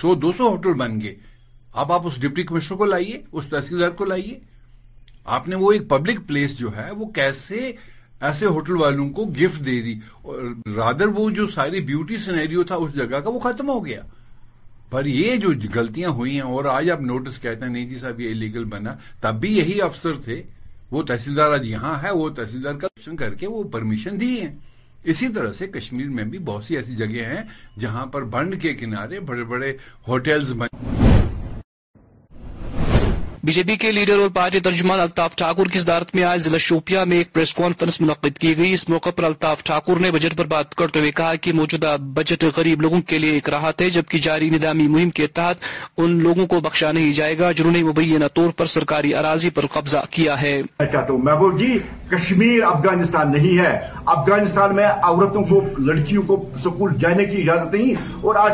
سو 0.00 0.14
دو 0.14 0.32
سو 0.36 0.48
ہوٹل 0.48 0.74
بن 0.82 1.00
گئے 1.00 1.14
اب 1.82 1.92
آپ 1.92 2.06
اس 2.06 2.20
ڈپٹی 2.22 2.42
کمشنر 2.42 2.76
کو 2.78 2.84
لائیے 2.84 3.20
اس 3.32 3.46
تحصیلدار 3.50 3.90
کو 3.98 4.04
لائیے 4.04 4.38
آپ 5.38 5.48
نے 5.48 5.56
وہ 5.60 5.72
ایک 5.72 5.88
پبلک 5.88 6.26
پلیس 6.28 6.56
جو 6.58 6.76
ہے 6.76 6.90
وہ 6.98 7.06
کیسے 7.14 7.70
ایسے 8.26 8.46
ہوٹل 8.46 8.76
والوں 8.80 9.08
کو 9.14 9.24
گفٹ 9.40 9.64
دے 9.66 9.80
دی 9.82 9.94
اور 10.22 10.52
رادر 10.76 11.08
وہ 11.16 11.28
جو 11.36 11.46
ساری 11.54 11.80
بیوٹی 11.90 12.16
سینیریو 12.24 12.62
تھا 12.70 12.74
اس 12.84 12.94
جگہ 12.94 13.20
کا 13.24 13.30
وہ 13.30 13.40
ختم 13.40 13.68
ہو 13.70 13.84
گیا 13.86 14.00
پر 14.90 15.04
یہ 15.06 15.36
جو 15.36 15.50
غلطیاں 15.74 16.10
ہوئی 16.18 16.34
ہیں 16.34 16.40
اور 16.54 16.64
آج 16.74 16.90
آپ 16.90 17.00
نوٹس 17.00 17.40
کہتے 17.40 17.64
ہیں 17.64 17.72
نیجی 17.72 17.96
صاحب 17.98 18.20
یہ 18.20 18.30
الگل 18.34 18.64
بنا 18.74 18.94
تب 19.20 19.40
بھی 19.40 19.56
یہی 19.56 19.80
افسر 19.82 20.18
تھے 20.24 20.42
وہ 20.90 21.02
تحصیلدار 21.08 21.52
آج 21.54 21.66
یہاں 21.66 21.94
ہے 22.02 22.10
وہ 22.14 22.28
تحصیلدار 22.36 22.74
کا 22.82 23.14
کر 23.18 23.34
کے 23.40 23.46
وہ 23.46 23.62
پرمیشن 23.72 24.20
دی 24.20 24.40
ہیں 24.40 24.54
اسی 25.12 25.28
طرح 25.34 25.52
سے 25.58 25.66
کشمیر 25.74 26.08
میں 26.16 26.24
بھی 26.30 26.38
بہت 26.46 26.64
سی 26.64 26.76
ایسی 26.76 26.96
جگہ 26.96 27.24
ہیں 27.34 27.42
جہاں 27.80 28.06
پر 28.14 28.24
بنڈ 28.36 28.60
کے 28.62 28.74
کنارے 28.80 29.20
بڑے 29.28 29.44
بڑے 29.52 29.72
ہوٹلز 30.08 30.52
بن 30.58 31.06
بی 33.48 33.52
جے 33.54 33.62
پی 33.66 33.74
کے 33.82 33.90
لیڈر 33.92 34.18
اور 34.20 34.28
پارٹی 34.34 34.60
ترجمان 34.60 35.00
الطاف 35.00 35.36
ٹھاکر 35.36 35.68
کی 35.72 35.78
صدارت 35.78 36.14
میں 36.14 36.24
آج 36.30 36.40
ضلع 36.44 36.56
شوپیا 36.60 37.04
میں 37.10 37.16
ایک 37.16 37.32
پریس 37.32 37.52
کانفرنس 37.54 38.00
منعقد 38.00 38.38
کی 38.38 38.56
گئی 38.56 38.72
اس 38.72 38.88
موقع 38.88 39.10
پر 39.16 39.24
الطاف 39.24 39.62
ٹھاکر 39.64 40.00
نے 40.00 40.10
بجٹ 40.16 40.36
پر 40.38 40.46
بات 40.46 40.74
کرتے 40.80 41.00
ہوئے 41.00 41.10
کہا 41.20 41.34
کہ 41.42 41.52
موجودہ 41.60 41.94
بجٹ 42.16 42.44
غریب 42.56 42.80
لوگوں 42.82 43.00
کے 43.08 43.18
لیے 43.18 43.30
ایک 43.34 43.48
راحت 43.50 43.80
ہے 43.82 43.88
جبکہ 43.90 44.18
جاری 44.26 44.50
نظامی 44.50 44.86
مہم 44.88 45.10
کے 45.20 45.26
تحت 45.38 45.64
ان 46.00 46.18
لوگوں 46.22 46.46
کو 46.46 46.60
بخشا 46.66 46.90
نہیں 46.92 47.12
جائے 47.20 47.38
گا 47.38 47.50
جنہوں 47.58 47.72
نے 47.72 47.82
مبینہ 47.84 48.24
طور 48.34 48.50
پر 48.56 48.66
سرکاری 48.74 49.14
اراضی 49.22 49.50
پر 49.58 49.66
قبضہ 49.78 50.02
کیا 50.10 50.40
ہے 50.42 50.54
محبوب 50.82 51.58
جی 51.58 51.76
کشمیر 52.10 52.62
افغانستان 52.74 53.32
نہیں 53.32 53.58
ہے 53.60 53.76
افغانستان 54.18 54.74
میں 54.76 54.86
عورتوں 54.88 55.42
کو 55.48 55.62
لڑکیوں 55.86 56.22
کو 56.26 56.42
سکول 56.64 56.92
جانے 57.00 57.24
کی 57.32 57.40
اجازت 57.42 57.74
نہیں 57.74 58.18
اور 58.24 58.34
آج 58.42 58.52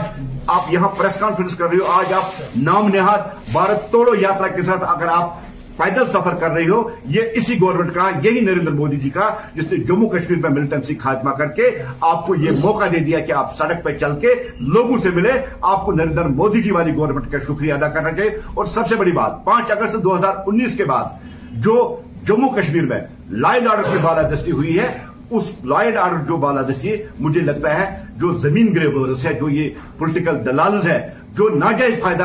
آپ 0.52 0.72
یہاں 0.72 0.88
پریس 0.96 1.14
کانفرنس 1.20 1.54
کر 1.56 1.68
رہی 1.68 1.78
ہو 1.80 1.90
آج 1.98 2.12
آپ 2.12 2.56
نام 2.62 2.88
نہاد 2.94 3.18
بھارت 3.52 3.90
توڑو 3.92 4.14
یاترا 4.20 4.48
کے 4.56 4.62
ساتھ 4.62 4.82
اگر 4.88 5.08
آپ 5.12 5.42
پیدل 5.76 6.06
سفر 6.12 6.34
کر 6.40 6.50
رہی 6.50 6.68
ہو 6.68 6.82
یہ 7.14 7.30
اسی 7.40 7.54
گورنمنٹ 7.60 7.94
کا 7.94 8.08
یہی 8.24 8.40
نریندر 8.40 8.72
مودی 8.74 8.96
جی 9.00 9.10
کا 9.14 9.28
جس 9.54 9.70
نے 9.72 9.78
جموں 9.84 10.08
کشمیر 10.10 10.38
میں 10.42 10.50
ملٹنسی 10.60 10.94
خاتمہ 11.02 11.30
کر 11.38 11.48
کے 11.56 11.68
آپ 12.10 12.26
کو 12.26 12.34
یہ 12.42 12.50
موقع 12.64 12.84
دے 12.92 12.98
دیا 13.04 13.18
کہ 13.24 13.32
آپ 13.38 13.56
سڑک 13.58 13.82
پہ 13.84 13.96
چل 13.98 14.18
کے 14.20 14.34
لوگوں 14.74 14.98
سے 15.02 15.10
ملے 15.14 15.32
آپ 15.70 15.84
کو 15.84 15.92
نریندر 15.92 16.28
مودی 16.40 16.62
جی 16.62 16.70
والی 16.76 16.94
گورنمنٹ 16.96 17.30
کا 17.32 17.38
شکریہ 17.48 17.72
ادا 17.74 17.88
کرنا 17.94 18.12
چاہیے 18.16 18.36
اور 18.54 18.64
سب 18.74 18.88
سے 18.88 18.96
بڑی 18.96 19.12
بات 19.20 19.44
پانچ 19.44 19.70
اگست 19.78 20.02
دو 20.04 20.16
ہزار 20.16 20.36
انیس 20.52 20.76
کے 20.76 20.84
بعد 20.92 21.58
جو 21.64 21.78
جموں 22.28 22.48
کشمیر 22.60 22.86
میں 22.92 23.00
لائن 23.44 23.68
آرڈر 23.70 23.90
کی 23.92 23.98
بالادستی 24.02 24.34
دستی 24.36 24.52
ہوئی 24.62 24.78
ہے 24.78 24.92
اس 25.36 25.50
لاڈ 25.70 25.96
آرڈر 26.00 26.24
جو 26.26 26.36
بالادستی 26.42 26.90
مجھے 27.24 27.40
لگتا 27.40 27.78
ہے 27.78 27.84
جو 28.20 28.32
زمین 28.42 28.72
گریبرس 28.74 29.24
ہے 29.24 29.32
جو 29.40 29.48
یہ 29.50 29.68
پولیٹیکل 29.98 30.44
دلالز 30.46 30.86
ہے 30.88 30.98
جو 31.38 31.48
ناجائز 31.58 31.94
فائدہ 32.02 32.24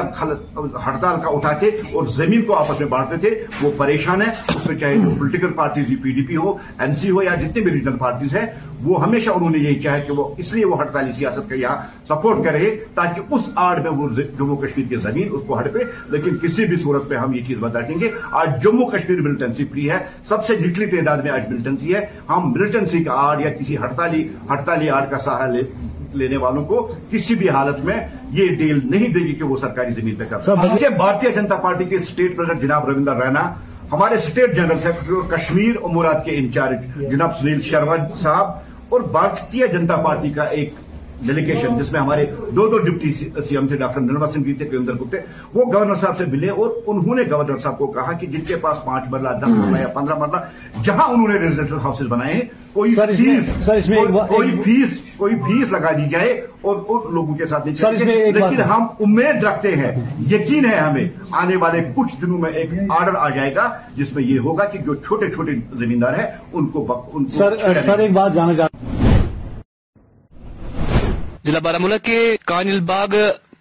ہڑتال 0.85 1.15
کا 1.21 1.27
اٹھاتے 1.35 1.67
اور 1.97 2.07
زمین 2.15 2.41
کو 2.45 2.55
آپس 2.57 2.79
میں 2.79 2.87
بانٹتے 2.87 3.17
تھے 3.29 3.45
وہ 3.61 3.71
پریشان 3.77 4.21
ہے 4.21 4.27
اس 4.55 4.65
میں 4.67 4.75
چاہے 4.79 4.97
جو 5.03 5.13
political 5.19 5.53
parties 5.59 5.85
P 6.03 6.11
D 6.17 6.25
P 6.27 6.35
ہو 6.37 6.53
این 6.85 6.95
سی 7.01 7.09
ہو 7.11 7.23
یا 7.23 7.33
جتنے 7.41 7.61
بھی 7.63 7.71
ریجنل 7.71 7.97
پارٹیز 8.05 8.35
ہیں 8.35 8.45
وہ 8.83 9.01
ہمیشہ 9.03 9.29
انہوں 9.35 9.49
نے 9.49 9.57
یہی 9.59 9.79
چاہے 9.83 10.01
کہ 10.07 10.13
وہ 10.19 10.27
اس 10.43 10.53
لیے 10.53 10.65
وہ 10.65 10.77
ہڑتالی 10.81 11.11
سیاست 11.17 11.49
کا 11.49 11.55
یہاں 11.61 11.77
سپورٹ 12.09 12.43
کرے 12.45 12.75
تاکہ 12.95 13.33
اس 13.35 13.49
آڑ 13.65 13.75
میں 13.83 13.91
وہ 13.97 14.09
جموں 14.37 14.55
کشمیر 14.65 14.85
کی 14.89 14.95
زمین 15.09 15.29
اس 15.31 15.41
کو 15.47 15.57
ہڑپے 15.59 15.83
لیکن 16.11 16.37
کسی 16.43 16.65
بھی 16.65 16.77
صورت 16.83 17.09
میں 17.09 17.17
ہم 17.17 17.33
یہ 17.35 17.43
چیز 17.47 17.57
بتا 17.61 17.79
دیں 17.87 17.95
گے 18.01 18.11
آج 18.43 18.61
جموں 18.63 18.87
کشمیر 18.91 19.21
ملٹنسی 19.21 19.65
فری 19.71 19.89
ہے 19.91 19.97
سب 20.29 20.45
سے 20.47 20.57
نچلی 20.65 20.85
تعداد 20.97 21.23
میں 21.23 21.31
آج 21.31 21.49
ملٹنسی 21.51 21.95
ہے 21.95 22.05
ہم 22.29 22.51
ملٹنسی 22.59 23.03
کا 23.03 23.19
آڑ 23.27 23.39
یا 23.43 23.53
کسی 23.59 23.77
ہڑتالی 23.83 24.27
ہڑتالی 24.49 24.89
آڑ 24.99 25.05
کا 25.11 25.17
سہارا 25.25 25.47
لے 25.53 25.63
لینے 26.21 26.37
والوں 26.41 26.65
کو 26.65 26.81
کسی 27.11 27.35
بھی 27.35 27.49
حالت 27.49 27.83
میں 27.85 27.97
یہ 28.37 28.55
ڈیل 28.57 28.79
نہیں 28.91 29.13
دے 29.13 29.19
گی 29.25 29.33
کہ 29.35 29.43
وہ 29.43 29.55
سرکاری 29.61 29.93
زمین 30.01 30.15
پہ 30.15 30.23
کر 30.29 30.41
سکتے 30.41 30.89
بھارتی 30.97 31.31
جنتا 31.35 31.55
پارٹی 31.65 31.85
کے 31.89 31.95
اسٹیٹ 31.95 32.35
پرز 32.37 32.61
جناب 32.61 32.87
روندر 32.89 33.23
رینا 33.23 33.51
ہمارے 33.91 34.15
اسٹیٹ 34.15 34.55
جنرل 34.55 34.79
سیکرٹری 34.81 35.15
اور 35.15 35.29
کشمیر 35.37 35.75
اور 35.81 36.13
کے 36.25 36.35
انچارج 36.37 36.99
جناب 37.11 37.35
سنیل 37.37 37.61
شرما 37.69 37.95
صاحب 38.21 38.57
اور 38.93 39.01
بھارتیہ 39.15 39.65
جنتا 39.73 39.95
پارٹی 40.03 40.29
کا 40.35 40.43
ایک 40.59 40.73
ڈیلیگیشن 41.27 41.77
جس 41.81 41.91
میں 41.91 41.99
ہمارے 41.99 42.25
دو 42.55 42.67
دو 42.71 42.77
ڈپٹی 42.85 43.11
سی 43.13 43.55
ایم 43.57 43.67
تھے 43.67 43.77
ڈاکٹر 43.77 44.01
نرما 44.01 44.27
سنگھ 44.31 44.45
جی 44.45 44.53
تھے 44.53 44.65
جیتے 44.69 44.93
گپتے 44.99 45.17
وہ 45.53 45.65
گورنر 45.73 45.95
صاحب 46.01 46.17
سے 46.17 46.25
ملے 46.31 46.49
اور 46.49 46.69
انہوں 46.85 47.15
نے 47.15 47.23
گورنر 47.31 47.57
صاحب 47.63 47.77
کو 47.77 47.87
کہا 47.97 48.11
کہ 48.19 48.27
جن 48.33 48.41
کے 48.47 48.55
پاس 48.61 48.83
پانچ 48.85 49.09
مرلہ 49.11 49.29
دس 49.41 49.57
مرلہ 49.57 49.81
یا 49.81 49.87
پندرہ 49.99 50.17
مرلہ 50.19 50.41
جہاں 50.85 51.07
انہوں 51.13 51.27
نے 51.27 51.39
ریزیڈینشل 51.39 51.77
ہاؤس 51.83 52.01
بنائے 52.15 52.39
کوئی 52.73 52.95
فیس 52.95 53.87
کوئی 53.87 54.51
فیس 54.63 54.97
کوئی 55.17 55.35
فیس 55.47 55.71
لگا 55.71 55.91
دی 55.97 56.07
جائے 56.09 56.29
اور 56.61 56.75
ان 56.87 57.13
لوگوں 57.13 57.35
کے 57.35 57.45
ساتھ 57.51 57.67
لیکن 57.67 58.61
ہم 58.69 58.85
امید 59.05 59.43
رکھتے 59.43 59.75
ہیں 59.75 59.91
یقین 60.31 60.65
ہے 60.65 60.75
ہمیں 60.77 61.07
آنے 61.41 61.55
والے 61.63 61.81
کچھ 61.95 62.15
دنوں 62.21 62.37
میں 62.45 62.49
ایک 62.61 62.73
آرڈر 62.99 63.15
آ 63.19 63.27
جائے 63.35 63.53
گا 63.55 63.67
جس 63.95 64.13
میں 64.15 64.23
یہ 64.23 64.39
ہوگا 64.49 64.65
کہ 64.71 64.79
جو 64.85 64.95
چھوٹے 65.09 65.31
چھوٹے 65.31 65.51
زمیندار 65.85 66.19
ہیں 66.19 66.27
ان 66.53 66.67
کو 66.77 67.01
سر 67.37 67.99
ایک 67.99 68.11
بات 68.13 68.33
جانا 68.35 68.53
چاہتا 68.53 68.77
ہوں 68.83 68.97
ضلع 71.49 71.59
بارہ 71.65 71.77
ملک 71.79 72.01
کے 72.05 72.19
کانل 72.45 72.79
باغ 72.87 73.13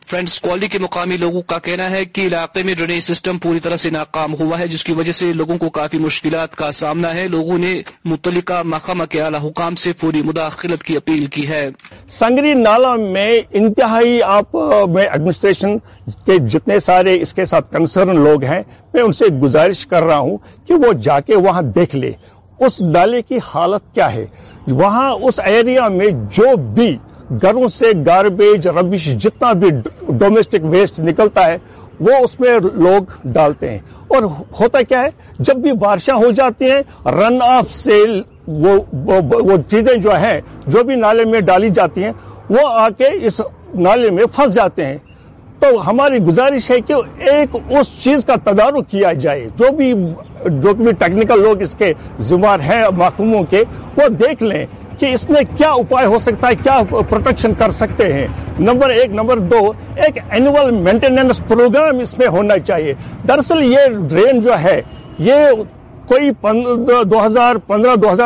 فرینڈس 0.06 0.38
کوالی 0.40 0.66
کے 0.68 0.78
مقامی 0.78 1.16
لوگوں 1.16 1.40
کا 1.52 1.58
کہنا 1.68 1.88
ہے 1.90 2.04
کہ 2.04 2.20
علاقے 2.26 2.62
میں 2.64 2.74
ڈرینیج 2.78 3.02
سسٹم 3.02 3.38
پوری 3.42 3.60
طرح 3.66 3.76
سے 3.84 3.90
ناکام 3.90 4.34
ہوا 4.40 4.58
ہے 4.58 4.66
جس 4.72 4.84
کی 4.84 4.92
وجہ 4.98 5.12
سے 5.20 5.32
لوگوں 5.32 5.56
کو 5.58 5.68
کافی 5.78 5.98
مشکلات 5.98 6.54
کا 6.56 6.70
سامنا 6.80 7.12
ہے 7.14 7.26
لوگوں 7.36 7.56
نے 7.58 7.72
متعلقہ 8.12 8.60
مقامہ 8.74 9.04
کے 9.10 9.22
اعلی 9.22 9.36
حکام 9.46 9.74
سے 9.84 9.92
پوری 10.00 10.22
مداخلت 10.28 10.82
کی 10.88 10.96
اپیل 10.96 11.26
کی 11.36 11.46
ہے 11.48 11.66
سنگری 12.18 12.52
نالا 12.64 12.94
میں 13.12 13.30
انتہائی 13.60 14.22
آپ 14.36 14.54
میں 14.94 15.02
ایڈمنسٹریشن 15.06 15.76
کے 16.26 16.38
جتنے 16.52 16.80
سارے 16.90 17.20
اس 17.22 17.34
کے 17.34 17.44
ساتھ 17.54 17.72
کنسرن 17.72 18.20
لوگ 18.30 18.44
ہیں 18.52 18.62
میں 18.94 19.02
ان 19.02 19.12
سے 19.20 19.26
گزارش 19.42 19.86
کر 19.90 20.02
رہا 20.10 20.18
ہوں 20.28 20.36
کہ 20.66 20.74
وہ 20.86 20.92
جا 21.08 21.20
کے 21.26 21.36
وہاں 21.48 21.62
دیکھ 21.80 21.96
لے 21.96 22.12
اس 22.66 22.80
نالے 22.94 23.22
کی 23.28 23.38
حالت 23.52 23.94
کیا 23.94 24.12
ہے 24.14 24.26
وہاں 24.70 25.10
اس 25.28 25.40
ایریا 25.56 25.88
میں 25.98 26.06
جو 26.38 26.56
بھی 26.74 26.96
گھروں 27.42 27.66
سے 27.68 27.86
گاربیج 28.06 28.66
ربش 28.78 29.04
جتنا 29.22 29.52
بھی 29.62 29.68
ڈومیسٹک 30.18 30.64
ویسٹ 30.70 31.00
نکلتا 31.00 31.46
ہے 31.46 31.56
وہ 32.00 32.12
اس 32.24 32.38
میں 32.40 32.52
لوگ 32.74 33.10
ڈالتے 33.32 33.70
ہیں 33.70 33.78
اور 34.14 34.22
ہوتا 34.60 34.82
کیا 34.88 35.00
ہے 35.02 35.08
جب 35.46 35.56
بھی 35.62 35.72
بارشاں 35.80 36.16
ہو 36.18 36.30
جاتی 36.36 36.70
ہیں 36.70 37.10
رن 37.12 37.36
آپ 37.46 37.70
سے 37.70 38.02
چیزیں 39.70 39.94
جو 40.02 40.14
ہیں 40.22 40.40
جو 40.66 40.84
بھی 40.84 40.94
نالے 41.00 41.24
میں 41.30 41.40
ڈالی 41.50 41.68
جاتی 41.80 42.04
ہیں 42.04 42.12
وہ 42.50 42.66
آ 42.80 42.88
کے 42.98 43.08
اس 43.26 43.40
نالے 43.86 44.10
میں 44.10 44.24
پھنس 44.36 44.54
جاتے 44.54 44.86
ہیں 44.86 44.96
تو 45.60 45.66
ہماری 45.90 46.18
گزارش 46.26 46.70
ہے 46.70 46.80
کہ 46.86 46.94
ایک 47.30 47.56
اس 47.78 47.88
چیز 48.02 48.24
کا 48.24 48.34
تدارک 48.44 48.90
کیا 48.90 49.12
جائے 49.22 49.48
جو 49.58 49.72
بھی 49.76 49.92
جو 50.62 50.74
بھی 50.74 50.92
ٹیکنیکل 50.98 51.42
لوگ 51.42 51.62
اس 51.62 51.74
کے 51.78 51.92
ذمہ 52.28 52.54
ہیں 52.68 52.82
محکوموں 52.96 53.42
کے 53.50 53.62
وہ 53.96 54.08
دیکھ 54.20 54.42
لیں 54.42 54.64
اس 55.06 55.28
میں 55.30 55.40
کیا 55.56 55.72
پروٹیکشن 56.90 57.52
کر 57.58 57.70
سکتے 57.70 58.12
ہیں 58.12 58.26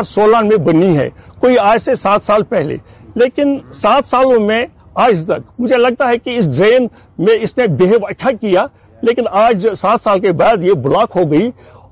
سولہ 0.08 0.40
میں 0.40 0.56
بنی 0.56 0.96
ہے 0.98 1.08
کوئی 1.40 1.58
آج 1.58 1.82
سے 1.82 1.94
سات 1.94 2.22
سال 2.26 2.42
پہلے 2.48 2.76
لیکن 3.22 3.56
سات 3.80 4.08
سالوں 4.10 4.40
میں 4.46 4.64
آج 5.06 5.24
تک 5.28 5.58
مجھے 5.60 5.76
لگتا 5.76 6.08
ہے 6.08 6.18
کہ 6.24 6.38
اس 6.38 6.50
ڈرین 6.56 6.86
میں 7.24 7.36
اس 7.42 7.56
نے 7.58 7.66
بہیو 7.84 8.06
اچھا 8.08 8.30
کیا 8.40 8.66
لیکن 9.02 9.24
آج 9.46 9.66
سات 9.80 10.02
سال 10.04 10.20
کے 10.20 10.32
بعد 10.44 10.62
یہ 10.64 10.72
بلاک 10.82 11.16
ہو 11.16 11.30
گئی 11.30 11.50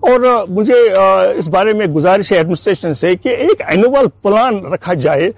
اور 0.08 0.20
مجھے 0.50 0.78
اس 1.38 1.48
بارے 1.54 1.72
میں 1.78 1.86
گزارش 1.94 2.30
ہے 2.32 2.36
ایڈمنسٹریشن 2.36 2.94
سے 3.00 3.14
کہ 3.22 3.28
ایک 3.46 3.62
اینول 3.72 4.06
پلان 4.22 4.64
رکھا 4.72 4.94
جائے 5.06 5.30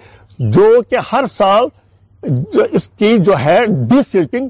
جو 0.57 0.71
کہ 0.91 0.99
ہر 1.13 1.27
سال 1.31 1.65
اس 2.73 2.89
کی 2.99 3.17
جو 3.27 3.39
ہے 3.45 3.59
ڈی 3.91 4.03
سیٹنگ 4.11 4.49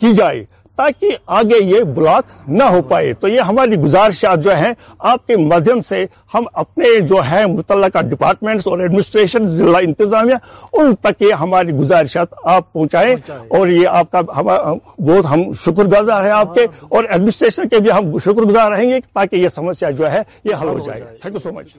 کی 0.00 0.14
جائے 0.14 0.42
تاکہ 0.78 1.14
آگے 1.36 1.56
یہ 1.64 1.82
بلاک 1.94 2.24
نہ 2.58 2.64
ہو 2.72 2.80
پائے 2.88 3.12
تو 3.20 3.28
یہ 3.28 3.40
ہماری 3.50 3.76
گزارشات 3.84 4.42
جو 4.42 4.56
ہیں 4.56 4.72
آپ 5.12 5.26
کے 5.26 5.36
مادھیم 5.36 5.80
سے 5.88 6.04
ہم 6.34 6.44
اپنے 6.62 6.88
جو 7.12 7.20
ہیں 7.30 7.44
متعلقہ 7.54 8.02
ڈپارٹمنٹس 8.10 8.66
اور 8.72 8.78
ایڈمنسٹریشن 8.80 9.46
ضلع 9.56 9.78
انتظامیہ 9.86 10.34
ان 10.80 10.94
تک 11.08 11.22
یہ 11.22 11.32
ہماری 11.40 11.72
گزارشات 11.78 12.34
آپ 12.54 12.72
پہنچائیں 12.72 13.14
اور 13.58 13.66
یہ 13.68 13.86
آپ 14.02 14.10
کا 14.12 14.20
بہت 14.50 15.26
ہم 15.30 15.42
شکر 15.64 15.84
گزار 15.96 16.24
ہیں 16.24 16.30
آپ 16.32 16.54
کے 16.54 16.60
ہاں، 16.64 16.70
ہاں، 16.76 16.88
ہاں۔ 16.90 16.96
اور 16.98 17.04
ایڈمنسٹریشن 17.08 17.68
کے 17.74 17.78
بھی 17.86 17.90
ہم 17.98 18.16
شکر 18.24 18.42
گزار 18.50 18.70
رہیں 18.72 18.88
گے 18.90 19.00
تاکہ 19.14 19.36
یہ 19.44 19.48
سمسیا 19.58 19.90
جو 20.00 20.10
ہے 20.12 20.22
یہ 20.44 20.62
حل 20.62 20.68
ہو 20.68 20.78
جائے 20.86 21.00
تھینک 21.20 21.34
یو 21.34 21.40
سو 21.50 21.52
مچ 21.52 21.76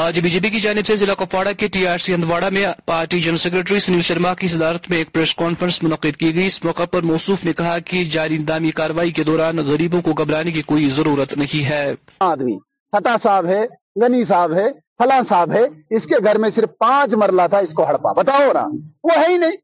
آج 0.00 0.18
بی 0.24 0.28
جے 0.30 0.38
پی 0.40 0.48
کی 0.50 0.60
جانب 0.60 0.86
سے 0.86 0.94
ضلع 0.96 1.14
کپواڑہ 1.18 1.50
کے 1.58 1.66
ٹی 1.72 1.86
آر 1.86 1.98
سی 2.04 2.12
ہندواڑہ 2.14 2.48
میں 2.52 2.64
party 2.86 3.18
general 3.20 3.36
secretary 3.44 3.80
Sunil 3.86 4.00
Sharma 4.08 4.32
کی 4.40 4.48
صدارت 4.48 4.88
میں 4.90 4.98
ایک 4.98 5.12
پریس 5.12 5.34
کانفرنس 5.42 5.82
منعقد 5.82 6.16
کی 6.20 6.34
گئی 6.34 6.46
اس 6.46 6.58
موقع 6.64 6.84
پر 6.92 7.02
موصوف 7.10 7.44
نے 7.44 7.52
کہا 7.60 7.78
کہ 7.90 8.02
جاری 8.14 8.36
اندامی 8.36 8.70
کاروائی 8.80 9.10
کے 9.16 9.24
دوران 9.30 9.58
غریبوں 9.70 10.00
کو 10.08 10.12
گھبرانے 10.22 10.50
کی 10.56 10.62
کوئی 10.70 10.88
ضرورت 10.98 11.36
نہیں 11.42 11.68
ہے 11.68 11.82
آدمی 12.30 12.56
فتح 12.96 13.16
صاحب 13.22 13.46
ہے 13.54 13.62
گنی 14.02 14.22
صاحب 14.32 14.54
ہے 14.60 14.66
فلاں 15.02 15.22
صاحب 15.32 15.52
ہے 15.58 15.64
اس 15.96 16.06
کے 16.12 16.24
گھر 16.24 16.38
میں 16.44 16.50
صرف 16.58 16.78
پانچ 16.84 17.14
مرلہ 17.24 17.46
تھا 17.50 17.58
اس 17.66 17.72
کو 17.80 17.88
ہڑپا 17.90 18.12
بتاؤ 18.22 18.52
نا 18.60 18.66
وہ 19.10 19.16
ہے 19.18 19.32
ہی 19.32 19.36
نہیں 19.44 19.56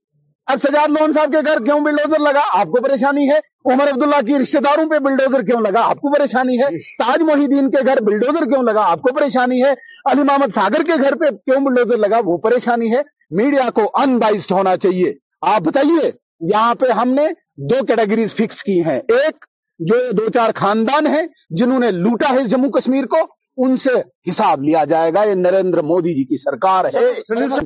اب 0.53 0.59
سجاد 0.63 0.89
لون 0.99 1.13
صاحب 1.13 1.33
کے 1.35 1.51
گھر 1.51 1.63
کیوں 1.65 1.79
بلڈوزر 1.85 2.19
لگا 2.25 2.43
آپ 2.59 2.67
کو 2.73 2.83
پریشانی 2.83 3.29
ہے 3.31 3.39
عمر 3.73 3.89
عبداللہ 3.93 4.21
کی 4.27 4.37
رشتہ 4.43 4.59
داروں 4.65 4.85
پہ 4.91 4.99
بلڈوزر 5.07 5.43
کیوں 5.47 5.61
لگا 5.61 5.81
آپ 5.93 6.01
کو 6.01 6.13
پریشانی 6.15 6.59
ہے 6.61 6.69
تاج 6.99 7.23
محدین 7.31 7.71
کے 7.71 7.83
گھر 7.87 8.03
بلڈوزر 8.09 8.45
کیوں 8.53 8.63
لگا 8.69 8.83
آپ 8.91 9.01
کو 9.07 9.15
پریشانی 9.17 9.63
ہے 9.63 9.73
علی 10.11 10.23
محمد 10.27 10.51
ساگر 10.55 10.83
کے 10.87 10.93
گھر 11.03 11.15
پہ 11.21 11.31
کیوں 11.37 11.61
بلڈوزر 11.65 11.97
لگا 11.99 12.19
وہ 12.25 12.37
پریشانی 12.43 12.91
ہے 12.95 13.01
میڈیا 13.43 13.69
کو 13.75 13.87
ان 14.03 14.19
بائسڈ 14.19 14.53
ہونا 14.53 14.77
چاہیے 14.87 15.13
آپ 15.53 15.63
بتائیے 15.69 16.11
یہاں 16.53 16.75
پہ 16.81 16.91
ہم 17.01 17.13
نے 17.19 17.27
دو 17.71 17.85
کیٹیگریز 17.87 18.35
فکس 18.41 18.63
کی 18.69 18.81
ہیں 18.85 18.99
ایک 19.17 19.45
جو 19.91 19.95
دو 20.21 20.29
چار 20.35 20.51
خاندان 20.55 21.07
ہیں 21.15 21.27
جنہوں 21.61 21.79
نے 21.87 21.91
لوٹا 21.97 22.35
ہے 22.35 22.43
جموں 22.53 22.71
کشمیر 22.79 23.07
کو 23.15 23.17
ان 23.65 23.77
سے 23.83 23.91
حساب 24.31 24.63
لیا 24.63 24.85
جائے 24.89 25.13
گا 25.15 25.23
یہ 25.29 25.35
نریندر 25.43 25.83
مودی 25.93 26.15
جی 26.15 26.25
کی 26.33 26.37
سرکار 26.43 26.85
ہے 26.95 27.03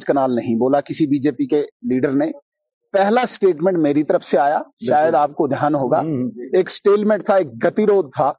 کنال 0.06 0.34
نہیں 0.36 0.54
بولا 0.64 0.80
کسی 0.90 1.06
بی 1.12 1.18
جے 1.26 1.30
پی 1.38 1.46
کے 1.54 1.62
لیڈر 1.92 2.12
نے 2.24 2.30
پہلا 2.96 3.24
سٹیٹمنٹ 3.34 3.78
میری 3.86 4.02
طرف 4.10 4.24
سے 4.30 4.38
آیا 4.44 4.60
شاید 4.88 5.14
آپ 5.22 5.34
کو 5.40 5.46
دھیان 5.54 5.74
ہوگا 5.84 5.98
ایک 6.60 6.70
سٹیلمنٹ 6.76 7.26
تھا 7.26 7.34
ایک 7.42 7.66
رود 7.90 8.12
تھا 8.16 8.32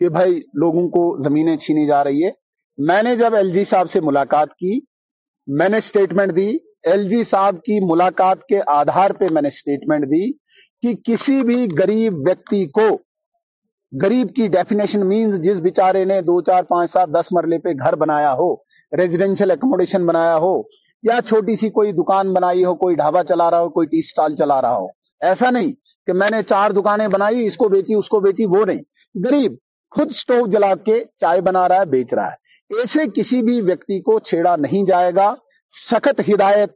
کہ 0.00 0.08
بھائی 0.18 0.36
لوگوں 0.64 0.88
کو 0.96 1.02
زمینیں 1.28 1.56
چھینی 1.64 1.86
جا 1.86 2.02
رہی 2.04 2.24
ہے 2.24 2.30
میں 2.86 3.02
نے 3.02 3.14
جب 3.16 3.34
ایل 3.34 3.50
جی 3.52 3.62
صاحب 3.68 3.90
سے 3.90 4.00
ملاقات 4.00 4.52
کی 4.56 4.78
میں 5.60 5.68
نے 5.68 5.78
اسٹیٹمنٹ 5.78 6.34
دی 6.36 6.46
ایل 6.90 7.08
جی 7.08 7.22
صاحب 7.30 7.54
کی 7.64 7.78
ملاقات 7.90 8.44
کے 8.48 8.58
آدھار 8.74 9.10
پہ 9.20 9.26
میں 9.34 9.42
نے 9.42 9.48
اسٹیٹمنٹ 9.52 10.04
دی 10.12 10.30
کہ 10.82 10.94
کسی 11.06 11.40
بھی 11.46 11.56
گریب 11.78 12.18
ویکتی 12.26 12.64
کو 12.78 12.86
گریب 14.02 14.28
کی 14.36 14.46
ڈیفینیشن 14.54 15.06
مینز 15.08 15.40
جس 15.46 15.60
بیچارے 15.66 16.04
نے 16.12 16.20
دو 16.30 16.40
چار 16.50 16.62
پانچ 16.68 16.90
سات 16.92 17.08
دس 17.18 17.32
مرلے 17.36 17.58
پہ 17.64 17.72
گھر 17.82 17.96
بنایا 18.06 18.32
ہو 18.42 18.52
ریزیڈینشل 18.98 19.50
اکومڈیشن 19.50 20.06
بنایا 20.06 20.36
ہو 20.46 20.54
یا 21.10 21.18
چھوٹی 21.28 21.54
سی 21.60 21.70
کوئی 21.80 21.92
دکان 22.00 22.32
بنائی 22.32 22.64
ہو 22.64 22.74
کوئی 22.86 22.94
ڈھابا 22.96 23.24
چلا 23.28 23.50
رہا 23.50 23.60
ہو 23.60 23.68
کوئی 23.76 23.86
ٹی 23.86 23.98
اسٹال 24.08 24.36
چلا 24.36 24.60
رہا 24.62 24.76
ہو 24.76 24.86
ایسا 25.28 25.50
نہیں 25.50 25.72
کہ 26.06 26.12
میں 26.22 26.28
نے 26.32 26.42
چار 26.48 26.70
دکانیں 26.82 27.06
بنائی 27.18 27.44
اس 27.46 27.56
کو 27.56 27.68
بیچی 27.68 27.94
اس 27.94 28.08
کو 28.08 28.20
بیچی 28.28 28.46
وہ 28.58 28.64
نہیں 28.66 28.82
گریب 29.28 29.54
خود 29.96 30.10
اسٹو 30.14 30.46
جلا 30.52 30.74
کے 30.84 31.02
چائے 31.20 31.40
بنا 31.50 31.68
رہا 31.68 31.80
ہے 31.80 31.86
بیچ 31.96 32.14
رہا 32.14 32.26
ہے 32.30 32.37
ایسے 32.76 33.02
کسی 33.14 33.40
بھی 33.42 33.60
ویکتی 33.66 34.00
کو 34.06 34.18
چھیڑا 34.28 34.54
نہیں 34.64 34.84
جائے 34.88 35.10
گا 35.16 35.34
سخت 35.82 36.20
ہدایت 36.32 36.70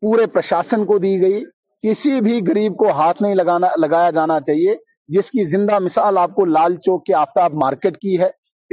پورے 0.00 0.26
پرشاسن 0.34 0.84
کو 0.86 0.96
دی 1.04 1.20
گئی 1.20 1.42
کسی 1.88 2.20
بھی 2.26 2.40
گریب 2.48 2.76
کو 2.78 2.90
ہاتھ 2.98 3.22
نہیں 3.22 3.34
لگانا 3.34 3.66
لگایا 3.80 4.10
جانا 4.16 4.38
چاہیے 4.46 4.74
جس 5.16 5.30
کی 5.30 5.44
زندہ 5.50 5.78
مثال 5.84 6.18
آپ 6.18 6.34
کو 6.34 6.44
لال 6.44 6.76
چوک 6.84 7.04
کے 7.04 7.14
آفتاب 7.14 7.54
مارکیٹ 7.62 7.96
کی 8.00 8.18
ہے 8.20 8.26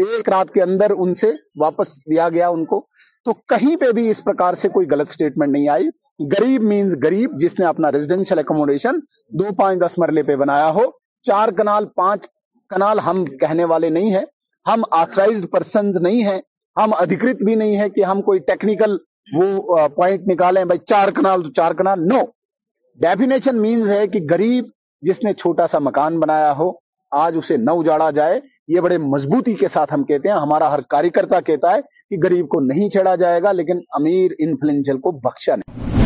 ایک 0.03 0.29
رات 0.29 0.51
کے 0.53 0.61
اندر 0.63 0.91
ان 0.97 1.13
سے 1.21 1.29
واپس 1.61 1.95
دیا 2.11 2.27
گیا 2.33 2.49
ان 2.49 2.65
کو 2.65 2.79
تو 3.25 3.33
کہیں 3.53 3.75
پہ 3.79 3.91
بھی 3.95 4.09
اس 4.09 4.23
پرکار 4.23 4.53
سے 4.63 4.69
کوئی 4.75 4.87
غلط 4.91 5.11
سٹیٹمنٹ 5.11 5.51
نہیں 5.53 5.67
آئی 5.69 5.87
گریب 6.37 6.63
مینز 6.67 6.95
گریب 7.03 7.37
جس 7.39 7.59
نے 7.59 7.65
اپنا 7.65 7.91
ریزیڈینشل 7.91 8.39
اکوموڈیشن 8.39 8.99
دو 9.41 9.53
پانچ 9.61 9.79
دس 9.85 9.97
مرلے 9.99 10.23
پہ 10.29 10.35
بنایا 10.45 10.69
ہو 10.73 10.85
چار 11.27 11.51
کنال 11.57 11.85
پانچ 11.95 12.25
کنال 12.75 12.99
ہم 13.09 13.23
کہنے 13.41 13.63
والے 13.73 13.89
نہیں 13.99 14.13
ہیں 14.15 14.23
نہیں 14.77 16.23
ہیں 16.23 16.39
ہم 16.81 16.91
نہیں 17.45 17.77
ہے 17.79 17.89
کہ 17.95 18.03
ہم 18.05 18.21
کوئی 18.21 18.39
ٹیکنیکل 18.47 18.97
چار 20.87 21.11
کنال 21.15 21.43
تو 21.43 21.51
چار 21.61 21.71
کنال 21.79 22.07
نو 22.11 22.21
ڈیفینیشن 23.07 23.61
مینز 23.61 23.89
ہے 23.89 24.05
کہ 24.13 24.19
غریب 24.29 24.65
جس 25.09 25.23
نے 25.23 25.33
چھوٹا 25.41 25.67
سا 25.71 25.79
مکان 25.87 26.19
بنایا 26.19 26.51
ہو 26.57 26.71
آج 27.23 27.37
اسے 27.37 27.57
نہ 27.57 27.71
اجاڑا 27.83 28.09
جائے 28.15 28.39
یہ 28.75 28.81
بڑے 28.85 28.97
مضبوطی 29.13 29.53
کے 29.59 29.67
ساتھ 29.75 29.93
ہم 29.93 30.03
کہتے 30.09 30.29
ہیں 30.29 30.35
ہمارا 30.39 30.71
ہر 30.73 30.81
کاری 30.95 31.09
کرتا 31.19 31.39
کہتا 31.51 31.73
ہے 31.75 31.81
کہ 32.09 32.17
گریب 32.23 32.47
کو 32.49 32.59
نہیں 32.65 32.89
چھڑا 32.95 33.15
جائے 33.25 33.41
گا 33.43 33.51
لیکن 33.61 33.79
امیر 33.99 34.31
انفلوئنشل 34.47 34.99
کو 35.07 35.11
بخشا 35.27 35.55
نہیں 35.55 35.97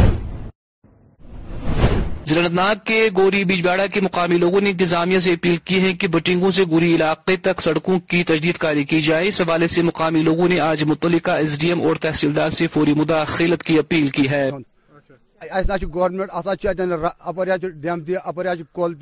ضلع 2.29 2.47
ناگ 2.47 2.75
کے 2.87 2.97
گوری 3.17 3.43
بجباڑہ 3.45 3.85
کے 3.93 4.01
مقامی 4.01 4.35
لوگوں 4.37 4.59
نے 4.61 4.69
انتظامیہ 4.69 5.19
سے 5.25 5.31
اپیل 5.33 5.55
کی 5.67 5.79
ہے 5.81 5.91
کہ 5.99 6.07
بٹنگوں 6.11 6.49
سے 6.57 6.63
گوری 6.69 6.93
علاقے 6.95 7.35
تک 7.47 7.61
سڑکوں 7.61 7.99
کی 8.09 8.23
تجدید 8.29 8.57
کاری 8.63 8.83
کی 8.91 8.99
جائے 9.07 9.27
اس 9.27 9.39
حوالے 9.41 9.67
سے 9.73 9.81
مقامی 9.89 10.21
لوگوں 10.27 10.47
نے 10.49 10.59
آج 10.69 10.83
متعلقہ 10.91 11.31
ایس 11.41 11.59
ڈی 11.61 11.67
ایم 11.69 11.81
اور 11.87 11.95
تحصیل 12.05 12.35
دار 12.35 12.49
سے 12.57 12.65
اپیل 13.79 14.07
کی 14.15 14.29
ہے 14.29 14.47
اس 14.55 15.67
نا 15.69 15.75
گورنمنٹ 15.93 16.31
گورمنٹ 16.65 17.03
اپر 17.23 17.47
ڈیم 17.81 17.99
دیں 18.07 18.15
اپر 18.25 18.47
حاضری 18.47 18.63
کل 18.75 18.93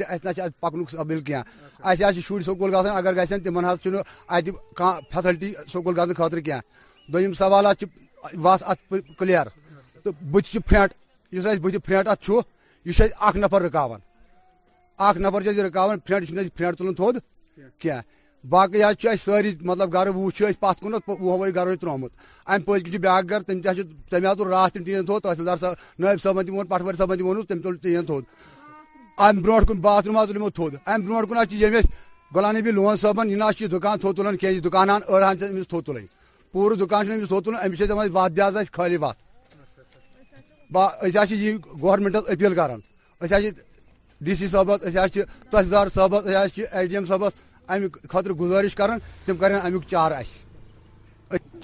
پکن 0.59 0.83
اتن 0.91 1.21
کی 1.25 2.21
شر 2.27 2.41
سکول 2.45 2.73
گھن 2.75 2.87
اگر 2.93 3.15
گھن 3.23 3.39
تمہ 3.43 3.65
اتنا 3.67 4.91
فیسلٹی 5.13 5.51
سکول 5.73 5.99
گھن 5.99 6.13
خاطر 6.17 6.39
کی 6.39 6.51
دم 7.13 7.33
کیوال 7.33 7.65
ات 8.43 8.93
کلیئر 9.17 9.47
تو 10.03 10.11
بت 10.31 10.57
فرنٹ 10.69 10.93
اس 11.39 11.59
بت 11.61 11.77
فرنٹ 11.87 12.07
اتھ 12.07 12.29
یہ 12.85 13.03
اخ 13.19 13.35
نفر 13.35 13.61
رکا 13.61 13.87
اخ 14.97 15.17
نفر 15.17 15.43
چیز 15.43 15.59
رکا 15.59 15.87
فرینڈ 16.07 16.27
چیز 16.27 16.39
فرینڈ 16.57 16.77
تلن 16.77 16.95
تھوڑ 16.95 17.11
کی 17.79 17.89
باقی 18.49 18.83
حاصل 18.83 19.15
سر 19.23 19.45
مطلب 19.65 19.93
گھر 19.93 20.07
وہ 20.15 20.29
پت 20.59 20.79
کن 20.81 20.93
وہ 21.07 21.37
ہوئی 21.37 21.55
گھر 21.55 21.75
ترومت 21.81 22.11
ام 22.45 22.61
پہ 22.67 22.97
بیاکھ 23.01 23.29
گھر 23.29 23.41
تم 23.47 23.61
تک 23.61 23.79
تم 24.09 24.25
حاصل 24.25 24.47
رات 24.51 24.73
تم 24.73 24.83
ٹین 24.83 25.05
تھو 25.05 25.19
تحصیلدار 25.19 25.57
صاحب 25.61 25.75
نائب 25.99 26.21
صاحب 26.23 26.41
تھی 26.45 26.53
وون 26.53 26.65
پٹوار 26.67 26.93
صاحب 26.97 27.15
تھی 27.15 27.23
وون 27.23 27.41
تم 27.45 27.61
تل 27.61 27.75
ٹین 27.81 28.05
تھو 28.05 28.19
ام 29.27 29.41
برو 29.41 29.65
کن 29.67 29.79
باتھ 29.81 30.07
روم 30.07 30.23
تلو 30.25 30.49
تھو 30.49 30.69
ام 30.85 31.01
برو 31.05 31.25
کن 31.27 31.37
حاصل 31.37 31.61
یہ 31.63 31.77
غلام 32.35 32.55
نبی 32.57 32.71
لون 32.71 32.97
صاحب 32.97 33.19
یہ 33.27 33.35
نا 33.35 33.49
دکان 33.71 33.99
تھو 33.99 34.13
تلان 34.13 34.37
کی 34.37 34.59
دکان 34.59 34.89
ارحان 34.89 35.37
سے 35.39 35.63
تھو 35.69 35.81
تلین 35.81 36.05
پور 36.51 36.71
دکان 36.79 37.25
تھو 37.27 37.41
تلان 37.41 37.61
امس 37.65 37.79
دپان 37.89 38.09
وات 38.11 38.35
دیا 38.35 38.49
خالی 38.71 38.97
وات 39.05 39.17
یہ 41.29 41.53
گورمنٹس 41.81 42.29
اپیل 42.31 42.55
کر 42.55 42.71
ڈی 44.23 44.33
سی 44.35 44.47
صاحب 44.47 44.75
تحصیلدار 44.75 45.87
صاحب 45.93 46.15
ایچ 46.27 46.55
ڈی 46.55 46.95
ایم 46.95 47.05
صاحب 47.05 47.23
امی 47.73 47.87
خاطر 48.09 48.33
گزارش 48.43 48.75
کر 48.75 48.89
تم 49.25 49.37
کر 49.37 49.53
امی 49.63 49.79
چار 49.89 50.11
اس 50.19 50.31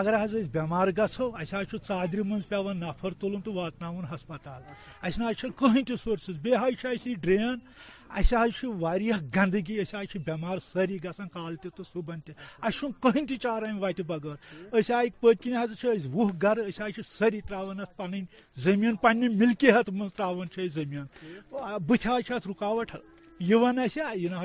اگر 0.00 0.14
حض 0.22 0.34
بمار 0.52 0.88
من 0.96 2.38
مز 2.50 2.52
نفر 2.82 3.12
تلن 3.20 3.40
تو 3.44 3.52
واتن 3.54 4.04
ہسپتال 4.14 4.62
کہین 5.04 5.84
تورسز 5.84 6.04
سورسز 6.04 6.38
بیس 6.42 6.86
ڈرین 7.22 7.56
اس 8.20 8.32
گی 9.68 9.76
اے 10.12 10.18
بمار 10.26 10.58
ساری 10.72 10.96
کال 11.02 11.54
تہ 11.62 11.68
تو 11.76 11.82
صبح 11.84 12.14
تہ 12.26 12.32
اب 12.70 12.84
کہین 13.02 13.26
تہ 13.26 13.34
چار 13.42 13.62
وتہ 13.80 14.02
بغیر 14.06 14.74
اس 14.78 14.90
آئی 14.98 15.10
پتک 15.20 15.86
وہ 16.12 16.28
گری 16.42 17.40
ترا 17.48 17.62
پن 17.96 18.14
زمین 18.64 18.96
پہ 19.02 19.12
ملک 19.22 19.64
مجھ 19.92 20.12
تر 20.16 22.08
ات 22.08 22.48
رکاوٹ 22.48 22.92
یہ 23.46 23.72
نا 23.74 24.42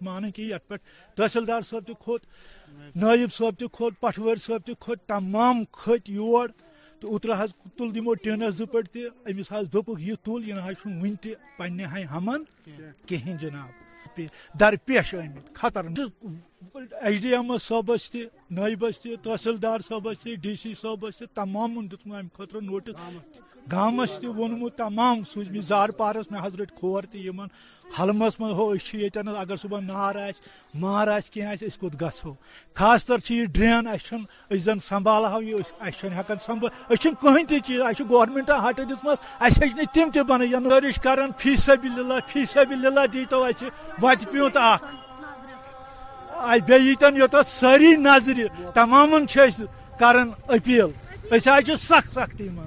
مان 0.00 0.30
پہ 0.68 0.74
تحصیلدار 1.16 1.60
صب 1.70 1.90
کھوت 2.00 2.26
صبت 3.38 4.40
صب 4.44 4.58
تہ 4.66 4.72
کھوت 4.84 5.06
تمام 5.08 5.62
کھت 5.80 6.10
یور 6.10 6.48
تو 7.02 7.08
اوترا 7.10 7.34
حض 7.38 7.52
تل 7.76 7.88
دمو 7.94 8.12
ٹینس 8.24 8.54
زو 8.56 8.66
پہ 8.92 9.02
امس 9.30 9.48
حض 9.52 9.66
دیا 9.72 10.14
تل 10.24 10.40
یہ 10.48 10.54
نہ 10.54 10.90
ون 11.02 11.14
تہ 11.22 11.30
پہ 11.58 11.82
ہائیں 11.92 12.06
ہمن 12.12 12.42
کہین 13.06 13.36
جناب 13.40 14.20
درپیش 14.60 15.14
آمت 15.14 15.54
خطرناک 15.60 16.24
ایچ 17.06 17.20
ڈی 17.22 17.30
ایم 17.34 17.50
ایس 17.50 17.62
صٲبس 17.62 18.10
تہِ 18.10 18.20
نٲیبس 18.56 18.98
تہِ 19.02 19.14
تحصیٖلدار 19.22 19.80
صٲبس 19.88 20.18
تہِ 20.22 20.34
ڈی 20.42 20.54
سی 20.56 20.72
دیُتمُت 20.74 21.38
امہِ 21.38 21.86
تمام 21.98 22.30
نوٹِس 22.66 22.94
گامس 23.72 24.10
نوٹس 24.22 24.24
ووٚنمُت 24.36 24.76
تمام 24.76 25.20
مےٚ 25.50 26.40
حضرت 26.42 26.70
کھور 26.78 27.02
تہِ 27.10 27.24
یِمن 27.24 27.46
حلمس 27.98 28.36
ییٚتٮ۪ن 28.40 29.34
اگر 29.42 29.56
صبح 29.62 29.80
نار 29.86 30.14
آسہِ 30.28 30.48
مار 30.80 31.08
آس 31.16 31.30
گژھو 32.02 32.32
خاص 32.78 33.06
طر 33.06 33.18
سے 33.26 33.44
ڈرین 33.54 33.86
أسۍ 33.94 34.58
زن 34.64 34.78
أسۍ 34.92 36.10
اچھا 36.88 37.10
کٕہٕنۍ 37.20 37.46
تہِ 37.48 37.58
چیٖز 37.66 37.82
چیز 37.82 37.98
چھُ 37.98 38.08
گورمینٹن 38.10 38.58
ہٹے 38.68 38.84
داچ 38.90 39.04
نہٕ 39.04 39.94
تم 39.94 40.10
تہِ 40.14 40.22
کری 40.28 40.50
صبل 40.52 40.90
کران 41.02 41.30
فی 41.38 41.54
فی 42.32 42.44
صبل 42.52 42.78
للہ 42.82 43.06
دیٖتو 43.12 43.46
تو 43.98 44.06
اس 44.08 44.26
ویونت 44.32 44.56
اخ 44.62 44.80
بیس 46.42 47.46
سری 47.46 47.96
نظ 47.96 48.30
تمام 48.74 49.24
کران 50.00 50.30
اپیل 50.50 50.86
اس 51.32 51.48
سختی 51.80 52.48
م 52.48 52.58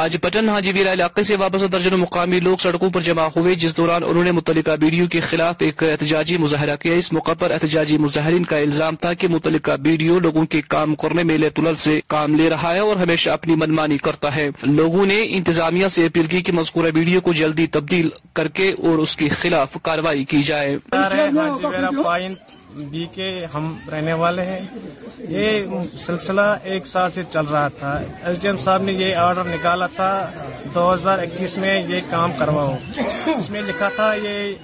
آج 0.00 0.16
پٹن 0.22 0.48
ہاجیویرا 0.48 0.92
علاقے 0.92 1.22
سے 1.28 1.36
واپس 1.38 1.62
درجن 1.72 1.94
مقامی 2.00 2.38
لوگ 2.40 2.56
سڑکوں 2.60 2.88
پر 2.90 3.00
جمع 3.08 3.22
ہوئے 3.34 3.54
جس 3.64 3.76
دوران 3.76 4.02
انہوں 4.08 4.24
نے 4.24 4.30
متعلقہ 4.32 4.76
بیڈیو 4.80 5.06
کے 5.12 5.20
خلاف 5.20 5.56
ایک 5.66 5.82
احتجاجی 5.88 6.36
مظاہرہ 6.40 6.76
کیا 6.82 6.94
اس 6.98 7.12
موقع 7.12 7.32
پر 7.38 7.50
احتجاجی 7.54 7.98
مظاہرین 8.04 8.44
کا 8.52 8.56
الزام 8.66 8.96
تھا 9.02 9.12
کہ 9.20 9.28
متعلقہ 9.30 9.76
بیڈیو 9.88 10.18
لوگوں 10.26 10.44
کے 10.52 10.60
کام 10.76 10.94
کرنے 11.02 11.22
میں 11.30 11.36
لے 11.38 11.48
سے 11.78 11.98
کام 12.14 12.34
لے 12.34 12.48
رہا 12.50 12.72
ہے 12.74 12.78
اور 12.88 12.96
ہمیشہ 13.02 13.30
اپنی 13.30 13.54
منمانی 13.64 13.98
کرتا 14.06 14.34
ہے 14.36 14.48
لوگوں 14.62 15.06
نے 15.06 15.22
انتظامیہ 15.36 15.88
سے 15.98 16.06
اپیل 16.06 16.26
کی 16.34 16.40
کہ 16.46 16.52
مذکورہ 16.60 16.90
بیڈیو 16.98 17.20
کو 17.28 17.32
جلدی 17.42 17.66
تبدیل 17.76 18.08
کر 18.38 18.48
کے 18.58 18.72
اور 18.88 18.98
اس 19.04 19.16
کے 19.16 19.28
خلاف 19.42 19.76
کاروائی 19.82 20.24
کی 20.32 20.42
جائے 20.50 20.74
جی، 20.74 22.34
بی 22.90 23.04
کے 23.14 23.28
ہم 23.54 23.74
رہنے 23.92 24.12
والے 24.20 24.42
ہیں 24.44 24.58
یہ 25.28 25.64
سلسلہ 26.04 26.40
ایک 26.72 26.86
سال 26.86 27.10
سے 27.14 27.22
چل 27.30 27.46
رہا 27.52 27.66
تھا 27.78 27.92
ایس 28.26 28.40
ڈی 28.42 28.48
ایم 28.48 28.56
صاحب 28.64 28.82
نے 28.82 28.92
یہ 28.92 29.16
آرڈر 29.24 29.44
نکالا 29.54 29.86
تھا 29.96 30.10
دو 30.74 30.92
ہزار 30.92 31.18
اکیس 31.22 31.56
میں 31.58 31.80
یہ 31.88 32.00
کام 32.10 32.32
کرواؤ 32.38 32.74
اس 33.36 33.50
میں 33.50 33.62
لکھا 33.66 33.88
تھا 33.96 34.12
یہ 34.22 34.54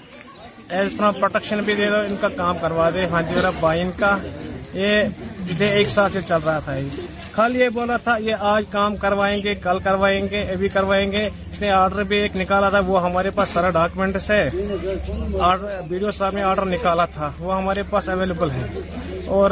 ایز 0.78 0.96
فرام 0.96 1.12
پروٹیکشن 1.20 1.60
بھی 1.64 1.74
دے 1.74 1.90
دو 1.90 1.96
ان 2.08 2.16
کا 2.20 2.28
کام 2.36 2.58
کروا 2.60 2.88
دے 2.94 3.06
ہاں 3.10 3.22
جی 3.28 3.34
میرا 3.34 3.50
بائن 3.60 3.90
کا 3.98 4.16
یہ 4.74 5.02
ایک 5.58 5.88
سال 5.88 6.08
سے 6.12 6.20
چل 6.26 6.40
رہا 6.44 6.58
تھا 6.64 6.74
کل 7.34 7.56
یہ 7.56 7.68
بولا 7.74 7.96
تھا 8.04 8.16
یہ 8.22 8.34
آج 8.54 8.64
کام 8.70 8.96
کروائیں 9.02 9.42
گے 9.42 9.54
کل 9.62 9.78
کروائیں 9.84 10.26
گے 10.30 10.40
ابھی 10.52 10.68
کروائیں 10.68 11.10
گے 11.12 11.28
اس 11.50 11.60
نے 11.60 11.70
آرڈر 11.70 12.02
بھی 12.10 12.16
ایک 12.20 12.36
نکالا 12.36 12.68
تھا 12.70 12.80
وہ 12.86 13.02
ہمارے 13.02 13.30
پاس 13.34 13.48
سارا 13.50 13.70
ڈاکومینٹ 13.76 14.16
ہے 14.30 14.48
آرڈر 16.44 16.64
نکالا 16.66 17.04
تھا 17.14 17.30
وہ 17.38 17.56
ہمارے 17.56 17.82
پاس 17.90 18.08
اویلیبل 18.08 18.50
ہے 18.50 18.66
اور 19.36 19.50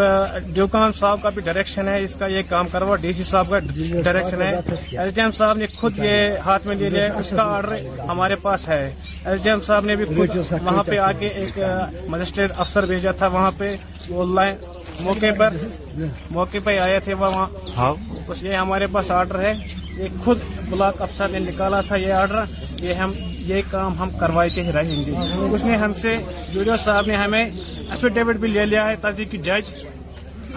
ڈیوکام 0.52 0.82
uh, 0.90 0.96
صاحب 0.98 1.22
کا 1.22 1.28
بھی 1.34 1.42
ڈائریکشن 1.44 1.88
ہے 1.88 2.02
اس 2.02 2.14
کا 2.18 2.26
یہ 2.26 2.42
کام 2.48 2.68
کروا 2.72 2.94
ڈی 3.00 3.12
سی 3.12 3.22
صاحب 3.30 3.50
کا 3.50 3.58
ڈائریکشن 4.04 4.42
ہے 4.42 4.54
ایس 4.98 5.14
ڈی 5.16 5.20
ایم 5.22 5.30
صاحب 5.38 5.56
نے 5.56 5.66
خود 5.78 5.98
یہ 6.02 6.36
ہاتھ 6.46 6.66
میں 6.66 6.76
لے 6.76 6.88
لیا 6.90 7.08
اس 7.20 7.30
کا 7.36 7.42
آرڈر 7.56 8.00
ہمارے 8.08 8.36
پاس 8.42 8.68
ہے 8.68 8.82
ایس 9.24 9.42
ڈی 9.44 9.50
ایم 9.50 9.60
صاحب 9.66 9.84
نے 9.86 9.96
بھی 9.96 10.04
وہاں 10.64 10.82
پہ 10.86 10.98
آ 10.98 11.10
کے 11.18 11.26
ایک 11.28 11.58
مجسٹریٹ 12.10 12.50
uh, 12.50 12.60
افسر 12.60 12.86
بھیجا 12.88 13.12
تھا 13.18 13.26
وہاں 13.36 13.50
پہ 13.58 13.74
آن 14.20 14.34
لائن 14.34 14.56
موقع 15.04 15.30
پر 15.38 15.52
موقع 16.30 16.58
پہ 16.64 16.78
آئے 16.78 16.98
تھے 17.04 17.14
وہاں 17.20 17.46
ہاں۔ 17.76 17.92
اس 18.30 18.42
لیے 18.42 18.54
ہمارے 18.56 18.86
پاس 18.92 19.10
آرڈر 19.18 19.40
ہے 19.44 19.52
یہ 19.96 20.08
خود 20.24 20.38
بلاک 20.70 21.00
افسر 21.02 21.28
نے 21.32 21.38
نکالا 21.48 21.80
تھا 21.88 21.96
یہ 21.96 22.12
آرڈر 22.12 22.44
یہ 22.84 22.94
ہم 23.02 23.10
یہ 23.50 23.60
کام 23.70 23.98
ہم 23.98 24.10
کروائے 24.20 24.50
اس 25.54 25.64
نے 25.64 25.76
ہم 25.82 25.92
سے 26.02 26.16
صاحب 26.84 27.06
نے 27.06 27.16
ہمیں 27.16 27.44
ایفیڈیوٹ 27.44 28.36
بھی 28.42 28.48
لے 28.48 28.64
لیا 28.66 28.86
ہے 28.88 28.96
تازی 29.02 29.24
کی 29.32 29.38
جج 29.48 29.70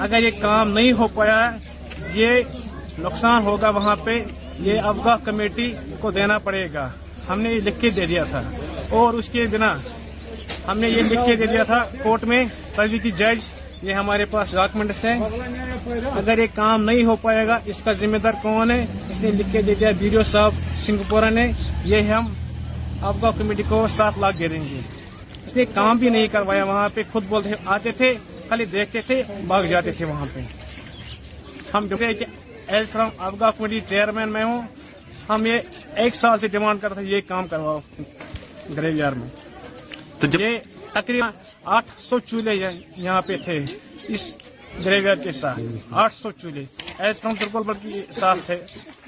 اگر 0.05 0.21
یہ 0.23 0.31
کام 0.41 0.69
نہیں 0.77 0.91
ہو 0.99 1.07
پایا 1.13 1.39
یہ 2.13 2.41
نقصان 3.01 3.43
ہوگا 3.45 3.69
وہاں 3.77 3.95
پہ 4.03 4.19
یہ 4.67 4.79
افغا 4.91 5.15
کمیٹی 5.23 5.73
کو 6.01 6.11
دینا 6.17 6.37
پڑے 6.45 6.67
گا 6.73 6.89
ہم 7.29 7.41
نے 7.41 7.49
یہ 7.53 7.59
لکھ 7.65 7.79
کے 7.81 7.89
دے 7.97 8.05
دیا 8.11 8.23
تھا 8.29 8.41
اور 8.99 9.13
اس 9.19 9.29
کے 9.31 9.45
بنا 9.51 9.73
ہم 10.67 10.79
نے 10.79 10.89
یہ 10.89 11.01
لکھ 11.11 11.25
کے 11.27 11.35
دے 11.35 11.45
دیا 11.45 11.63
تھا 11.71 11.83
کورٹ 12.03 12.23
میں 12.31 12.43
تازی 12.75 12.99
کی 13.03 13.11
جج 13.21 13.47
یہ 13.83 13.93
ہمارے 13.93 14.25
پاس 14.31 14.51
ڈاکومنٹس 14.53 15.03
ہیں 15.05 15.19
اگر 16.17 16.37
یہ 16.39 16.47
کام 16.55 16.83
نہیں 16.83 17.03
ہو 17.05 17.15
پائے 17.21 17.45
گا 17.47 17.57
اس 17.71 17.79
کا 17.83 17.91
ذمہ 17.99 18.17
دار 18.23 18.33
کون 18.41 18.71
ہے 18.71 18.83
اس 19.09 19.19
نے 19.21 19.31
لکھ 19.31 19.51
کے 19.51 19.61
دے 19.67 19.73
دیا 19.79 19.91
بی 19.99 20.15
او 20.17 20.23
صاحب 20.31 20.53
سنگپور 20.85 21.29
نے 21.31 21.49
یہ 21.91 22.09
ہم 22.11 22.33
آپ 23.07 23.15
کا 23.21 23.29
کمیٹی 23.37 23.63
کو 23.69 23.85
سات 23.95 24.17
لاکھ 24.19 24.37
دے 24.39 24.47
دیں 24.47 24.61
گے 24.71 24.79
اس 25.45 25.55
نے 25.55 25.65
کام 25.73 25.97
بھی 25.97 26.09
نہیں 26.09 26.27
کروایا 26.31 26.63
وہاں 26.71 26.89
پہ 26.93 27.03
خود 27.11 27.23
بولتے 27.29 27.49
آتے 27.75 27.91
تھے 27.97 28.13
خالی 28.49 28.65
دیکھتے 28.73 29.01
تھے 29.07 29.21
بھاگ 29.47 29.63
جاتے 29.69 29.91
تھے 29.97 30.05
وہاں 30.05 30.25
پہ 30.33 30.41
ہم 31.73 31.87
کہ 31.99 32.13
ایز 32.67 32.95
آپ 32.95 33.33
کا 33.39 33.51
کمیٹی 33.57 33.79
چیئرمین 33.89 34.33
میں 34.33 34.43
ہوں 34.43 34.61
ہم 35.29 35.45
یہ 35.45 35.85
ایک 36.03 36.15
سال 36.15 36.39
سے 36.39 36.47
ڈیمانڈ 36.57 36.81
کرتے 36.81 37.03
یہ 37.03 37.21
کام 37.27 37.47
کرواؤ 37.47 37.79
یار 38.97 39.13
میں 39.15 40.39
یہ 40.39 40.57
تقریباً 40.93 41.29
آٹھ 41.75 41.91
سو 42.01 42.19
چولہے 42.25 42.53
یہاں 42.55 43.21
پہ 43.25 43.37
تھے 43.43 43.59
اس 44.13 44.31
گریویئر 44.85 45.15
کے 45.23 45.31
ساتھ 45.41 45.59
آٹھ 46.03 46.13
سو 46.13 46.31
چولہے 46.41 46.63
ایز 47.05 47.21
ساتھ 48.19 48.49
ہے 48.51 48.59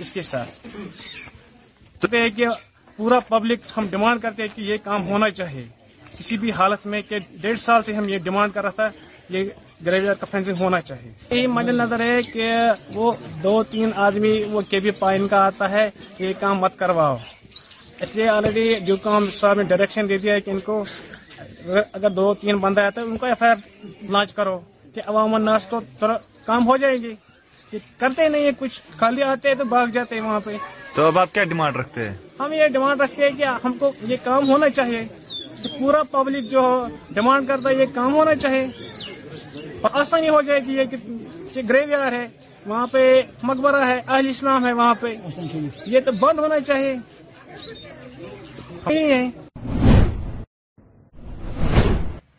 اس 0.02 0.12
کے 0.12 0.22
ساتھ 0.32 2.08
پورا 2.96 3.20
پبلک 3.28 3.60
ہم 3.76 3.86
ڈیمانڈ 3.90 4.22
کرتے 4.22 4.42
ہیں 4.42 4.50
کہ 4.56 4.62
یہ 4.62 4.78
کام 4.84 5.08
ہونا 5.08 5.30
چاہیے 5.30 5.64
کسی 6.18 6.38
بھی 6.38 6.52
حالت 6.58 6.86
میں 6.88 7.02
کہ 7.10 7.20
ڈیڑھ 7.42 7.60
سال 7.60 7.84
سے 7.84 7.94
ہم 7.94 8.10
یہ 8.10 8.18
ڈیمانڈ 8.24 8.54
کر 8.54 8.64
رہا 8.64 8.70
تھا 8.76 8.90
یہ 9.36 9.44
گریویئر 9.86 10.14
کا 10.20 10.26
فینسنگ 10.32 10.56
ہونا 10.60 10.80
چاہیے 10.82 11.48
مد 11.54 11.70
نظر 11.80 12.00
ہے 12.00 12.22
کہ 12.34 12.52
وہ 12.96 13.12
دو 13.44 13.62
تین 13.70 13.92
آدمی 14.08 14.34
وہ 14.52 14.62
کے 14.70 14.80
بی 14.88 14.92
پائن 15.00 15.28
کا 15.28 15.46
آتا 15.46 15.70
ہے 15.72 15.90
کہ 16.18 16.24
یہ 16.24 16.34
کام 16.40 16.60
مت 16.62 16.78
کرواؤ 16.80 17.18
اس 18.04 18.16
لیے 18.16 18.28
آلریڈی 18.30 18.76
ڈیو 18.86 18.96
کام 19.08 19.26
صاحب 19.40 19.58
نے 19.58 19.64
ڈائریکشن 19.70 20.10
دے 20.10 20.18
دیا 20.18 20.34
ہے 20.34 20.42
کہ 20.42 20.52
ان 20.52 20.60
کو 20.66 20.84
اگر 21.94 22.10
دو 22.10 22.34
تین 22.42 22.58
بندہ 22.58 22.82
آتا 22.82 23.02
ہے 23.02 23.06
ان 23.06 23.18
کو 23.18 23.26
ایف 23.26 23.42
آئی 23.44 23.52
آر 23.52 24.10
لانچ 24.12 24.34
کرو 24.34 24.60
کہ 24.94 25.02
عوام 25.08 25.34
الناس 25.36 25.66
کو 25.70 25.80
تھوڑا 26.00 26.18
کام 26.46 26.68
ہو 26.68 26.78
جائے 26.78 26.98
گی 27.02 27.14
کرتے 27.98 28.28
نہیں 28.30 28.44
ہیں 28.44 28.52
کچھ 28.60 28.80
خالی 29.00 29.24
آتے 29.24 29.48
ہیں 29.48 29.56
تو 29.56 29.64
بھاگ 29.74 29.88
جاتے 29.94 30.16
ہیں 30.16 30.22
وہاں 30.22 30.40
پہ 30.46 30.56
تو 30.96 31.06
اب 31.08 31.20
آپ 31.20 31.34
کیا 31.34 31.44
ڈیمانڈ 31.52 31.76
رکھتے 31.78 32.04
ہیں 32.08 32.14
ہم 32.40 32.54
یہ 32.54 32.68
ڈیمانڈ 32.74 33.02
رکھتے 33.02 33.24
ہیں 33.30 33.38
کہ 33.38 33.44
ہم 33.64 33.74
کو 33.80 33.92
یہ 34.08 34.18
کام 34.24 34.50
ہونا 34.50 34.70
چاہیے 34.70 35.04
پورا 35.80 36.02
پبلک 36.12 36.50
جو 36.52 36.64
ڈیمانڈ 37.16 37.48
کرتا 37.48 37.70
ہے 37.70 37.76
یہ 37.76 37.86
کام 37.96 38.14
ہونا 38.14 38.36
چاہیے 38.36 38.66
اور 39.82 40.00
آسانی 40.02 40.30
ہو 40.30 40.42
جائے 40.48 40.60
گی 40.66 40.76
یہ 40.78 41.62
گریو 41.70 41.90
یار 41.90 42.12
ہے 42.12 42.28
وہاں 42.68 42.88
پہ 42.92 43.22
مقبرہ 43.44 43.86
ہے 43.88 44.00
اہل 44.08 44.28
اسلام 44.30 44.66
ہے 44.66 44.74
وہاں 44.82 44.94
پہ 45.00 45.16
یہ 45.92 46.00
تو 46.06 46.12
بند 46.20 46.40
ہونا 46.40 46.60
چاہیے 46.68 46.98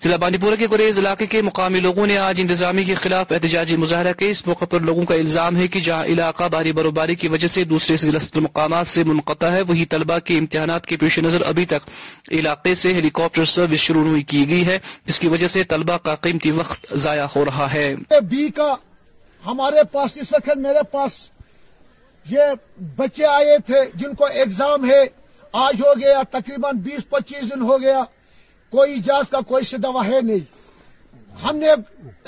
ضلع 0.05 0.16
بانڈی 0.22 0.38
پورہ 0.40 0.55
کے 0.59 0.66
گریز 0.72 0.98
علاقے 0.98 1.26
کے 1.32 1.40
مقامی 1.48 1.80
لوگوں 1.80 2.07
نے 2.07 2.16
آج 2.18 2.40
انتظامیہ 2.40 2.84
کے 2.86 2.94
خلاف 3.03 3.32
احتجاجی 3.32 3.76
مظاہرہ 3.82 4.12
کے 4.20 4.30
اس 4.30 4.46
موقع 4.46 4.64
پر 4.70 4.80
لوگوں 4.88 5.05
کا 5.09 5.14
الزام 5.24 5.57
ہے 5.57 5.66
کہ 5.72 5.80
جہاں 5.86 6.05
علاقہ 6.14 6.44
بھاری 6.55 6.70
بروباری 6.78 7.14
کی 7.20 7.28
وجہ 7.34 7.48
سے 7.55 7.62
دوسرے 7.72 7.96
ضلع 8.03 8.18
مقامات 8.46 8.86
سے 8.94 9.05
منقطع 9.11 9.50
ہے 9.57 9.61
وہی 9.68 9.84
طلبہ 9.92 10.18
کے 10.26 10.38
امتحانات 10.38 10.86
کے 10.90 10.96
پیش 11.03 11.18
نظر 11.26 11.42
ابھی 11.50 11.64
تک 11.72 11.82
علاقے 12.38 12.74
سے 12.82 12.94
ہیلی 12.94 13.11
کاپٹر 13.20 13.44
سروس 13.55 13.80
شروع 13.86 14.05
نہیں 14.07 14.22
کی 14.30 14.48
گئی 14.50 14.66
ہے 14.66 14.78
جس 15.11 15.18
کی 15.20 15.28
وجہ 15.34 15.48
سے 15.55 15.62
طلبہ 15.72 15.96
کا 16.05 16.14
قیمتی 16.24 16.50
وقت 16.61 16.80
ضائع 17.05 17.24
ہو 17.34 17.44
رہا 17.48 17.68
ہے 17.74 17.86
بی 18.30 18.48
کا 18.57 18.72
ہمارے 19.46 19.84
پاس 19.92 20.16
اس 20.22 20.32
وقت 20.32 20.57
میرے 20.66 20.82
پاس 20.96 21.12
یہ 22.30 22.50
بچے 22.96 23.24
آئے 23.36 23.57
تھے 23.66 23.84
جن 24.03 24.14
کو 24.18 24.24
ایگزام 24.40 24.88
ہے 24.90 25.00
آج 25.66 25.82
ہو 25.86 25.92
گیا 26.00 26.22
تقریباً 26.36 26.76
بیس 26.88 27.09
پچیس 27.14 27.50
دن 27.55 27.62
ہو 27.70 27.80
گیا 27.82 28.03
کوئی 28.73 28.93
اجاز 28.99 29.29
کا 29.31 29.41
کوئی 29.49 29.64
سدوا 29.70 30.07
ہے 30.07 30.20
نہیں 30.29 31.41
ہم 31.45 31.57
نے 31.57 31.68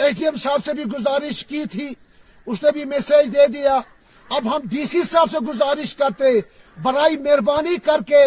اے 0.02 0.10
ٹی 0.16 0.24
ایم 0.24 0.34
صاحب 0.42 0.60
سے 0.64 0.72
بھی 0.78 0.84
گزارش 0.94 1.44
کی 1.46 1.64
تھی 1.72 1.88
اس 2.50 2.62
نے 2.62 2.70
بھی 2.76 2.84
میسج 2.92 3.32
دے 3.34 3.46
دیا 3.54 3.78
اب 4.36 4.48
ہم 4.54 4.66
ڈی 4.72 4.84
سی 4.92 5.02
صاحب 5.12 5.30
سے 5.32 5.38
گزارش 5.46 5.94
کرتے 6.00 6.30
برائے 6.84 7.16
مہربانی 7.26 7.76
کر 7.84 8.02
کے 8.10 8.22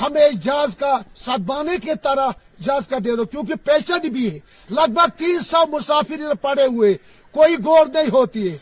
ہمیں 0.00 0.24
اجاز 0.24 0.76
کا 0.82 0.96
سدبانے 1.24 1.76
کی 1.82 1.94
طرح 2.02 2.30
جاز 2.66 2.86
کا 2.88 2.98
دے 3.04 3.16
دو 3.16 3.24
کیونکہ 3.34 3.54
پیشنٹ 3.64 4.04
بھی 4.14 4.30
ہے 4.30 4.38
لگ 4.78 4.90
بھگ 4.98 5.16
تین 5.18 5.40
سو 5.50 5.64
مسافر 5.76 6.24
پڑے 6.40 6.66
ہوئے 6.74 6.94
کوئی 7.36 7.54
غور 7.64 7.86
نہیں 7.96 8.10
ہوتی 8.16 8.50
ہے 8.50 8.56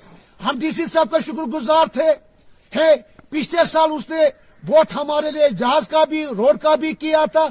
ہم 0.45 0.59
ڈی 0.61 0.71
سی 0.77 0.85
صاحب 0.93 1.11
کا 1.13 1.19
شکر 1.27 1.49
گزار 1.57 1.87
تھے 1.99 2.11
پچھلے 3.31 3.65
سال 3.73 3.89
اس 3.99 4.09
نے 4.11 4.25
ووٹ 4.69 4.93
ہمارے 4.95 5.31
لیے 5.31 5.49
جہاز 5.59 5.87
کا 5.89 6.03
بھی 6.09 6.25
روڈ 6.39 6.59
کا 6.63 6.75
بھی 6.81 6.93
کیا 7.03 7.25
تھا 7.33 7.47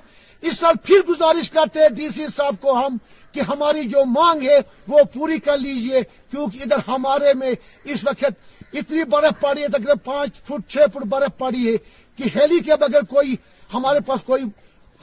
اس 0.48 0.58
سال 0.60 0.76
پھر 0.84 1.02
گزارش 1.08 1.50
کرتے 1.52 1.80
ہیں 1.82 1.90
ڈی 2.00 2.10
سی 2.16 2.26
صاحب 2.36 2.56
کو 2.62 2.72
ہم 2.80 2.98
کہ 3.32 3.42
ہماری 3.48 3.84
جو 3.94 4.04
مانگ 4.20 4.44
ہے 4.50 4.58
وہ 4.88 5.00
پوری 5.14 5.40
کر 5.48 5.58
لیجئے 5.66 6.02
کیونکہ 6.32 6.64
ادھر 6.64 6.88
ہمارے 6.92 7.34
میں 7.40 7.52
اس 7.92 8.04
وقت 8.08 8.76
اتنی 8.78 9.04
برف 9.14 9.40
پڑی 9.42 9.62
ہے 9.64 9.68
تقریباً 9.78 9.98
پانچ 10.04 10.42
فٹ 10.48 10.70
چھ 10.72 10.86
فٹ 10.94 11.06
برف 11.16 11.38
پڑی 11.38 11.66
ہے 11.72 11.76
کہ 12.18 12.30
ہیلی 12.36 12.60
کے 12.66 12.76
بغیر 12.80 13.04
کوئی 13.16 13.36
ہمارے 13.74 14.00
پاس 14.10 14.24
کوئی 14.32 14.44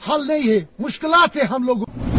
حل 0.07 0.27
نہیں 0.27 0.51
ہے 0.51 0.59
مشکلات 0.85 1.35
ہیں 1.37 1.47
ہم 1.51 1.63
لوگوں 1.67 2.14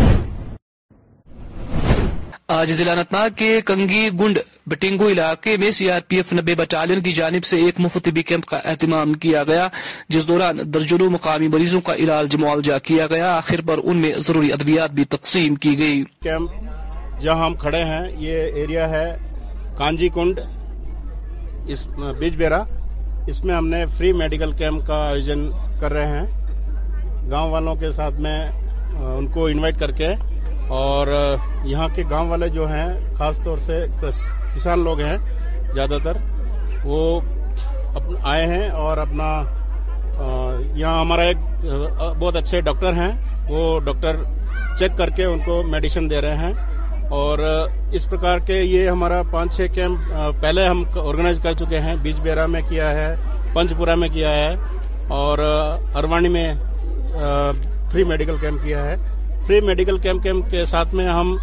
آج 2.54 2.70
ضلع 2.78 2.92
انتناگ 2.92 3.30
کے 3.36 3.48
کنگی 3.66 4.08
گنڈ 4.18 4.38
بٹنگو 4.70 5.08
علاقے 5.10 5.56
میں 5.60 5.70
سی 5.76 5.90
آر 5.90 6.00
پی 6.08 6.16
ایف 6.16 6.32
نبے 6.32 6.54
بٹالین 6.58 7.00
کی 7.02 7.12
جانب 7.12 7.44
سے 7.44 7.56
ایک 7.60 7.78
مفت 7.80 8.08
کیمپ 8.26 8.44
کا 8.46 8.56
اہتمام 8.70 9.12
کیا 9.22 9.42
گیا 9.48 9.66
جس 10.08 10.28
دوران 10.28 10.58
درجنوں 10.74 11.08
مقامی 11.10 11.48
مریضوں 11.54 11.80
کا 11.88 11.94
علاج 12.04 12.36
معالجہ 12.42 12.72
کیا 12.86 13.06
گیا 13.10 13.34
آخر 13.36 13.60
پر 13.68 13.80
ان 13.84 13.96
میں 14.02 14.12
ضروری 14.26 14.52
ادویات 14.52 14.90
بھی 14.98 15.04
تقسیم 15.16 15.54
کی 15.64 15.76
گئی 15.78 16.02
کیمپ 16.22 17.20
جہاں 17.22 17.44
ہم 17.44 17.54
کھڑے 17.64 17.82
ہیں 17.84 18.04
یہ 18.26 18.54
ایریا 18.62 18.88
ہے 18.90 19.04
کانجی 19.78 20.08
کنڈ 20.14 20.40
بیج 22.18 22.36
بیرا 22.42 22.62
اس 23.30 23.44
میں 23.44 23.54
ہم 23.54 23.68
نے 23.74 23.84
فری 23.96 24.12
میڈیکل 24.22 24.52
کیمپ 24.58 24.86
کا 24.86 25.00
آیوجن 25.08 25.46
کر 25.80 25.92
رہے 25.92 26.18
ہیں 26.20 27.30
گاؤں 27.30 27.50
والوں 27.52 27.74
کے 27.80 27.90
ساتھ 27.98 28.20
میں 28.28 28.38
ان 29.16 29.26
کو 29.34 29.46
انوائٹ 29.46 29.78
کر 29.78 29.90
کے 29.98 30.14
اور 30.84 31.06
یہاں 31.70 31.88
کے 31.94 32.02
گاؤں 32.10 32.28
والے 32.30 32.48
جو 32.56 32.66
ہیں 32.70 32.86
خاص 33.18 33.38
طور 33.44 33.58
سے 33.66 33.76
کسان 34.54 34.82
لوگ 34.84 35.00
ہیں 35.00 35.16
زیادہ 35.74 35.98
تر 36.04 36.16
وہ 36.84 36.98
آئے 38.34 38.46
ہیں 38.46 38.68
اور 38.84 38.96
اپنا 39.04 39.26
یہاں 40.80 41.00
ہمارا 41.00 41.22
ایک 41.28 41.38
بہت 42.18 42.36
اچھے 42.36 42.60
ڈاکٹر 42.68 42.92
ہیں 43.02 43.10
وہ 43.48 43.62
ڈاکٹر 43.86 44.16
چیک 44.78 44.96
کر 44.98 45.10
کے 45.16 45.24
ان 45.24 45.38
کو 45.44 45.62
میڈیسن 45.72 46.08
دے 46.10 46.20
رہے 46.20 46.36
ہیں 46.44 46.52
اور 47.20 47.38
اس 47.96 48.08
پرکار 48.10 48.38
کے 48.46 48.60
یہ 48.60 48.88
ہمارا 48.88 49.20
پانچ 49.30 49.56
چھ 49.56 49.66
کیمپ 49.74 50.14
پہلے 50.40 50.66
ہم 50.68 50.82
آرگنائز 51.06 51.40
کر 51.42 51.52
چکے 51.64 51.80
ہیں 51.80 51.94
بیچ 52.02 52.16
بیرا 52.22 52.46
میں 52.54 52.60
کیا 52.68 52.90
ہے 52.94 53.10
پنچ 53.54 53.76
پورا 53.78 53.94
میں 54.02 54.08
کیا 54.12 54.30
ہے 54.36 54.54
اور 55.18 55.38
اروانی 56.00 56.28
میں 56.36 56.46
فری 57.92 58.04
میڈیکل 58.12 58.36
کیمپ 58.40 58.62
کیا 58.64 58.84
ہے 58.84 58.96
فری 59.46 59.60
میڈیکل 59.66 59.98
کیمپ 60.04 60.22
کیمپ 60.22 60.50
کے 60.50 60.64
ساتھ 60.72 60.94
میں 60.94 61.06
ہم 61.08 61.36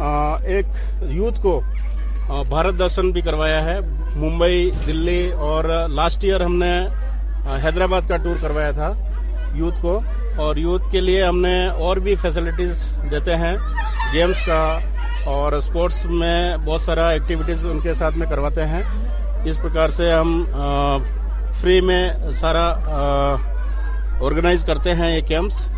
ایک 0.00 0.66
یوتھ 1.12 1.40
کو 1.42 1.60
بھارت 2.48 2.78
درشن 2.78 3.10
بھی 3.12 3.20
کروایا 3.22 3.64
ہے 3.64 3.78
ممبئی 4.16 4.70
دلی 4.86 5.30
اور 5.46 5.64
لاسٹ 5.94 6.24
ایئر 6.24 6.40
ہم 6.44 6.54
نے 6.58 6.72
حیدرآباد 7.64 8.08
کا 8.08 8.16
ٹور 8.22 8.36
کروایا 8.42 8.70
تھا 8.80 8.92
یوتھ 9.56 9.80
کو 9.82 10.00
اور 10.44 10.56
یوتھ 10.56 10.90
کے 10.92 11.00
لیے 11.00 11.22
ہم 11.24 11.38
نے 11.40 11.54
اور 11.84 11.96
بھی 12.06 12.14
فیسلٹیز 12.22 12.82
دیتے 13.10 13.36
ہیں 13.36 13.56
گیمز 14.12 14.42
کا 14.46 14.58
اور 15.36 15.52
اسپورٹس 15.52 16.04
میں 16.20 16.56
بہت 16.64 16.80
سارا 16.80 17.08
ایکٹیویٹیز 17.10 17.64
ان 17.70 17.80
کے 17.80 17.94
ساتھ 17.94 18.18
میں 18.18 18.26
کرواتے 18.30 18.66
ہیں 18.66 18.82
اس 19.50 19.58
پرکار 19.62 19.88
سے 19.96 20.12
ہم 20.12 20.40
فری 21.60 21.80
میں 21.90 22.02
سارا 22.38 22.64
آرگنائز 24.26 24.64
کرتے 24.64 24.94
ہیں 24.94 25.14
یہ 25.16 25.20
کیمپس 25.28 25.68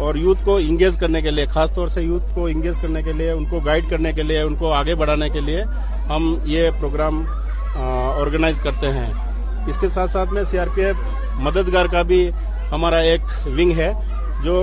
اور 0.00 0.14
یوتھ 0.14 0.44
کو 0.44 0.56
انگیز 0.56 0.96
کرنے 1.00 1.20
کے 1.22 1.30
لیے 1.30 1.44
خاص 1.54 1.72
طور 1.74 1.88
سے 1.94 2.02
یوتھ 2.02 2.32
کو 2.34 2.46
انگیج 2.46 2.80
کرنے 2.82 3.02
کے 3.02 3.12
لیے 3.18 3.30
ان 3.30 3.44
کو 3.50 3.58
گائیڈ 3.66 3.88
کرنے 3.90 4.12
کے 4.16 4.22
لیے 4.22 4.40
ان 4.40 4.54
کو 4.58 4.72
آگے 4.72 4.94
بڑھانے 5.00 5.28
کے 5.30 5.40
لیے 5.48 5.62
ہم 6.08 6.34
یہ 6.54 6.70
پروگرام 6.80 7.22
آرگنائز 7.82 8.60
کرتے 8.60 8.92
ہیں 8.92 9.10
اس 9.68 9.78
کے 9.80 9.88
ساتھ 9.94 10.10
ساتھ 10.10 10.32
میں 10.32 10.42
سی 10.50 10.58
آر 10.58 10.66
پی 10.74 10.84
ایف 10.84 10.96
مددگار 11.40 11.86
کا 11.92 12.02
بھی 12.10 12.28
ہمارا 12.72 12.98
ایک 13.10 13.22
ونگ 13.58 13.76
ہے 13.78 13.92
جو 14.44 14.58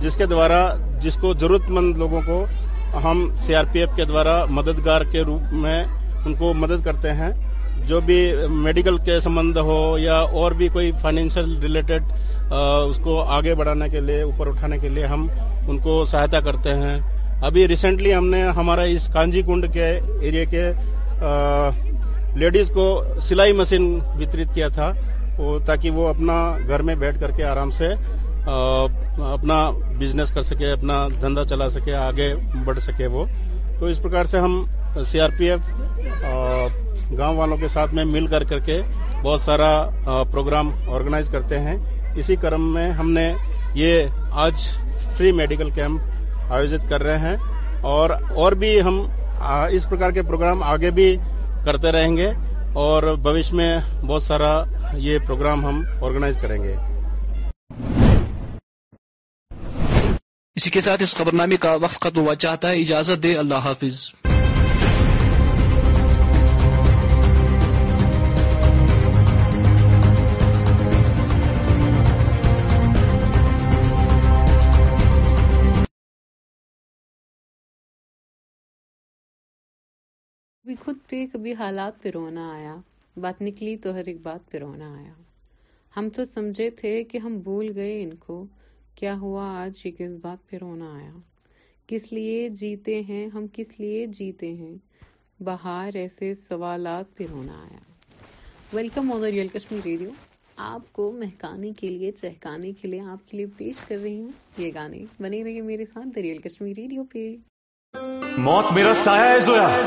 جس 0.00 0.16
کے 0.16 0.26
دوارا 0.26 0.62
جس 1.02 1.14
کو 1.20 1.32
ضرورت 1.40 1.70
مند 1.78 1.96
لوگوں 1.98 2.20
کو 2.26 2.44
ہم 3.04 3.28
سی 3.46 3.54
آر 3.54 3.64
پی 3.72 3.80
ایف 3.80 3.96
کے 3.96 4.04
دوارا 4.04 4.44
مددگار 4.58 5.02
کے 5.12 5.22
روپ 5.30 5.52
میں 5.62 5.82
ان 6.26 6.34
کو 6.38 6.52
مدد 6.62 6.84
کرتے 6.84 7.12
ہیں 7.20 7.30
جو 7.86 8.00
بھی 8.06 8.16
میڈیکل 8.64 8.98
کے 9.04 9.18
سمبند 9.20 9.56
ہو 9.68 9.78
یا 9.98 10.18
اور 10.40 10.52
بھی 10.58 10.68
کوئی 10.72 10.90
فائنینشیل 11.02 11.56
ریلیٹڈ 11.62 12.12
اس 12.58 12.98
کو 13.04 13.20
آگے 13.36 13.54
بڑھانے 13.58 13.88
کے 13.88 14.00
لیے 14.06 14.20
اوپر 14.22 14.46
اٹھانے 14.48 14.78
کے 14.78 14.88
لیے 14.94 15.04
ہم 15.12 15.26
ان 15.68 15.78
کو 15.84 15.94
سہایتا 16.10 16.40
کرتے 16.46 16.74
ہیں 16.82 16.96
ابھی 17.46 17.66
ریسنٹلی 17.68 18.14
ہم 18.14 18.26
نے 18.30 18.42
ہمارا 18.56 18.82
اس 18.94 19.08
کانجی 19.12 19.42
کنڈ 19.46 19.66
کے 19.72 19.86
ایریے 20.24 20.44
کے 20.50 20.64
لیڈیز 22.40 22.68
کو 22.74 22.84
سلائی 23.28 23.52
مشین 23.60 23.86
وترت 24.18 24.54
کیا 24.54 24.68
تھا 24.78 24.92
وہ 25.38 25.58
تاکہ 25.66 25.90
وہ 25.96 26.06
اپنا 26.08 26.34
گھر 26.68 26.82
میں 26.88 26.94
بیٹھ 27.02 27.18
کر 27.20 27.30
کے 27.36 27.44
آرام 27.52 27.70
سے 27.78 27.88
اپنا 29.32 29.58
بزنس 29.98 30.30
کر 30.34 30.42
سکے 30.50 30.70
اپنا 30.72 31.06
دھندا 31.20 31.44
چلا 31.50 31.68
سکے 31.70 31.94
آگے 32.08 32.32
بڑھ 32.64 32.78
سکے 32.88 33.06
وہ 33.16 33.24
تو 33.78 33.86
اس 33.92 34.02
پرکار 34.02 34.24
سے 34.32 34.38
ہم 34.38 34.62
سی 35.10 35.20
آر 35.20 35.30
پی 35.38 35.50
ایف 35.50 35.72
گاؤں 37.18 37.36
والوں 37.36 37.56
کے 37.60 37.68
ساتھ 37.76 37.94
میں 37.94 38.04
مل 38.16 38.26
کر 38.34 38.44
کر 38.50 38.58
کے 38.66 38.80
بہت 39.22 39.40
سارا 39.40 40.22
پروگرام 40.30 40.70
آرگنائز 40.98 41.28
کرتے 41.32 41.58
ہیں 41.66 41.76
اسی 42.20 42.36
کرم 42.40 42.72
میں 42.72 42.90
ہم 42.98 43.10
نے 43.10 43.32
یہ 43.74 44.06
آج 44.44 44.54
فری 45.16 45.30
میڈیکل 45.32 45.70
کیمپ 45.74 46.50
آیوجت 46.52 46.88
کر 46.88 47.02
رہے 47.02 47.18
ہیں 47.28 47.36
اور 47.92 48.10
اور 48.40 48.52
بھی 48.62 48.80
ہم 48.82 49.04
اس 49.76 49.88
پرکار 49.90 50.10
کے 50.16 50.22
پروگرام 50.28 50.62
آگے 50.72 50.90
بھی 50.98 51.16
کرتے 51.64 51.92
رہیں 51.92 52.16
گے 52.16 52.30
اور 52.86 53.02
بھوش 53.22 53.52
میں 53.52 53.70
بہت 54.06 54.22
سارا 54.22 54.52
یہ 55.06 55.18
پروگرام 55.26 55.64
ہم 55.66 55.82
آرگنائز 56.06 56.36
کریں 56.42 56.62
گے 56.62 56.74
اسی 60.56 60.70
کے 60.70 60.80
ساتھ 60.86 61.02
اس 61.02 61.14
خبرنامے 61.16 61.56
کا 61.64 61.72
وقت 61.82 62.00
ختم 62.02 62.20
ہوا 62.20 62.34
چاہتا 62.44 62.70
ہے 62.70 62.80
اجازت 62.80 63.22
دے 63.22 63.34
اللہ 63.38 63.62
حافظ 63.68 64.02
کبھی 80.74 80.84
خود 80.84 80.96
پہ 81.10 81.24
کبھی 81.32 81.52
حالات 81.58 82.00
پہ 82.02 82.10
رونا 82.14 82.48
آیا 82.52 82.74
بات 83.20 83.40
نکلی 83.42 83.76
تو 83.82 83.92
ہر 83.94 84.06
ایک 84.08 84.20
بات 84.22 84.48
پہ 84.50 84.58
رونا 84.58 84.86
آیا 84.98 85.12
ہم 85.96 86.08
تو 86.16 86.24
سمجھے 86.24 86.68
تھے 86.78 87.02
کہ 87.10 87.18
ہم 87.24 87.38
بول 87.44 87.70
گئے 87.76 88.02
ان 88.02 88.14
کو 88.26 88.44
کیا 89.00 89.16
ہوا 89.20 89.44
آج 89.62 89.80
یہ 89.84 89.90
کس 89.98 90.16
بات 90.22 90.48
پہ 90.50 90.56
رونا 90.60 90.92
آیا 90.96 91.10
کس 91.92 92.12
لیے 92.12 92.48
جیتے 92.60 93.00
ہیں 93.08 93.26
ہم 93.34 93.46
کس 93.52 93.78
لیے 93.80 94.06
جیتے 94.18 94.52
ہیں 94.62 94.74
بہار 95.44 95.94
ایسے 96.04 96.32
سوالات 96.48 97.16
پہ 97.16 97.24
رونا 97.30 97.60
آیا 97.62 97.80
welcome 98.76 99.12
on 99.12 99.22
the 99.22 99.30
Kashmir 99.58 99.80
radio 99.88 100.10
آپ 100.72 100.92
کو 100.96 101.10
مہکانے 101.20 101.72
کے 101.80 101.88
لیے 101.98 102.12
چہکانے 102.20 102.72
کے 102.80 102.88
لیے 102.88 103.00
آپ 103.14 103.28
کے 103.28 103.36
لیے 103.36 103.46
پیش 103.56 103.84
کر 103.88 103.98
رہی 104.02 104.18
ہوں 104.18 104.30
یہ 104.60 104.70
گانے 104.74 105.04
بنے 105.20 105.44
رہیے 105.44 105.62
میرے 105.72 105.84
ساتھ 105.94 106.08
دا 106.16 106.22
ریئل 106.22 106.38
کشمیر 106.48 106.72
ریڈیو 106.76 107.04
پہ 107.12 107.30
موت 108.44 108.66
میرا 108.74 108.92
سایہ 109.04 109.22
ہے 109.22 109.38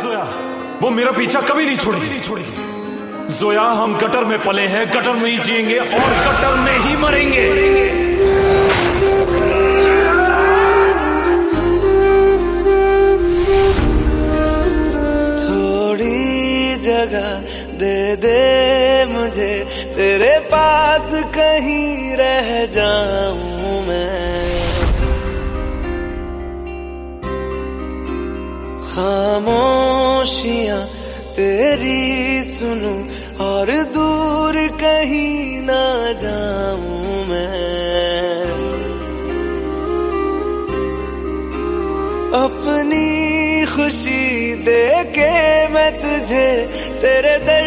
زویا 0.02 0.24
وہ 0.82 0.90
میرا 0.96 1.12
پیچھا 1.16 1.40
کبھی 1.48 1.66
نہیں 1.66 1.80
چھوڑی 2.24 2.44
زویا 3.38 3.72
ہم 3.78 3.96
گٹر 4.02 4.24
میں 4.30 4.38
پلے 4.44 4.68
ہیں 4.74 4.84
گٹر 4.94 5.14
میں 5.22 5.32
ہی 5.32 5.38
جیئیں 5.46 5.68
گے 5.70 5.80
اور 5.80 6.12
گٹر 6.26 6.54
میں 6.64 6.78
ہی 6.86 6.96
مریں 7.00 7.32
گے 7.34 7.50
تھوڑی 15.40 16.76
جگہ 16.84 17.28
مجھے 19.16 19.64
تیرے 19.96 20.34
پاس 20.50 21.14
کہیں 21.34 22.16
رہ 22.18 22.66
جاؤں 22.74 23.55
خاموشیاں 28.96 30.80
تیری 31.36 32.44
سنوں 32.48 33.02
اور 33.48 33.68
دور 33.96 34.56
کہیں 34.80 35.62
نہ 35.68 35.86
جاؤں 36.22 37.24
میں 37.28 37.72
اپنی 42.40 43.34
خوشی 43.76 44.34
دے 44.66 44.88
کے 45.16 45.38
میں 45.74 45.90
تجھے 46.02 46.50
تیرے 47.02 47.38
در 47.48 47.66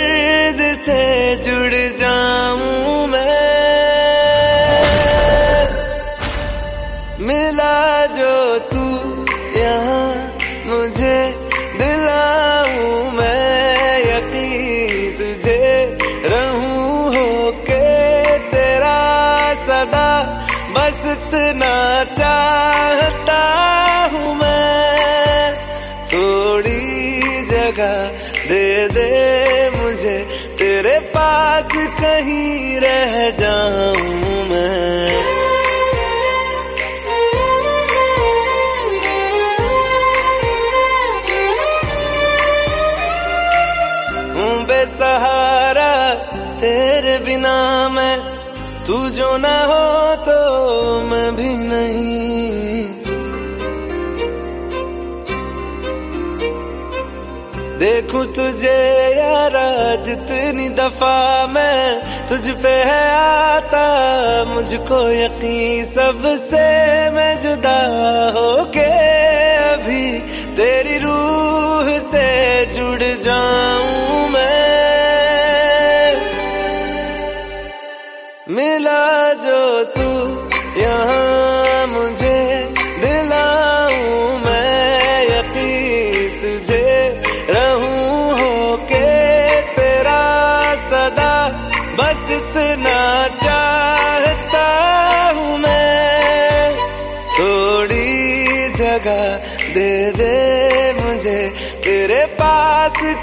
اتنا 21.12 22.04
چاہتا 22.16 23.36
ہوں 24.12 24.34
میں 24.38 25.50
تھوڑی 26.09 27.20
جگہ 27.50 27.92
دے 28.48 28.70
دے 28.94 29.36
مجھے 29.78 30.18
تیرے 30.59 30.98
پاس 31.12 31.72
کہیں 32.00 32.80
رہ 32.84 33.16
جاؤں 33.38 34.42
میں 34.48 35.06
سہارا 44.98 45.94
تیرے 46.61 47.16
بنا 47.26 47.61
میں 47.94 48.16
تو 48.86 48.98
جو 49.16 49.36
نہ 49.42 49.56
ہو 49.70 49.97
دیکھوں 58.09 58.24
تجھے 58.34 58.90
یارا 59.16 59.68
جتنی 60.04 60.68
دفعہ 60.78 61.46
میں 61.52 61.88
تجھ 62.28 62.48
پہ 62.62 62.72
ہے 62.86 63.09
آتا 63.14 63.88
مجھ 64.54 64.74
کو 64.88 65.00
یقین 65.12 65.84
سب 65.84 66.26
سے 66.48 66.66
میں 67.14 67.34
جدا 67.42 67.80
ہو 68.34 68.50
کے 68.72 68.86
ابھی 69.64 70.20
تیری 70.56 70.98
روح 71.04 71.96
سے 72.11 72.28
جڑ 72.74 72.98
جاؤں 73.24 74.18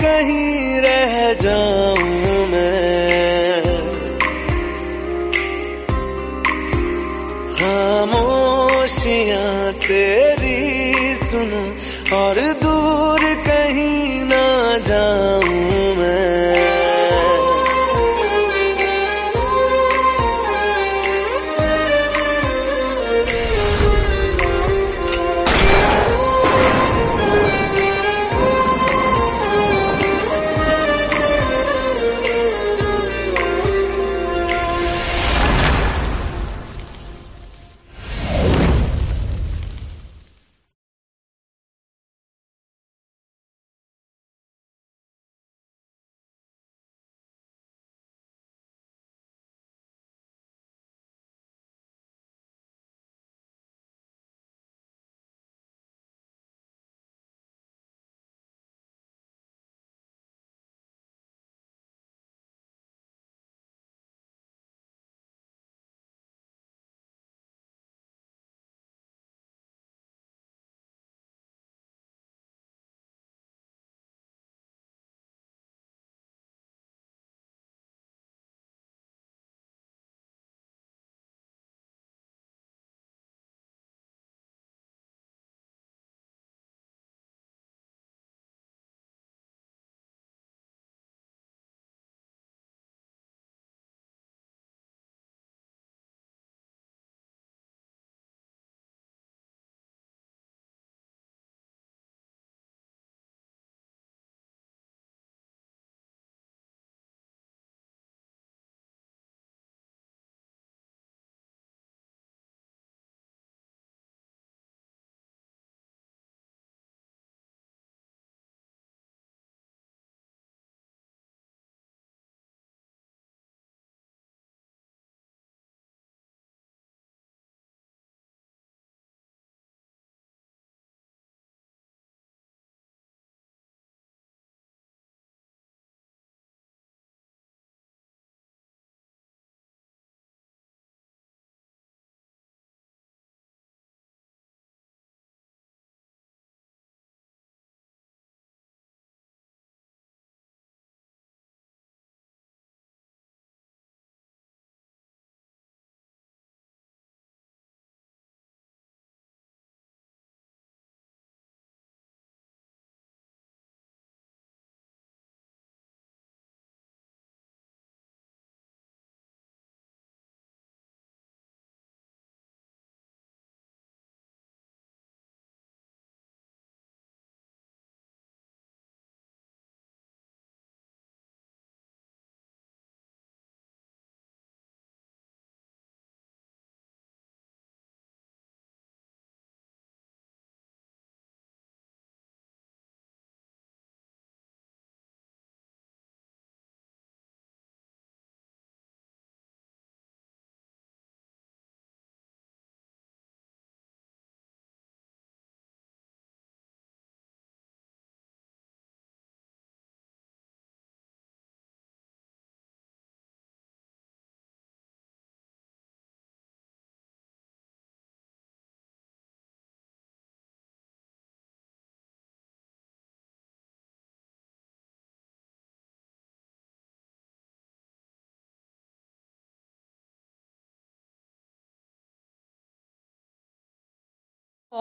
کہیں 0.06 0.82
رہ 0.82 1.34
جاؤں 1.42 2.25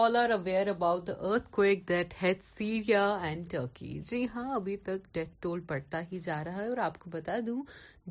all 0.03 0.15
are 0.17 0.29
aware 0.31 0.67
about 0.67 1.05
the 1.07 1.13
earthquake 1.55 1.87
that 1.89 2.13
Syria 2.43 3.03
and 3.23 3.45
Turkey 3.51 3.93
جی 4.09 4.17
ہاں 4.33 4.55
ابھی 4.55 4.75
تک 4.87 5.05
ڈیتھ 5.15 5.29
ٹول 5.41 5.59
پڑتا 5.67 6.01
ہی 6.11 6.19
جا 6.25 6.43
رہا 6.43 6.61
ہے 6.61 6.67
اور 6.69 6.77
آپ 6.85 6.97
کو 6.99 7.09
بتا 7.09 7.37
دوں 7.45 7.61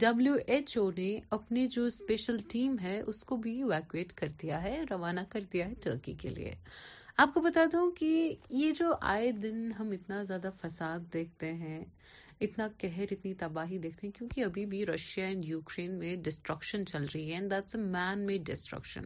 ڈبلو 0.05 0.35
ایچ 0.47 0.77
او 0.79 0.89
نے 0.99 1.11
اپنی 1.39 1.67
جو 1.75 1.85
اسپیشل 1.87 2.37
ٹیم 2.53 2.77
ہے 2.83 2.99
اس 3.01 3.23
کو 3.25 3.37
بھی 3.45 3.57
ایویکویٹ 3.59 4.13
کر 4.21 4.29
دیا 4.43 4.63
ہے 4.63 4.77
روانہ 4.91 5.21
کر 5.33 5.41
دیا 5.53 5.69
ہے 5.69 5.75
ٹرکی 5.85 6.15
کے 6.23 6.29
لیے 6.37 6.55
آپ 7.25 7.35
کو 7.35 7.41
بتا 7.49 7.65
دوں 7.73 7.91
کہ 7.99 8.13
یہ 8.63 8.73
جو 8.81 8.93
آئے 9.15 9.31
دن 9.43 9.69
ہم 9.81 9.91
اتنا 10.01 10.23
زیادہ 10.29 10.51
فساد 10.63 11.13
دیکھتے 11.15 11.53
ہیں 11.63 11.85
اتنا 12.45 12.67
قہر 12.81 13.13
اتنی 13.13 13.35
تباہی 13.41 13.79
دیکھتے 13.79 14.07
ہیں 14.07 14.15
کیونکہ 14.19 14.45
ابھی 14.45 14.65
بھی 14.73 14.85
رشیا 14.87 15.27
اینڈ 15.27 15.45
یوکرین 15.45 15.99
میں 15.99 16.17
ڈسٹرکشن 16.25 16.87
چل 16.87 17.05
رہی 17.15 17.29
ہے 17.29 17.35
and 17.35 17.51
that's 17.51 17.75
a 17.77 17.81
man 17.83 18.27
made 18.27 18.51
destruction 18.51 19.05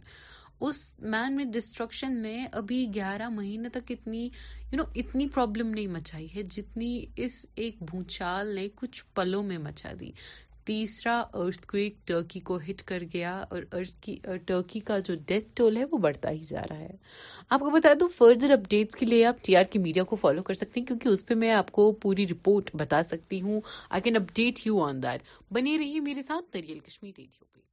اس 0.66 0.76
مین 1.10 1.34
میں 1.36 1.44
ڈسٹرکشن 1.52 2.16
میں 2.22 2.46
ابھی 2.60 2.86
گیارہ 2.94 3.28
مہینے 3.32 3.68
تک 3.72 3.90
اتنی 3.90 4.22
یو 4.70 4.76
نو 4.76 4.82
اتنی 5.02 5.26
پرابلم 5.34 5.66
نہیں 5.74 5.86
مچائی 5.86 6.26
ہے 6.34 6.42
جتنی 6.56 6.90
اس 7.24 7.32
ایک 7.64 7.82
بھونچال 7.90 8.54
نے 8.54 8.66
کچھ 8.76 9.04
پلوں 9.14 9.42
میں 9.42 9.58
مچا 9.64 9.92
دی 10.00 10.10
تیسرا 10.66 11.18
ارتھ 11.40 11.66
کوئک 11.66 11.94
ٹرکی 12.08 12.40
کو 12.48 12.56
ہٹ 12.68 12.82
کر 12.86 13.02
گیا 13.12 13.32
اور 13.50 13.62
ارتھ 13.72 13.94
کی 14.02 14.16
ٹرکی 14.46 14.80
کا 14.90 14.98
جو 15.04 15.14
ڈیتھ 15.26 15.48
ٹول 15.56 15.76
ہے 15.76 15.84
وہ 15.90 15.98
بڑھتا 15.98 16.30
ہی 16.30 16.42
جا 16.48 16.62
رہا 16.70 16.78
ہے 16.78 16.96
آپ 17.50 17.60
کو 17.60 17.70
بتا 17.78 17.92
دو 18.00 18.08
فردر 18.16 18.50
اپڈیٹس 18.58 18.96
کے 19.00 19.06
لیے 19.06 19.24
آپ 19.26 19.42
ٹی 19.44 19.56
آر 19.56 19.64
کی 19.70 19.78
میڈیا 19.86 20.02
کو 20.10 20.16
فالو 20.22 20.42
کر 20.50 20.54
سکتے 20.64 20.80
ہیں 20.80 20.86
کیونکہ 20.86 21.08
اس 21.08 21.24
پہ 21.26 21.34
میں 21.44 21.52
آپ 21.52 21.70
کو 21.72 21.90
پوری 22.02 22.26
رپورٹ 22.30 22.70
بتا 22.82 23.02
سکتی 23.10 23.40
ہوں 23.42 23.60
I 23.90 24.02
can 24.02 24.16
update 24.36 24.66
you 24.66 24.82
on 24.84 25.02
that 25.02 25.22
دن 25.56 25.76
رہیے 25.78 26.00
میرے 26.10 26.22
ساتھ 26.28 26.52
دریال 26.54 26.78
کشمیر 26.86 27.12
ریڈیو 27.18 27.44
پہ 27.52 27.66